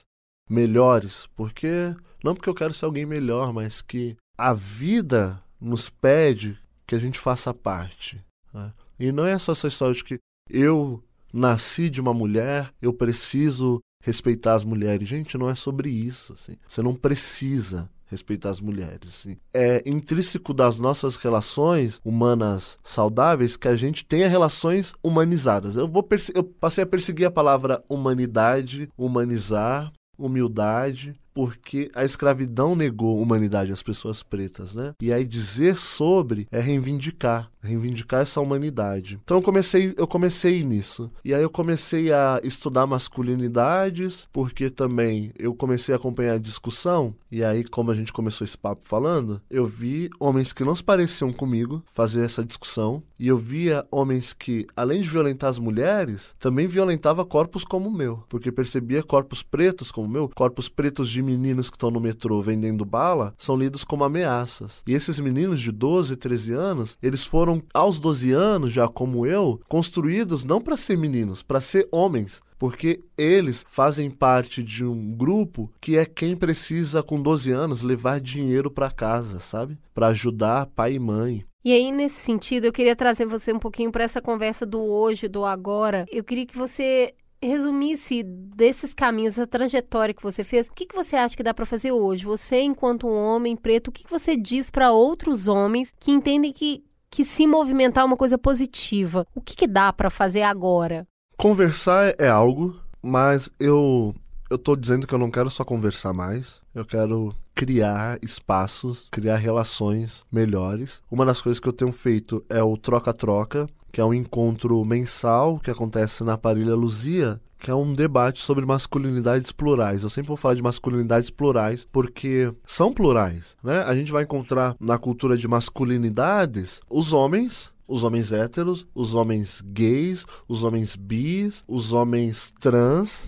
melhores, 0.49 1.27
porque 1.35 1.95
não 2.23 2.33
porque 2.33 2.49
eu 2.49 2.55
quero 2.55 2.73
ser 2.73 2.85
alguém 2.85 3.05
melhor, 3.05 3.53
mas 3.53 3.81
que 3.81 4.17
a 4.37 4.53
vida 4.53 5.41
nos 5.59 5.89
pede 5.89 6.57
que 6.87 6.95
a 6.95 6.99
gente 6.99 7.19
faça 7.19 7.53
parte. 7.53 8.23
Né? 8.53 8.73
E 8.99 9.11
não 9.11 9.25
é 9.25 9.37
só 9.37 9.51
essa 9.51 9.67
história 9.67 9.93
de 9.93 10.03
que 10.03 10.19
eu 10.49 11.03
nasci 11.31 11.89
de 11.89 12.01
uma 12.01 12.13
mulher, 12.13 12.73
eu 12.81 12.91
preciso 12.91 13.79
respeitar 14.03 14.55
as 14.55 14.63
mulheres. 14.63 15.07
Gente, 15.07 15.37
não 15.37 15.49
é 15.49 15.55
sobre 15.55 15.89
isso. 15.89 16.33
Assim. 16.33 16.55
Você 16.67 16.81
não 16.81 16.95
precisa 16.95 17.89
respeitar 18.07 18.49
as 18.49 18.59
mulheres. 18.59 19.07
Assim. 19.07 19.37
É 19.53 19.83
intrínseco 19.85 20.53
das 20.53 20.79
nossas 20.79 21.15
relações 21.15 22.01
humanas 22.03 22.77
saudáveis 22.83 23.55
que 23.55 23.67
a 23.67 23.75
gente 23.75 24.03
tenha 24.03 24.27
relações 24.27 24.93
humanizadas. 25.03 25.75
Eu, 25.75 25.87
vou 25.87 26.07
eu 26.33 26.43
passei 26.43 26.83
a 26.83 26.87
perseguir 26.87 27.27
a 27.27 27.31
palavra 27.31 27.83
humanidade, 27.87 28.89
humanizar, 28.97 29.91
humildade, 30.19 31.15
porque 31.39 31.89
a 31.95 32.03
escravidão 32.03 32.75
negou 32.75 33.21
humanidade 33.21 33.71
às 33.71 33.81
pessoas 33.81 34.21
pretas, 34.21 34.75
né? 34.75 34.93
E 35.01 35.13
aí 35.13 35.23
dizer 35.23 35.77
sobre 35.77 36.45
é 36.51 36.59
reivindicar, 36.59 37.49
reivindicar 37.61 38.19
essa 38.19 38.41
humanidade. 38.41 39.21
Então 39.23 39.37
eu 39.37 39.41
comecei, 39.41 39.93
eu 39.95 40.05
comecei 40.05 40.61
nisso. 40.63 41.09
E 41.23 41.33
aí 41.33 41.41
eu 41.41 41.49
comecei 41.49 42.11
a 42.11 42.41
estudar 42.43 42.85
masculinidades, 42.85 44.27
porque 44.33 44.69
também 44.69 45.31
eu 45.39 45.55
comecei 45.55 45.93
a 45.93 45.97
acompanhar 45.97 46.33
a 46.33 46.39
discussão, 46.39 47.15
e 47.31 47.41
aí 47.41 47.63
como 47.63 47.89
a 47.89 47.95
gente 47.95 48.11
começou 48.11 48.43
esse 48.43 48.57
papo 48.57 48.85
falando, 48.85 49.41
eu 49.49 49.65
vi 49.65 50.09
homens 50.19 50.51
que 50.51 50.65
não 50.65 50.75
se 50.75 50.83
pareciam 50.83 51.31
comigo 51.31 51.81
fazer 51.89 52.25
essa 52.25 52.43
discussão, 52.43 53.01
e 53.17 53.29
eu 53.29 53.37
via 53.37 53.85
homens 53.89 54.33
que, 54.33 54.67
além 54.75 55.01
de 55.01 55.09
violentar 55.09 55.49
as 55.49 55.59
mulheres, 55.59 56.33
também 56.37 56.67
violentava 56.67 57.25
corpos 57.25 57.63
como 57.63 57.87
o 57.87 57.93
meu, 57.93 58.25
porque 58.27 58.51
percebia 58.51 59.01
corpos 59.03 59.41
pretos 59.41 59.89
como 59.89 60.07
o 60.07 60.11
meu, 60.11 60.29
corpos 60.35 60.67
pretos 60.67 61.09
de 61.09 61.28
meninos 61.29 61.69
que 61.69 61.75
estão 61.75 61.91
no 61.91 61.99
metrô 61.99 62.41
vendendo 62.41 62.83
bala, 62.83 63.33
são 63.37 63.55
lidos 63.55 63.83
como 63.83 64.03
ameaças. 64.03 64.81
E 64.87 64.93
esses 64.93 65.19
meninos 65.19 65.61
de 65.61 65.71
12, 65.71 66.15
13 66.15 66.53
anos, 66.53 66.97
eles 67.01 67.23
foram 67.23 67.61
aos 67.73 67.99
12 67.99 68.31
anos, 68.31 68.71
já 68.71 68.87
como 68.87 69.25
eu, 69.25 69.59
construídos 69.69 70.43
não 70.43 70.61
para 70.61 70.77
ser 70.77 70.97
meninos, 70.97 71.43
para 71.43 71.61
ser 71.61 71.87
homens 71.91 72.41
porque 72.59 72.99
eles 73.17 73.65
fazem 73.69 74.09
parte 74.09 74.61
de 74.61 74.83
um 74.83 75.15
grupo 75.15 75.71
que 75.79 75.97
é 75.97 76.05
quem 76.05 76.35
precisa, 76.35 77.01
com 77.01 77.21
12 77.21 77.51
anos, 77.51 77.81
levar 77.81 78.19
dinheiro 78.19 78.69
para 78.69 78.91
casa, 78.91 79.39
sabe? 79.39 79.79
Para 79.93 80.07
ajudar 80.07 80.65
pai 80.65 80.95
e 80.95 80.99
mãe. 80.99 81.45
E 81.63 81.71
aí, 81.71 81.91
nesse 81.91 82.15
sentido, 82.15 82.65
eu 82.65 82.73
queria 82.73 82.95
trazer 82.95 83.25
você 83.25 83.53
um 83.53 83.59
pouquinho 83.59 83.91
para 83.91 84.03
essa 84.03 84.21
conversa 84.21 84.65
do 84.65 84.81
hoje, 84.81 85.27
do 85.27 85.45
agora. 85.45 86.05
Eu 86.11 86.23
queria 86.23 86.45
que 86.45 86.57
você 86.57 87.13
resumisse 87.41 88.23
desses 88.23 88.93
caminhos, 88.93 89.37
essa 89.37 89.47
trajetória 89.47 90.13
que 90.13 90.23
você 90.23 90.43
fez, 90.43 90.67
o 90.67 90.73
que, 90.73 90.85
que 90.85 90.95
você 90.95 91.15
acha 91.15 91.35
que 91.35 91.43
dá 91.43 91.53
para 91.53 91.65
fazer 91.65 91.91
hoje? 91.91 92.25
Você, 92.25 92.61
enquanto 92.61 93.07
um 93.07 93.15
homem 93.15 93.55
preto, 93.55 93.87
o 93.87 93.91
que, 93.91 94.03
que 94.03 94.09
você 94.09 94.35
diz 94.35 94.69
para 94.69 94.91
outros 94.91 95.47
homens 95.47 95.93
que 95.99 96.11
entendem 96.11 96.51
que, 96.51 96.83
que 97.09 97.23
se 97.23 97.47
movimentar 97.47 98.03
é 98.03 98.07
uma 98.07 98.17
coisa 98.17 98.37
positiva? 98.37 99.25
O 99.33 99.41
que, 99.41 99.55
que 99.55 99.67
dá 99.67 99.91
para 99.93 100.09
fazer 100.09 100.41
agora? 100.41 101.07
Conversar 101.37 102.13
é 102.19 102.27
algo, 102.27 102.75
mas 103.01 103.49
eu 103.59 104.13
eu 104.49 104.75
dizendo 104.75 105.05
que 105.05 105.13
eu 105.13 105.19
não 105.19 105.29
quero 105.29 105.49
só 105.49 105.63
conversar 105.63 106.11
mais, 106.11 106.59
eu 106.73 106.83
quero 106.83 107.35
criar 107.53 108.17
espaços, 108.23 109.07
criar 109.11 109.35
relações 109.35 110.23
melhores. 110.31 111.01
Uma 111.11 111.25
das 111.25 111.39
coisas 111.39 111.59
que 111.59 111.67
eu 111.67 111.73
tenho 111.73 111.91
feito 111.91 112.43
é 112.49 112.63
o 112.63 112.75
troca-troca, 112.75 113.69
que 113.91 114.01
é 114.01 114.05
um 114.05 114.13
encontro 114.13 114.83
mensal 114.85 115.59
que 115.59 115.71
acontece 115.71 116.23
na 116.23 116.37
Parilha 116.37 116.75
Luzia, 116.75 117.39
que 117.57 117.69
é 117.69 117.75
um 117.75 117.93
debate 117.93 118.41
sobre 118.41 118.65
masculinidades 118.65 119.51
plurais. 119.51 120.03
Eu 120.03 120.09
sempre 120.09 120.29
vou 120.29 120.37
falar 120.37 120.55
de 120.55 120.61
masculinidades 120.61 121.29
plurais 121.29 121.85
porque 121.91 122.53
são 122.65 122.93
plurais, 122.93 123.57
né? 123.63 123.83
A 123.83 123.93
gente 123.93 124.11
vai 124.11 124.23
encontrar 124.23 124.75
na 124.79 124.97
cultura 124.97 125.37
de 125.37 125.47
masculinidades 125.47 126.79
os 126.89 127.13
homens 127.13 127.71
os 127.89 128.03
homens 128.03 128.31
héteros, 128.31 128.85
os 128.93 129.15
homens 129.15 129.63
gays, 129.65 130.23
os 130.47 130.63
homens 130.63 130.95
bis, 130.95 131.63
os 131.67 131.91
homens 131.91 132.53
trans, 132.59 133.27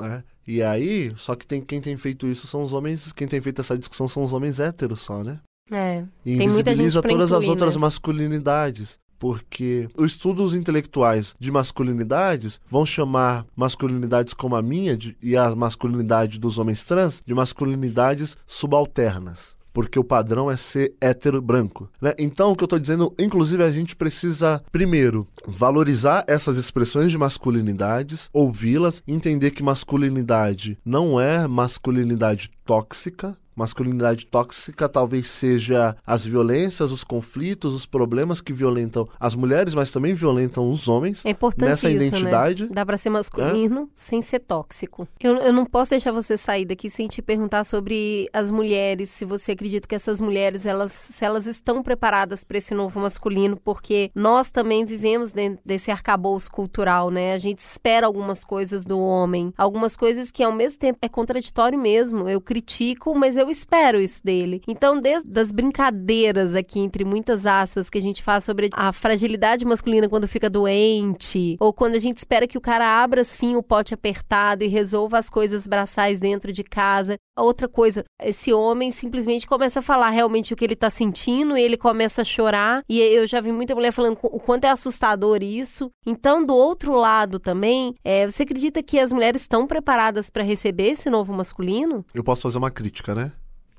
né? 0.00 0.24
E 0.46 0.62
aí, 0.62 1.12
só 1.18 1.34
que 1.34 1.46
tem, 1.46 1.60
quem 1.60 1.78
tem 1.78 1.94
feito 1.98 2.26
isso 2.26 2.46
são 2.46 2.62
os 2.62 2.72
homens, 2.72 3.12
quem 3.12 3.28
tem 3.28 3.38
feito 3.38 3.60
essa 3.60 3.76
discussão 3.76 4.08
são 4.08 4.22
os 4.22 4.32
homens 4.32 4.58
héteros 4.58 5.00
só, 5.00 5.22
né? 5.22 5.40
É. 5.70 6.04
E 6.24 6.38
tem 6.38 6.48
muita 6.48 6.70
gente 6.70 6.80
invisibiliza 6.80 7.02
todas 7.02 7.32
as 7.32 7.42
incluir, 7.42 7.50
outras 7.50 7.74
né? 7.74 7.80
masculinidades. 7.82 8.98
Porque 9.18 9.88
os 9.96 10.12
estudos 10.12 10.54
intelectuais 10.54 11.34
de 11.40 11.50
masculinidades 11.50 12.60
vão 12.70 12.86
chamar 12.86 13.44
masculinidades 13.56 14.32
como 14.32 14.54
a 14.54 14.62
minha 14.62 14.96
de- 14.96 15.16
e 15.22 15.36
a 15.36 15.54
masculinidade 15.56 16.38
dos 16.38 16.56
homens 16.58 16.84
trans 16.84 17.22
de 17.26 17.34
masculinidades 17.34 18.36
subalternas. 18.46 19.56
Porque 19.72 19.98
o 19.98 20.02
padrão 20.04 20.50
é 20.50 20.56
ser 20.56 20.94
hétero 21.00 21.40
branco. 21.40 21.88
Né? 22.00 22.12
Então, 22.18 22.50
o 22.50 22.56
que 22.56 22.64
eu 22.64 22.66
estou 22.66 22.78
dizendo, 22.78 23.14
inclusive, 23.18 23.62
a 23.62 23.70
gente 23.70 23.94
precisa, 23.94 24.62
primeiro, 24.72 25.26
valorizar 25.46 26.24
essas 26.26 26.56
expressões 26.56 27.12
de 27.12 27.18
masculinidades, 27.18 28.28
ouvi-las, 28.32 29.02
entender 29.06 29.50
que 29.52 29.62
masculinidade 29.62 30.78
não 30.84 31.20
é 31.20 31.46
masculinidade 31.46 32.50
tóxica, 32.64 33.36
Masculinidade 33.58 34.26
tóxica 34.26 34.88
talvez 34.88 35.26
seja 35.26 35.96
as 36.06 36.24
violências, 36.24 36.92
os 36.92 37.02
conflitos, 37.02 37.74
os 37.74 37.86
problemas 37.86 38.40
que 38.40 38.52
violentam 38.52 39.08
as 39.18 39.34
mulheres, 39.34 39.74
mas 39.74 39.90
também 39.90 40.14
violentam 40.14 40.70
os 40.70 40.88
homens. 40.88 41.24
É 41.24 41.30
importante 41.30 41.68
Nessa 41.68 41.90
isso, 41.90 41.96
identidade, 41.96 42.62
né? 42.64 42.68
Dá 42.72 42.86
pra 42.86 42.96
ser 42.96 43.10
masculino 43.10 43.90
sem 43.92 44.22
ser 44.22 44.38
tóxico. 44.38 45.08
Eu, 45.20 45.34
eu 45.38 45.52
não 45.52 45.66
posso 45.66 45.90
deixar 45.90 46.12
você 46.12 46.36
sair 46.36 46.64
daqui 46.64 46.88
sem 46.88 47.08
te 47.08 47.20
perguntar 47.20 47.64
sobre 47.64 48.28
as 48.32 48.48
mulheres, 48.48 49.10
se 49.10 49.24
você 49.24 49.52
acredita 49.52 49.88
que 49.88 49.94
essas 49.94 50.20
mulheres, 50.20 50.64
elas, 50.64 50.92
se 50.92 51.24
elas 51.24 51.46
estão 51.46 51.82
preparadas 51.82 52.44
para 52.44 52.58
esse 52.58 52.74
novo 52.74 53.00
masculino, 53.00 53.56
porque 53.56 54.10
nós 54.14 54.52
também 54.52 54.84
vivemos 54.84 55.32
dentro 55.32 55.60
desse 55.66 55.90
arcabouço 55.90 56.48
cultural, 56.50 57.10
né? 57.10 57.32
A 57.32 57.38
gente 57.38 57.58
espera 57.58 58.06
algumas 58.06 58.44
coisas 58.44 58.86
do 58.86 59.00
homem, 59.00 59.52
algumas 59.58 59.96
coisas 59.96 60.30
que 60.30 60.44
ao 60.44 60.52
mesmo 60.52 60.78
tempo 60.78 60.98
é 61.02 61.08
contraditório 61.08 61.78
mesmo. 61.78 62.28
Eu 62.28 62.40
critico, 62.40 63.14
mas 63.14 63.36
eu 63.36 63.47
espero 63.50 64.00
isso 64.00 64.24
dele. 64.24 64.62
Então, 64.66 65.00
desde 65.00 65.38
as 65.40 65.52
brincadeiras 65.52 66.54
aqui, 66.54 66.80
entre 66.80 67.04
muitas 67.04 67.46
aspas, 67.46 67.90
que 67.90 67.98
a 67.98 68.02
gente 68.02 68.22
faz 68.22 68.44
sobre 68.44 68.68
a 68.72 68.92
fragilidade 68.92 69.64
masculina 69.64 70.08
quando 70.08 70.28
fica 70.28 70.50
doente, 70.50 71.56
ou 71.60 71.72
quando 71.72 71.94
a 71.94 71.98
gente 71.98 72.18
espera 72.18 72.46
que 72.46 72.58
o 72.58 72.60
cara 72.60 73.02
abra 73.02 73.24
sim 73.24 73.56
o 73.56 73.62
pote 73.62 73.94
apertado 73.94 74.64
e 74.64 74.68
resolva 74.68 75.18
as 75.18 75.30
coisas 75.30 75.66
braçais 75.66 76.20
dentro 76.20 76.52
de 76.52 76.62
casa. 76.62 77.16
Outra 77.36 77.68
coisa, 77.68 78.04
esse 78.22 78.52
homem 78.52 78.90
simplesmente 78.90 79.46
começa 79.46 79.78
a 79.78 79.82
falar 79.82 80.10
realmente 80.10 80.52
o 80.52 80.56
que 80.56 80.64
ele 80.64 80.74
tá 80.74 80.90
sentindo 80.90 81.56
e 81.56 81.62
ele 81.62 81.76
começa 81.76 82.22
a 82.22 82.24
chorar. 82.24 82.82
E 82.88 83.00
eu 83.00 83.26
já 83.26 83.40
vi 83.40 83.52
muita 83.52 83.74
mulher 83.74 83.92
falando 83.92 84.18
o 84.22 84.40
quanto 84.40 84.64
é 84.64 84.70
assustador 84.70 85.42
isso. 85.42 85.90
Então, 86.04 86.44
do 86.44 86.54
outro 86.54 86.94
lado 86.94 87.38
também, 87.38 87.94
é, 88.04 88.26
você 88.26 88.42
acredita 88.42 88.82
que 88.82 88.98
as 88.98 89.12
mulheres 89.12 89.42
estão 89.42 89.66
preparadas 89.66 90.30
para 90.30 90.42
receber 90.42 90.90
esse 90.90 91.08
novo 91.08 91.32
masculino? 91.32 92.04
eu 92.14 92.24
posso 92.24 92.42
fazer 92.42 92.58
uma 92.58 92.70
crítica, 92.70 93.14
né? 93.14 93.32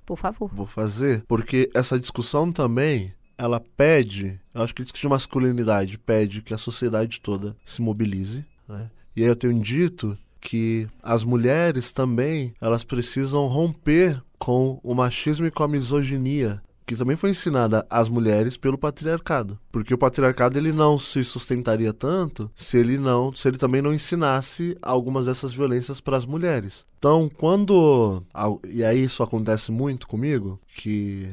Por 0.10 0.18
favor. 0.18 0.49
Vou 0.51 0.66
fazer, 0.66 1.24
porque 1.28 1.70
essa 1.76 1.99
discussão 1.99 2.51
também, 2.51 3.14
ela 3.38 3.60
pede, 3.60 4.41
eu 4.55 4.64
acho 4.64 4.74
que 4.74 4.82
discutir 4.82 5.07
masculinidade 5.07 5.99
pede 5.99 6.41
que 6.41 6.51
a 6.51 6.57
sociedade 6.57 7.22
toda 7.22 7.55
se 7.64 7.80
mobilize, 7.80 8.43
né? 8.68 8.89
E 9.16 9.22
aí 9.22 9.28
eu 9.28 9.36
tenho 9.36 9.62
dito 9.62 10.18
que 10.41 10.88
as 11.03 11.24
mulheres 11.24 11.93
também, 11.93 12.55
elas 12.60 12.84
precisam 12.84 13.45
romper 13.45 14.20
com 14.39 14.80
o 14.82 14.95
machismo 14.95 15.45
e 15.45 15.51
com 15.51 15.62
a 15.62 15.68
misoginia 15.68 16.60
que 16.90 16.96
também 16.96 17.16
foi 17.16 17.30
ensinada 17.30 17.86
às 17.88 18.10
mulheres 18.10 18.58
pelo 18.58 18.76
patriarcado, 18.76 19.60
porque 19.72 19.94
o 19.94 19.98
patriarcado 19.98 20.58
ele 20.58 20.72
não 20.72 20.98
se 20.98 21.24
sustentaria 21.24 21.94
tanto 21.94 22.50
se 22.56 22.78
ele 22.78 22.98
não, 22.98 23.32
se 23.32 23.48
ele 23.48 23.60
também 23.60 23.80
não 23.80 23.94
ensinasse 23.94 24.76
algumas 24.82 25.28
dessas 25.28 25.54
violências 25.54 26.02
para 26.02 26.18
as 26.18 26.26
mulheres. 26.26 26.84
Então, 26.98 27.30
quando 27.38 28.24
e 28.68 28.84
aí 28.84 29.04
isso 29.04 29.22
acontece 29.22 29.72
muito 29.72 30.08
comigo, 30.08 30.60
que 30.66 31.30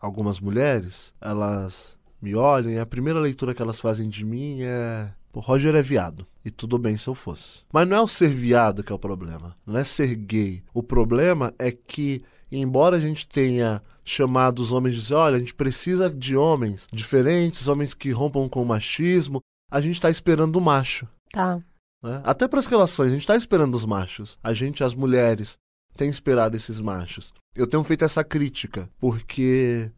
algumas 0.00 0.38
mulheres, 0.38 1.12
elas 1.20 1.96
me 2.22 2.36
olham 2.36 2.70
e 2.70 2.78
a 2.78 2.86
primeira 2.86 3.18
leitura 3.18 3.54
que 3.54 3.60
elas 3.60 3.80
fazem 3.80 4.08
de 4.08 4.24
mim 4.24 4.62
é 4.62 5.10
Roger 5.34 5.74
é 5.74 5.82
viado. 5.82 6.24
E 6.44 6.50
tudo 6.50 6.78
bem 6.78 6.96
se 6.96 7.08
eu 7.08 7.14
fosse. 7.16 7.58
Mas 7.72 7.88
não 7.88 7.96
é 7.96 8.00
o 8.00 8.06
ser 8.06 8.28
viado 8.28 8.84
que 8.84 8.92
é 8.92 8.94
o 8.94 9.00
problema. 9.00 9.56
Não 9.66 9.76
é 9.76 9.82
ser 9.82 10.14
gay. 10.14 10.62
O 10.72 10.80
problema 10.80 11.52
é 11.58 11.72
que, 11.72 12.22
embora 12.52 12.96
a 12.96 13.00
gente 13.00 13.26
tenha 13.26 13.82
chamado 14.04 14.60
os 14.60 14.70
homens 14.70 14.94
de 14.94 15.00
dizer, 15.00 15.14
olha, 15.14 15.36
a 15.36 15.40
gente 15.40 15.54
precisa 15.54 16.10
de 16.10 16.36
homens 16.36 16.86
diferentes, 16.92 17.68
homens 17.68 17.94
que 17.94 18.10
rompam 18.10 18.48
com 18.48 18.62
o 18.62 18.66
machismo, 18.66 19.40
a 19.70 19.80
gente 19.80 19.94
está 19.94 20.10
esperando 20.10 20.56
o 20.56 20.60
macho. 20.60 21.08
Tá. 21.32 21.56
né? 22.02 22.20
Até 22.22 22.46
para 22.46 22.58
as 22.58 22.66
relações, 22.66 23.08
a 23.08 23.12
gente 23.12 23.22
está 23.22 23.34
esperando 23.34 23.74
os 23.74 23.86
machos. 23.86 24.38
A 24.42 24.52
gente, 24.52 24.84
as 24.84 24.94
mulheres, 24.94 25.56
tem 25.96 26.08
esperado 26.08 26.56
esses 26.56 26.80
machos. 26.80 27.32
Eu 27.54 27.66
tenho 27.66 27.82
feito 27.82 28.04
essa 28.04 28.22
crítica, 28.22 28.88
porque 28.98 29.90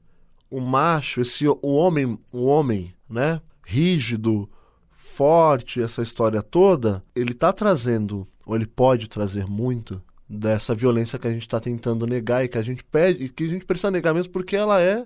o 0.50 0.60
macho, 0.60 1.20
esse 1.20 1.46
o 1.48 1.58
homem, 1.62 2.18
o 2.32 2.44
homem, 2.44 2.94
né, 3.08 3.40
rígido, 3.66 4.48
forte, 4.90 5.82
essa 5.82 6.02
história 6.02 6.42
toda, 6.42 7.02
ele 7.14 7.34
tá 7.34 7.52
trazendo, 7.52 8.28
ou 8.44 8.54
ele 8.54 8.66
pode 8.66 9.08
trazer 9.08 9.46
muito 9.46 10.02
dessa 10.28 10.74
violência 10.74 11.18
que 11.18 11.26
a 11.26 11.32
gente 11.32 11.42
está 11.42 11.60
tentando 11.60 12.06
negar 12.06 12.44
e 12.44 12.48
que 12.48 12.58
a 12.58 12.62
gente 12.62 12.84
pede, 12.84 13.24
e 13.24 13.28
que 13.28 13.44
a 13.44 13.48
gente 13.48 13.64
precisa 13.64 13.90
negar 13.90 14.12
mesmo 14.12 14.32
porque 14.32 14.56
ela 14.56 14.80
é, 14.80 15.04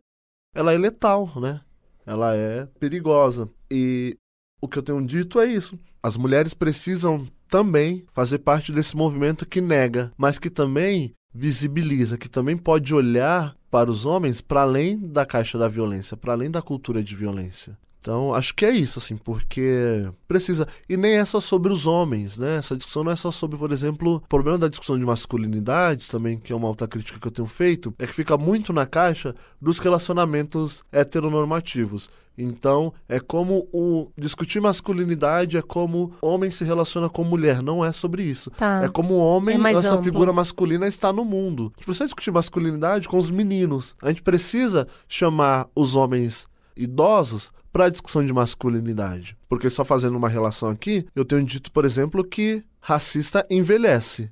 ela 0.54 0.72
é 0.72 0.78
letal, 0.78 1.30
né? 1.40 1.60
Ela 2.06 2.34
é 2.34 2.66
perigosa. 2.78 3.48
E 3.70 4.16
o 4.60 4.68
que 4.68 4.78
eu 4.78 4.82
tenho 4.82 5.04
dito 5.06 5.38
é 5.40 5.46
isso. 5.46 5.78
As 6.02 6.16
mulheres 6.16 6.54
precisam 6.54 7.26
também 7.48 8.04
fazer 8.12 8.38
parte 8.38 8.72
desse 8.72 8.96
movimento 8.96 9.46
que 9.46 9.60
nega, 9.60 10.12
mas 10.16 10.38
que 10.38 10.48
também 10.48 11.12
visibiliza, 11.32 12.18
que 12.18 12.28
também 12.28 12.56
pode 12.56 12.94
olhar 12.94 13.56
para 13.70 13.90
os 13.90 14.06
homens 14.06 14.40
para 14.40 14.62
além 14.62 14.98
da 14.98 15.24
caixa 15.24 15.56
da 15.56 15.68
violência, 15.68 16.16
para 16.16 16.32
além 16.32 16.50
da 16.50 16.62
cultura 16.62 17.02
de 17.02 17.14
violência. 17.14 17.78
Então, 18.00 18.32
acho 18.34 18.54
que 18.54 18.64
é 18.64 18.70
isso, 18.70 18.98
assim, 18.98 19.16
porque 19.16 20.10
precisa. 20.26 20.66
E 20.88 20.96
nem 20.96 21.18
é 21.18 21.24
só 21.24 21.38
sobre 21.38 21.70
os 21.70 21.86
homens, 21.86 22.38
né? 22.38 22.56
Essa 22.56 22.74
discussão 22.74 23.04
não 23.04 23.12
é 23.12 23.16
só 23.16 23.30
sobre, 23.30 23.58
por 23.58 23.70
exemplo, 23.72 24.16
o 24.16 24.20
problema 24.20 24.56
da 24.56 24.68
discussão 24.68 24.98
de 24.98 25.04
masculinidade, 25.04 26.08
também, 26.10 26.38
que 26.38 26.50
é 26.52 26.56
uma 26.56 26.66
alta 26.66 26.88
crítica 26.88 27.20
que 27.20 27.26
eu 27.28 27.32
tenho 27.32 27.48
feito, 27.48 27.94
é 27.98 28.06
que 28.06 28.14
fica 28.14 28.38
muito 28.38 28.72
na 28.72 28.86
caixa 28.86 29.34
dos 29.60 29.78
relacionamentos 29.78 30.82
heteronormativos. 30.90 32.08
Então, 32.38 32.94
é 33.06 33.20
como 33.20 33.68
o 33.70 34.10
discutir 34.16 34.60
masculinidade 34.62 35.58
é 35.58 35.62
como 35.62 36.14
homem 36.22 36.50
se 36.50 36.64
relaciona 36.64 37.06
com 37.08 37.22
mulher, 37.22 37.62
não 37.62 37.84
é 37.84 37.92
sobre 37.92 38.22
isso. 38.22 38.50
Tá. 38.52 38.82
É 38.82 38.88
como 38.88 39.14
o 39.14 39.18
homem, 39.18 39.62
É 39.62 39.72
essa 39.72 39.90
amplo. 39.90 40.04
figura 40.04 40.32
masculina 40.32 40.88
está 40.88 41.12
no 41.12 41.24
mundo. 41.24 41.70
A 41.76 41.78
gente 41.78 41.84
precisa 41.84 42.04
discutir 42.06 42.30
masculinidade 42.30 43.08
com 43.08 43.18
os 43.18 43.30
meninos. 43.30 43.94
A 44.00 44.08
gente 44.08 44.22
precisa 44.22 44.88
chamar 45.06 45.68
os 45.74 45.96
homens 45.96 46.46
idosos 46.74 47.50
para 47.72 47.86
a 47.86 47.90
discussão 47.90 48.24
de 48.24 48.32
masculinidade. 48.32 49.36
Porque 49.48 49.70
só 49.70 49.84
fazendo 49.84 50.16
uma 50.16 50.28
relação 50.28 50.68
aqui, 50.68 51.06
eu 51.14 51.24
tenho 51.24 51.44
dito, 51.44 51.70
por 51.72 51.84
exemplo, 51.84 52.24
que 52.24 52.64
racista 52.80 53.42
envelhece. 53.50 54.30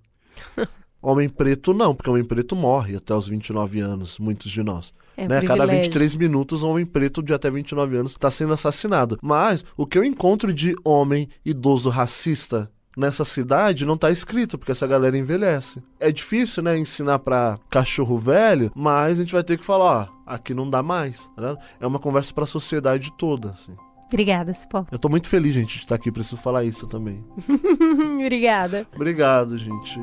Homem 1.01 1.29
preto 1.29 1.73
não, 1.73 1.95
porque 1.95 2.11
homem 2.11 2.25
preto 2.25 2.57
morre 2.57 2.97
até 2.97 3.15
os 3.15 3.29
29 3.29 3.79
anos, 3.79 4.19
muitos 4.19 4.51
de 4.51 4.65
nós. 4.65 4.93
É 5.17 5.29
né? 5.29 5.43
Cada 5.43 5.59
privilégio. 5.59 5.85
23 5.85 6.17
minutos, 6.17 6.63
um 6.65 6.71
homem 6.71 6.85
preto 6.85 7.23
de 7.23 7.33
até 7.33 7.49
29 7.49 7.97
anos 7.97 8.13
está 8.13 8.31
sendo 8.33 8.53
assassinado. 8.53 9.17
Mas 9.23 9.65
o 9.77 9.87
que 9.87 9.97
eu 9.97 10.03
encontro 10.03 10.53
de 10.53 10.75
homem 10.85 11.29
idoso 11.45 11.89
racista 11.89 12.69
nessa 12.99 13.25
cidade 13.25 13.87
não 13.87 13.97
tá 13.97 14.11
escrito, 14.11 14.59
porque 14.59 14.73
essa 14.73 14.87
galera 14.87 15.17
envelhece. 15.17 15.83
É 16.01 16.11
difícil, 16.11 16.63
né, 16.63 16.77
ensinar 16.77 17.21
pra 17.21 17.59
cachorro 17.71 18.19
velho, 18.19 18.71
mas 18.75 19.19
a 19.19 19.23
gente 19.23 19.33
vai 19.33 19.45
ter 19.45 19.57
que 19.57 19.65
falar, 19.65 19.85
ó, 19.85 20.07
aqui 20.27 20.53
não 20.53 20.69
dá 20.69 20.83
mais. 20.83 21.29
tá? 21.37 21.57
É 21.81 21.87
uma 21.87 21.99
conversa 21.99 22.35
pra 22.35 22.45
sociedade 22.47 23.13
toda, 23.17 23.51
assim. 23.51 23.77
Obrigada, 24.07 24.55
Cipó. 24.55 24.87
Eu 24.91 24.99
tô 24.99 25.09
muito 25.09 25.29
feliz, 25.29 25.55
gente, 25.55 25.77
de 25.77 25.83
estar 25.85 25.95
aqui, 25.95 26.11
preciso 26.11 26.39
falar 26.39 26.65
isso 26.65 26.87
também. 26.87 27.23
Obrigada. 28.25 28.87
Obrigado, 28.95 29.59
gente. 29.59 30.01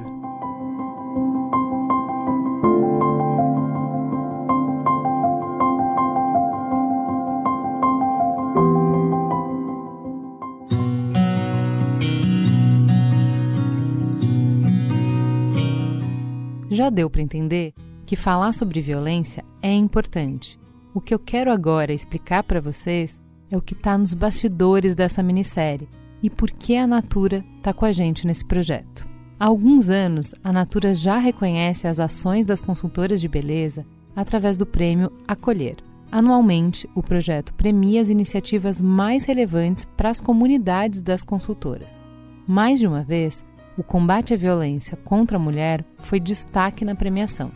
Já 16.76 16.90
deu 16.90 17.10
para 17.10 17.22
entender 17.22 17.74
que 18.06 18.18
falar 18.18 18.52
sobre 18.52 18.82
violência 18.82 19.46
é 19.62 19.72
importante. 19.72 20.60
O 20.94 21.00
que 21.00 21.14
eu 21.14 21.20
quero 21.20 21.50
agora 21.50 21.94
explicar 21.94 22.44
para 22.44 22.60
vocês 22.60 23.22
é 23.50 23.56
o 23.56 23.62
que 23.62 23.74
está 23.74 23.98
nos 23.98 24.14
bastidores 24.14 24.94
dessa 24.94 25.24
minissérie 25.24 25.88
e 26.22 26.30
por 26.30 26.52
que 26.52 26.76
a 26.76 26.86
Natura 26.86 27.46
está 27.56 27.72
com 27.72 27.86
a 27.86 27.94
gente 27.94 28.28
nesse 28.28 28.44
projeto. 28.44 29.08
Há 29.40 29.46
alguns 29.46 29.90
anos, 29.90 30.36
a 30.44 30.52
Natura 30.52 30.94
já 30.94 31.18
reconhece 31.18 31.88
as 31.88 31.98
ações 31.98 32.46
das 32.46 32.62
consultoras 32.62 33.22
de 33.22 33.30
beleza 33.30 33.86
através 34.14 34.58
do 34.58 34.66
prêmio 34.66 35.10
Acolher. 35.26 35.78
Anualmente, 36.12 36.90
o 36.94 37.02
projeto 37.02 37.54
premia 37.54 38.02
as 38.02 38.10
iniciativas 38.10 38.82
mais 38.82 39.24
relevantes 39.24 39.86
para 39.96 40.10
as 40.10 40.20
comunidades 40.20 41.02
das 41.02 41.24
consultoras. 41.24 42.04
Mais 42.46 42.82
de 42.82 42.88
uma 42.88 43.02
vez, 43.02 43.46
o 43.78 43.84
combate 43.84 44.34
à 44.34 44.38
violência 44.38 44.98
contra 44.98 45.38
a 45.38 45.40
mulher 45.40 45.84
foi 45.98 46.20
destaque 46.20 46.86
na 46.86 46.96
premiação. 46.96 47.52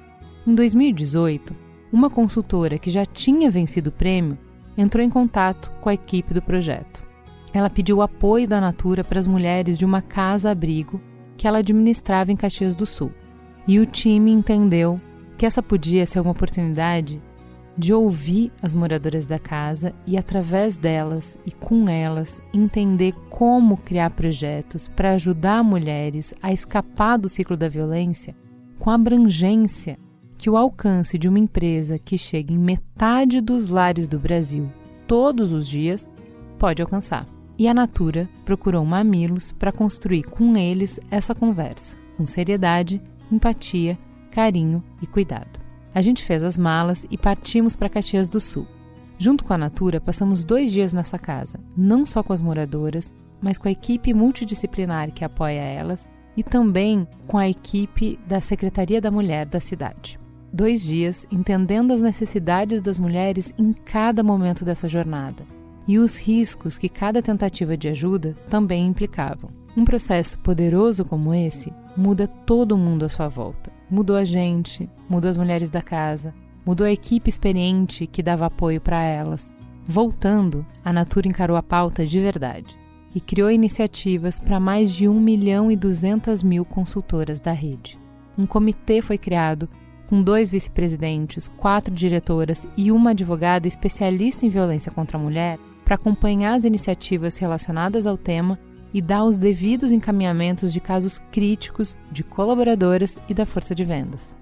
Em 0.46 0.54
2018, 0.54 1.56
uma 1.92 2.10
consultora 2.10 2.78
que 2.78 2.90
já 2.90 3.06
tinha 3.06 3.50
vencido 3.50 3.90
o 3.90 3.94
prêmio 3.94 4.38
entrou 4.78 5.04
em 5.04 5.10
contato 5.10 5.72
com 5.82 5.90
a 5.90 5.94
equipe 5.94 6.34
do 6.34 6.42
projeto. 6.42 7.04
Ela 7.54 7.70
pediu 7.70 8.02
apoio 8.02 8.48
da 8.48 8.62
Natura 8.62 9.04
para 9.04 9.20
as 9.20 9.28
mulheres 9.28 9.78
de 9.78 9.86
uma 9.86 10.02
casa-abrigo 10.02 11.02
que 11.36 11.48
ela 11.48 11.60
administrava 11.60 12.32
em 12.32 12.36
Caxias 12.36 12.76
do 12.76 12.86
Sul. 12.86 13.12
E 13.68 13.80
o 13.80 13.86
time 13.86 14.32
entendeu 14.32 15.00
que 15.38 15.46
essa 15.46 15.64
podia 15.64 16.06
ser 16.06 16.20
uma 16.20 16.32
oportunidade 16.32 17.22
de 17.80 17.94
ouvir 17.94 18.52
as 18.62 18.74
moradoras 18.74 19.26
da 19.26 19.40
casa 19.40 19.94
e, 20.06 20.18
através 20.18 20.76
delas 20.76 21.40
e 21.46 21.52
com 21.52 21.88
elas, 21.88 22.42
entender 22.54 23.14
como 23.30 23.78
criar 23.78 24.10
projetos 24.12 24.90
para 24.90 25.14
ajudar 25.14 25.64
mulheres 25.64 26.34
a 26.44 26.52
escapar 26.52 27.18
do 27.18 27.30
ciclo 27.30 27.56
da 27.56 27.70
violência 27.70 28.36
com 28.78 28.90
a 28.90 28.96
abrangência 28.96 29.98
que 30.38 30.50
o 30.50 30.58
alcance 30.58 31.18
de 31.18 31.28
uma 31.28 31.40
empresa 31.40 31.98
que 31.98 32.18
chega 32.18 32.54
em 32.54 32.58
metade 32.58 33.40
dos 33.40 33.70
lares 33.70 34.08
do 34.08 34.20
Brasil 34.20 34.70
todos 35.08 35.54
os 35.54 35.68
dias 35.68 36.10
pode 36.58 36.82
alcançar. 36.82 37.26
E 37.58 37.68
a 37.68 37.74
Natura 37.74 38.30
procurou 38.46 38.86
Mamilos 38.86 39.52
para 39.52 39.72
construir 39.72 40.24
com 40.24 40.56
eles 40.56 41.00
essa 41.10 41.34
conversa, 41.34 41.98
com 42.16 42.26
seriedade, 42.26 43.02
empatia, 43.32 43.98
carinho 44.32 44.84
e 45.02 45.08
cuidado. 45.08 45.69
A 45.94 46.02
gente 46.02 46.24
fez 46.24 46.44
as 46.44 46.58
malas 46.58 47.06
e 47.10 47.18
partimos 47.18 47.76
para 47.76 47.90
Caxias 47.90 48.30
do 48.30 48.40
Sul. 48.40 48.68
Junto 49.18 49.44
com 49.44 49.54
a 49.54 49.58
Natura, 49.58 50.00
passamos 50.00 50.46
dois 50.46 50.72
dias 50.72 50.94
nessa 50.94 51.18
casa, 51.18 51.60
não 51.76 52.06
só 52.06 52.24
com 52.24 52.32
as 52.32 52.40
moradoras, 52.40 53.14
mas 53.42 53.58
com 53.58 53.68
a 53.68 53.72
equipe 53.72 54.14
multidisciplinar 54.14 55.12
que 55.12 55.26
apoia 55.26 55.62
elas 55.62 56.08
e 56.38 56.44
também 56.44 57.08
com 57.28 57.38
a 57.38 57.50
equipe 57.50 58.18
da 58.26 58.40
Secretaria 58.40 59.02
da 59.02 59.12
Mulher 59.12 59.46
da 59.46 59.60
cidade. 59.60 60.20
Dois 60.52 60.82
dias 60.82 61.28
entendendo 61.32 61.92
as 61.92 62.02
necessidades 62.02 62.82
das 62.82 62.98
mulheres 62.98 63.54
em 63.58 63.74
cada 63.74 64.24
momento 64.24 64.64
dessa 64.64 64.88
jornada 64.88 65.44
e 65.88 66.00
os 66.00 66.20
riscos 66.20 66.78
que 66.78 66.88
cada 66.88 67.22
tentativa 67.22 67.76
de 67.76 67.90
ajuda 67.90 68.36
também 68.50 68.88
implicavam. 68.88 69.50
Um 69.76 69.84
processo 69.84 70.38
poderoso 70.40 71.04
como 71.04 71.34
esse 71.34 71.74
muda 71.96 72.28
todo 72.28 72.78
mundo 72.78 73.06
à 73.06 73.10
sua 73.10 73.28
volta. 73.28 73.79
Mudou 73.90 74.16
a 74.16 74.24
gente, 74.24 74.88
mudou 75.10 75.30
as 75.30 75.38
mulheres 75.38 75.70
da 75.70 75.82
casa, 75.82 76.34
mudou 76.66 76.86
a 76.86 76.92
equipe 76.92 77.30
experiente 77.30 78.06
que 78.06 78.22
dava 78.22 78.46
apoio 78.46 78.80
para 78.80 79.02
elas. 79.02 79.56
Voltando, 79.86 80.66
a 80.86 80.94
Natura 80.94 81.28
encarou 81.28 81.58
a 81.58 81.64
pauta 81.64 82.06
de 82.06 82.20
verdade 82.20 82.78
e 83.16 83.20
criou 83.20 83.50
iniciativas 83.50 84.40
para 84.40 84.60
mais 84.60 84.94
de 84.94 85.08
1 85.08 85.20
milhão 85.20 85.72
e 85.72 85.76
200 85.76 86.44
mil 86.44 86.64
consultoras 86.64 87.40
da 87.40 87.52
rede. 87.52 87.98
Um 88.38 88.46
comitê 88.46 89.02
foi 89.02 89.18
criado 89.18 89.68
com 90.08 90.22
dois 90.22 90.52
vice-presidentes, 90.52 91.48
quatro 91.48 91.94
diretoras 91.94 92.68
e 92.78 92.92
uma 92.92 93.12
advogada 93.12 93.68
especialista 93.68 94.46
em 94.46 94.50
violência 94.50 94.92
contra 94.92 95.18
a 95.18 95.22
mulher 95.22 95.58
para 95.84 95.96
acompanhar 95.96 96.54
as 96.54 96.66
iniciativas 96.66 97.40
relacionadas 97.40 98.06
ao 98.06 98.16
tema 98.16 98.60
e 98.94 99.02
dar 99.02 99.24
os 99.24 99.38
devidos 99.38 99.92
encaminhamentos 99.92 100.74
de 100.74 100.80
casos 100.80 101.20
críticos 101.32 101.98
de 102.12 102.24
colaboradoras 102.24 103.18
e 103.28 103.34
da 103.34 103.46
força 103.46 103.76
de 103.76 103.84
vendas. 103.84 104.36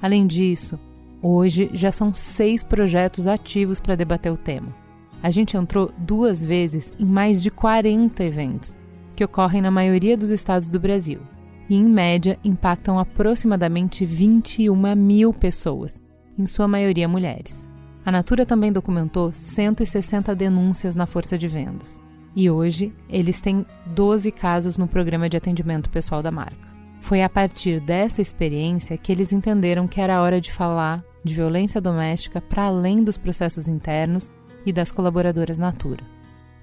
Além 0.00 0.26
disso, 0.26 0.78
hoje 1.20 1.70
já 1.72 1.90
são 1.90 2.12
seis 2.14 2.62
projetos 2.62 3.26
ativos 3.26 3.80
para 3.80 3.96
debater 3.96 4.32
o 4.32 4.36
tema. 4.36 4.74
A 5.22 5.30
gente 5.30 5.56
entrou 5.56 5.90
duas 5.96 6.44
vezes 6.44 6.92
em 6.98 7.04
mais 7.04 7.42
de 7.42 7.50
40 7.50 8.24
eventos, 8.24 8.76
que 9.14 9.24
ocorrem 9.24 9.62
na 9.62 9.70
maioria 9.70 10.16
dos 10.16 10.30
estados 10.30 10.70
do 10.70 10.80
Brasil, 10.80 11.20
e 11.68 11.76
em 11.76 11.84
média 11.84 12.38
impactam 12.44 12.98
aproximadamente 12.98 14.04
21 14.04 14.96
mil 14.96 15.32
pessoas, 15.32 16.02
em 16.36 16.46
sua 16.46 16.66
maioria 16.66 17.06
mulheres. 17.06 17.68
A 18.04 18.10
Natura 18.10 18.44
também 18.44 18.72
documentou 18.72 19.32
160 19.32 20.34
denúncias 20.34 20.96
na 20.96 21.06
força 21.06 21.38
de 21.38 21.46
vendas. 21.46 22.02
E 22.34 22.50
hoje, 22.50 22.92
eles 23.08 23.40
têm 23.40 23.66
12 23.86 24.32
casos 24.32 24.78
no 24.78 24.88
programa 24.88 25.28
de 25.28 25.36
atendimento 25.36 25.90
pessoal 25.90 26.22
da 26.22 26.30
marca. 26.30 26.72
Foi 27.00 27.22
a 27.22 27.28
partir 27.28 27.80
dessa 27.80 28.22
experiência 28.22 28.96
que 28.96 29.10
eles 29.10 29.32
entenderam 29.32 29.88
que 29.88 30.00
era 30.00 30.22
hora 30.22 30.40
de 30.40 30.52
falar 30.52 31.04
de 31.24 31.34
violência 31.34 31.80
doméstica 31.80 32.40
para 32.40 32.64
além 32.64 33.02
dos 33.02 33.18
processos 33.18 33.68
internos 33.68 34.32
e 34.64 34.72
das 34.72 34.90
colaboradoras 34.90 35.58
Natura. 35.58 36.04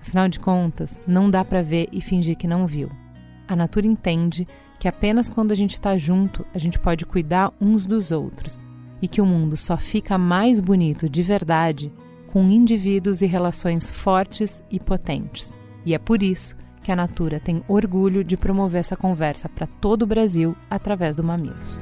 Afinal 0.01 0.27
de 0.27 0.39
contas, 0.39 1.01
não 1.05 1.29
dá 1.29 1.43
para 1.43 1.61
ver 1.61 1.89
e 1.91 2.01
fingir 2.01 2.37
que 2.37 2.47
não 2.47 2.65
viu. 2.65 2.89
A 3.47 3.55
Natura 3.55 3.85
entende 3.85 4.47
que 4.79 4.87
apenas 4.87 5.29
quando 5.29 5.51
a 5.51 5.55
gente 5.55 5.73
está 5.73 5.97
junto 5.97 6.45
a 6.53 6.57
gente 6.57 6.79
pode 6.79 7.05
cuidar 7.05 7.51
uns 7.59 7.85
dos 7.85 8.11
outros 8.11 8.65
e 9.01 9.07
que 9.07 9.21
o 9.21 9.25
mundo 9.25 9.57
só 9.57 9.77
fica 9.77 10.17
mais 10.17 10.59
bonito 10.59 11.09
de 11.09 11.21
verdade 11.21 11.91
com 12.27 12.47
indivíduos 12.47 13.21
e 13.21 13.25
relações 13.25 13.89
fortes 13.89 14.63
e 14.69 14.79
potentes. 14.79 15.58
E 15.89 15.93
é 15.95 15.97
por 15.97 16.21
isso 16.21 16.55
que 16.83 16.91
a 16.91 16.95
Natura 16.95 17.39
tem 17.39 17.63
orgulho 17.67 18.23
de 18.23 18.37
promover 18.37 18.79
essa 18.79 18.95
conversa 18.95 19.49
para 19.49 19.65
todo 19.65 20.03
o 20.03 20.05
Brasil 20.05 20.55
através 20.69 21.15
do 21.15 21.23
Mamilos. 21.23 21.79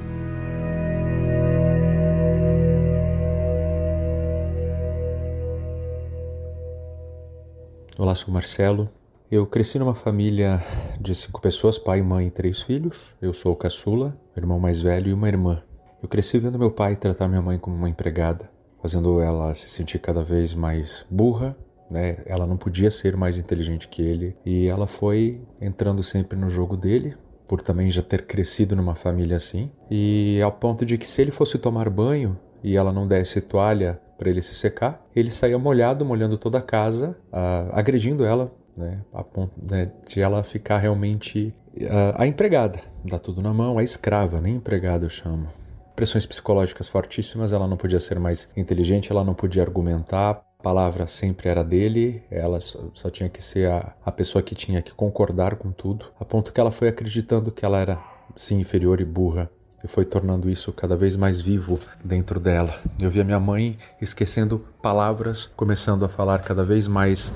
Olá, 7.98 8.16
sou 8.16 8.34
Marcelo. 8.34 8.88
Eu 9.30 9.46
cresci 9.46 9.78
numa 9.78 9.94
família 9.94 10.64
de 11.02 11.14
cinco 11.14 11.42
pessoas, 11.42 11.78
pai, 11.78 12.02
mãe 12.02 12.28
e 12.28 12.32
três 12.32 12.62
filhos. 12.62 13.14
Eu 13.22 13.34
sou 13.34 13.52
o 13.52 13.58
caçula, 13.58 14.18
irmão 14.38 14.58
mais 14.58 14.80
velho 14.80 15.10
e 15.10 15.14
uma 15.14 15.28
irmã. 15.28 15.62
Eu 16.02 16.08
cresci 16.08 16.40
vendo 16.40 16.58
meu 16.58 16.72
pai 16.72 16.96
tratar 16.96 17.28
minha 17.28 17.42
mãe 17.42 17.60
como 17.60 17.76
uma 17.76 17.90
empregada, 17.90 18.50
fazendo 18.82 19.20
ela 19.20 19.54
se 19.54 19.70
sentir 19.70 20.00
cada 20.00 20.24
vez 20.24 20.54
mais 20.54 21.06
burra 21.10 21.58
né? 21.90 22.18
Ela 22.26 22.46
não 22.46 22.58
podia 22.58 22.92
ser 22.92 23.16
mais 23.16 23.38
inteligente 23.38 23.88
que 23.88 24.02
ele 24.02 24.36
e 24.46 24.68
ela 24.68 24.88
foi 24.88 25.42
entrando 25.62 26.04
sempre 26.04 26.38
no 26.38 26.50
jogo 26.50 26.76
dele, 26.76 27.16
por 27.48 27.62
também 27.62 27.90
já 27.90 28.02
ter 28.02 28.26
crescido 28.26 28.76
numa 28.76 28.96
família 28.96 29.38
assim, 29.38 29.72
e 29.90 30.42
ao 30.42 30.52
ponto 30.52 30.86
de 30.86 30.98
que 30.98 31.08
se 31.08 31.22
ele 31.22 31.32
fosse 31.32 31.58
tomar 31.58 31.90
banho 31.90 32.38
e 32.64 32.76
ela 32.76 32.92
não 32.92 33.08
desse 33.08 33.40
toalha 33.40 34.02
para 34.18 34.30
ele 34.30 34.42
se 34.42 34.56
secar, 34.56 35.06
ele 35.16 35.32
saía 35.32 35.58
molhado, 35.58 36.04
molhando 36.04 36.38
toda 36.38 36.58
a 36.58 36.62
casa, 36.62 37.16
uh, 37.32 37.72
agredindo 37.72 38.26
ela, 38.26 38.52
né, 38.76 39.00
a 39.14 39.24
ponto 39.24 39.54
né, 39.70 39.92
de 40.08 40.20
ela 40.20 40.44
ficar 40.44 40.78
realmente 40.80 41.54
uh, 41.78 42.16
a 42.16 42.28
empregada, 42.28 42.80
dá 43.06 43.18
tudo 43.18 43.42
na 43.42 43.54
mão, 43.54 43.78
a 43.78 43.84
escrava, 43.84 44.42
nem 44.42 44.56
empregada 44.56 45.06
eu 45.06 45.10
chamo. 45.10 45.48
Pressões 45.96 46.26
psicológicas 46.26 46.88
fortíssimas, 46.88 47.52
ela 47.54 47.68
não 47.68 47.78
podia 47.78 48.00
ser 48.00 48.20
mais 48.20 48.50
inteligente, 48.56 49.12
ela 49.12 49.24
não 49.24 49.34
podia 49.34 49.64
argumentar, 49.64 50.44
a 50.60 50.64
palavra 50.64 51.06
sempre 51.06 51.50
era 51.50 51.64
dele, 51.64 52.24
ela 52.32 52.60
só, 52.60 52.80
só 52.94 53.10
tinha 53.10 53.30
que 53.30 53.42
ser 53.42 53.70
a, 53.70 53.94
a 54.04 54.12
pessoa 54.12 54.42
que 54.42 54.56
tinha 54.56 54.82
que 54.82 54.94
concordar 54.94 55.56
com 55.56 55.72
tudo, 55.72 56.08
a 56.20 56.26
ponto 56.26 56.52
que 56.52 56.60
ela 56.60 56.72
foi 56.72 56.88
acreditando 56.88 57.52
que 57.52 57.64
ela 57.64 57.80
era 57.80 58.00
sim 58.36 58.60
inferior 58.60 59.00
e 59.00 59.06
burra 59.06 59.50
e 59.84 59.88
foi 59.88 60.06
tornando 60.06 60.50
isso 60.50 60.74
cada 60.74 60.96
vez 60.96 61.16
mais 61.16 61.40
vivo 61.40 61.80
dentro 62.04 62.40
dela. 62.40 62.74
Eu 63.00 63.10
via 63.10 63.24
minha 63.24 63.40
mãe 63.40 63.78
esquecendo 64.02 64.66
palavras, 64.82 65.46
começando 65.56 66.04
a 66.04 66.10
falar 66.10 66.42
cada 66.42 66.64
vez 66.64 66.88
mais 66.88 67.32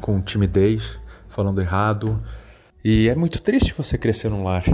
com 0.00 0.20
timidez, 0.20 0.98
falando 1.28 1.60
errado. 1.60 2.20
E 2.84 3.08
é 3.08 3.14
muito 3.14 3.40
triste 3.40 3.72
você 3.76 3.96
crescer 3.96 4.28
num 4.28 4.42
lar 4.42 4.64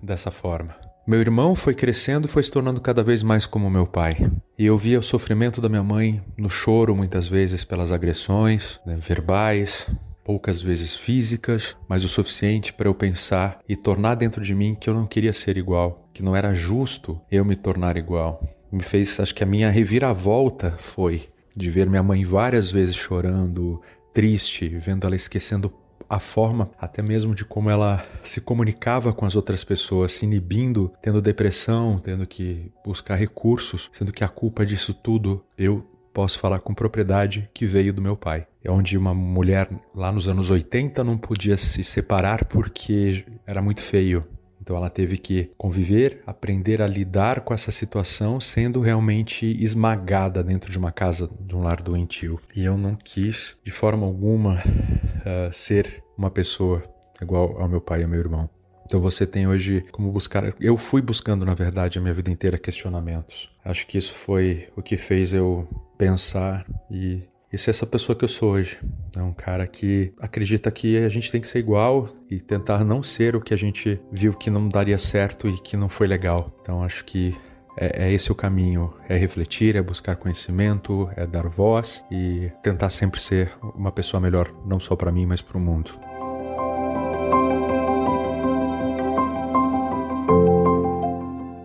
dessa 0.00 0.30
forma. 0.30 0.89
Meu 1.10 1.20
irmão 1.20 1.56
foi 1.56 1.74
crescendo 1.74 2.26
e 2.26 2.30
foi 2.30 2.40
se 2.40 2.52
tornando 2.52 2.80
cada 2.80 3.02
vez 3.02 3.20
mais 3.20 3.44
como 3.44 3.68
meu 3.68 3.84
pai. 3.84 4.30
E 4.56 4.64
eu 4.64 4.78
via 4.78 4.96
o 4.96 5.02
sofrimento 5.02 5.60
da 5.60 5.68
minha 5.68 5.82
mãe 5.82 6.22
no 6.38 6.48
choro, 6.48 6.94
muitas 6.94 7.26
vezes 7.26 7.64
pelas 7.64 7.90
agressões 7.90 8.78
né, 8.86 8.96
verbais, 8.96 9.88
poucas 10.22 10.62
vezes 10.62 10.96
físicas, 10.96 11.76
mas 11.88 12.04
o 12.04 12.08
suficiente 12.08 12.72
para 12.72 12.86
eu 12.86 12.94
pensar 12.94 13.58
e 13.68 13.74
tornar 13.74 14.14
dentro 14.14 14.40
de 14.40 14.54
mim 14.54 14.76
que 14.80 14.88
eu 14.88 14.94
não 14.94 15.04
queria 15.04 15.32
ser 15.32 15.56
igual, 15.56 16.08
que 16.14 16.22
não 16.22 16.36
era 16.36 16.54
justo 16.54 17.20
eu 17.28 17.44
me 17.44 17.56
tornar 17.56 17.96
igual. 17.96 18.40
Me 18.70 18.84
fez, 18.84 19.18
acho 19.18 19.34
que 19.34 19.42
a 19.42 19.46
minha 19.48 19.68
reviravolta 19.68 20.76
foi 20.78 21.24
de 21.56 21.70
ver 21.70 21.90
minha 21.90 22.04
mãe 22.04 22.22
várias 22.22 22.70
vezes 22.70 22.94
chorando, 22.94 23.82
triste, 24.14 24.68
vendo 24.68 25.08
ela 25.08 25.16
esquecendo 25.16 25.72
a 26.10 26.18
forma 26.18 26.72
até 26.76 27.00
mesmo 27.00 27.36
de 27.36 27.44
como 27.44 27.70
ela 27.70 28.04
se 28.24 28.40
comunicava 28.40 29.12
com 29.12 29.24
as 29.24 29.36
outras 29.36 29.62
pessoas, 29.62 30.10
se 30.10 30.24
inibindo, 30.24 30.92
tendo 31.00 31.22
depressão, 31.22 32.00
tendo 32.02 32.26
que 32.26 32.72
buscar 32.84 33.14
recursos, 33.14 33.88
sendo 33.92 34.12
que 34.12 34.24
a 34.24 34.28
culpa 34.28 34.66
disso 34.66 34.92
tudo 34.92 35.44
eu 35.56 35.86
posso 36.12 36.40
falar 36.40 36.58
com 36.58 36.74
propriedade 36.74 37.48
que 37.54 37.64
veio 37.64 37.92
do 37.92 38.02
meu 38.02 38.16
pai. 38.16 38.44
É 38.64 38.70
onde 38.70 38.98
uma 38.98 39.14
mulher 39.14 39.70
lá 39.94 40.10
nos 40.10 40.28
anos 40.28 40.50
80 40.50 41.04
não 41.04 41.16
podia 41.16 41.56
se 41.56 41.84
separar 41.84 42.44
porque 42.44 43.24
era 43.46 43.62
muito 43.62 43.80
feio. 43.80 44.26
Então 44.60 44.76
ela 44.76 44.90
teve 44.90 45.16
que 45.16 45.50
conviver, 45.56 46.22
aprender 46.26 46.82
a 46.82 46.86
lidar 46.86 47.40
com 47.40 47.54
essa 47.54 47.70
situação, 47.70 48.38
sendo 48.38 48.80
realmente 48.80 49.46
esmagada 49.62 50.42
dentro 50.42 50.70
de 50.70 50.78
uma 50.78 50.92
casa, 50.92 51.30
de 51.40 51.56
um 51.56 51.62
lar 51.62 51.80
doentio. 51.80 52.38
E 52.54 52.64
eu 52.64 52.76
não 52.76 52.94
quis, 52.94 53.56
de 53.64 53.70
forma 53.70 54.06
alguma, 54.06 54.56
uh, 54.56 55.52
ser 55.52 56.02
uma 56.16 56.30
pessoa 56.30 56.82
igual 57.20 57.60
ao 57.60 57.68
meu 57.68 57.80
pai 57.80 58.00
e 58.00 58.02
ao 58.04 58.08
meu 58.08 58.20
irmão. 58.20 58.48
Então 58.84 59.00
você 59.00 59.24
tem 59.24 59.46
hoje 59.46 59.84
como 59.92 60.10
buscar. 60.10 60.52
Eu 60.60 60.76
fui 60.76 61.00
buscando, 61.00 61.46
na 61.46 61.54
verdade, 61.54 61.96
a 61.96 62.02
minha 62.02 62.12
vida 62.12 62.28
inteira 62.28 62.58
questionamentos. 62.58 63.48
Acho 63.64 63.86
que 63.86 63.96
isso 63.96 64.12
foi 64.14 64.68
o 64.76 64.82
que 64.82 64.96
fez 64.96 65.32
eu 65.32 65.68
pensar 65.96 66.66
e, 66.90 67.22
e 67.52 67.58
ser 67.58 67.70
essa 67.70 67.86
pessoa 67.86 68.16
que 68.16 68.24
eu 68.24 68.28
sou 68.28 68.52
hoje. 68.52 68.78
É 69.16 69.22
um 69.22 69.32
cara 69.32 69.66
que 69.66 70.12
acredita 70.18 70.70
que 70.70 70.96
a 70.98 71.08
gente 71.08 71.32
tem 71.32 71.40
que 71.40 71.48
ser 71.48 71.58
igual 71.58 72.08
e 72.30 72.38
tentar 72.38 72.84
não 72.84 73.02
ser 73.02 73.34
o 73.34 73.40
que 73.40 73.52
a 73.52 73.56
gente 73.56 74.00
viu 74.12 74.32
que 74.32 74.50
não 74.50 74.68
daria 74.68 74.98
certo 74.98 75.48
e 75.48 75.58
que 75.58 75.76
não 75.76 75.88
foi 75.88 76.06
legal. 76.06 76.46
Então 76.60 76.82
acho 76.82 77.04
que 77.04 77.34
é, 77.76 78.04
é, 78.04 78.12
esse 78.12 78.30
o 78.30 78.34
caminho: 78.34 78.92
é 79.08 79.16
refletir, 79.16 79.74
é 79.74 79.82
buscar 79.82 80.16
conhecimento, 80.16 81.10
é 81.16 81.26
dar 81.26 81.48
voz 81.48 82.04
e 82.10 82.50
tentar 82.62 82.90
sempre 82.90 83.20
ser 83.20 83.52
uma 83.74 83.90
pessoa 83.90 84.20
melhor, 84.20 84.52
não 84.64 84.78
só 84.78 84.94
para 84.94 85.10
mim, 85.10 85.26
mas 85.26 85.42
para 85.42 85.58
o 85.58 85.60
mundo. 85.60 85.92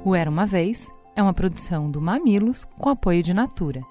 O 0.04 0.16
Era 0.16 0.30
uma 0.30 0.46
Vez 0.46 0.88
é 1.16 1.22
uma 1.22 1.34
produção 1.34 1.90
do 1.90 2.00
Mamilos 2.00 2.66
com 2.78 2.90
apoio 2.90 3.22
de 3.22 3.34
Natura. 3.34 3.82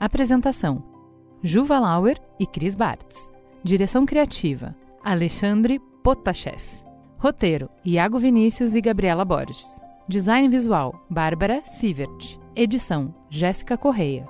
Apresentação: 0.00 0.97
Juva 1.42 1.78
Lauer 1.78 2.20
e 2.38 2.44
Cris 2.44 2.74
Bartz. 2.74 3.30
Direção 3.62 4.04
criativa: 4.04 4.74
Alexandre 5.04 5.80
Potashev. 6.02 6.62
Roteiro: 7.16 7.70
Iago 7.84 8.18
Vinícius 8.18 8.74
e 8.74 8.80
Gabriela 8.80 9.24
Borges. 9.24 9.80
Design 10.08 10.48
visual: 10.48 11.00
Bárbara 11.08 11.62
Sievert. 11.64 12.36
Edição: 12.56 13.14
Jéssica 13.30 13.78
Correia. 13.78 14.26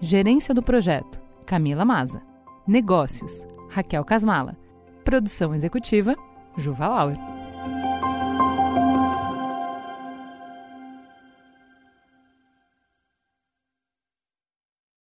Gerência 0.00 0.54
do 0.54 0.62
projeto: 0.62 1.20
Camila 1.44 1.84
Maza. 1.84 2.22
Negócios: 2.64 3.44
Raquel 3.68 4.04
Casmala. 4.04 4.56
Produção 5.04 5.52
executiva: 5.52 6.14
Juva 6.56 6.86
Lauer. 6.86 7.31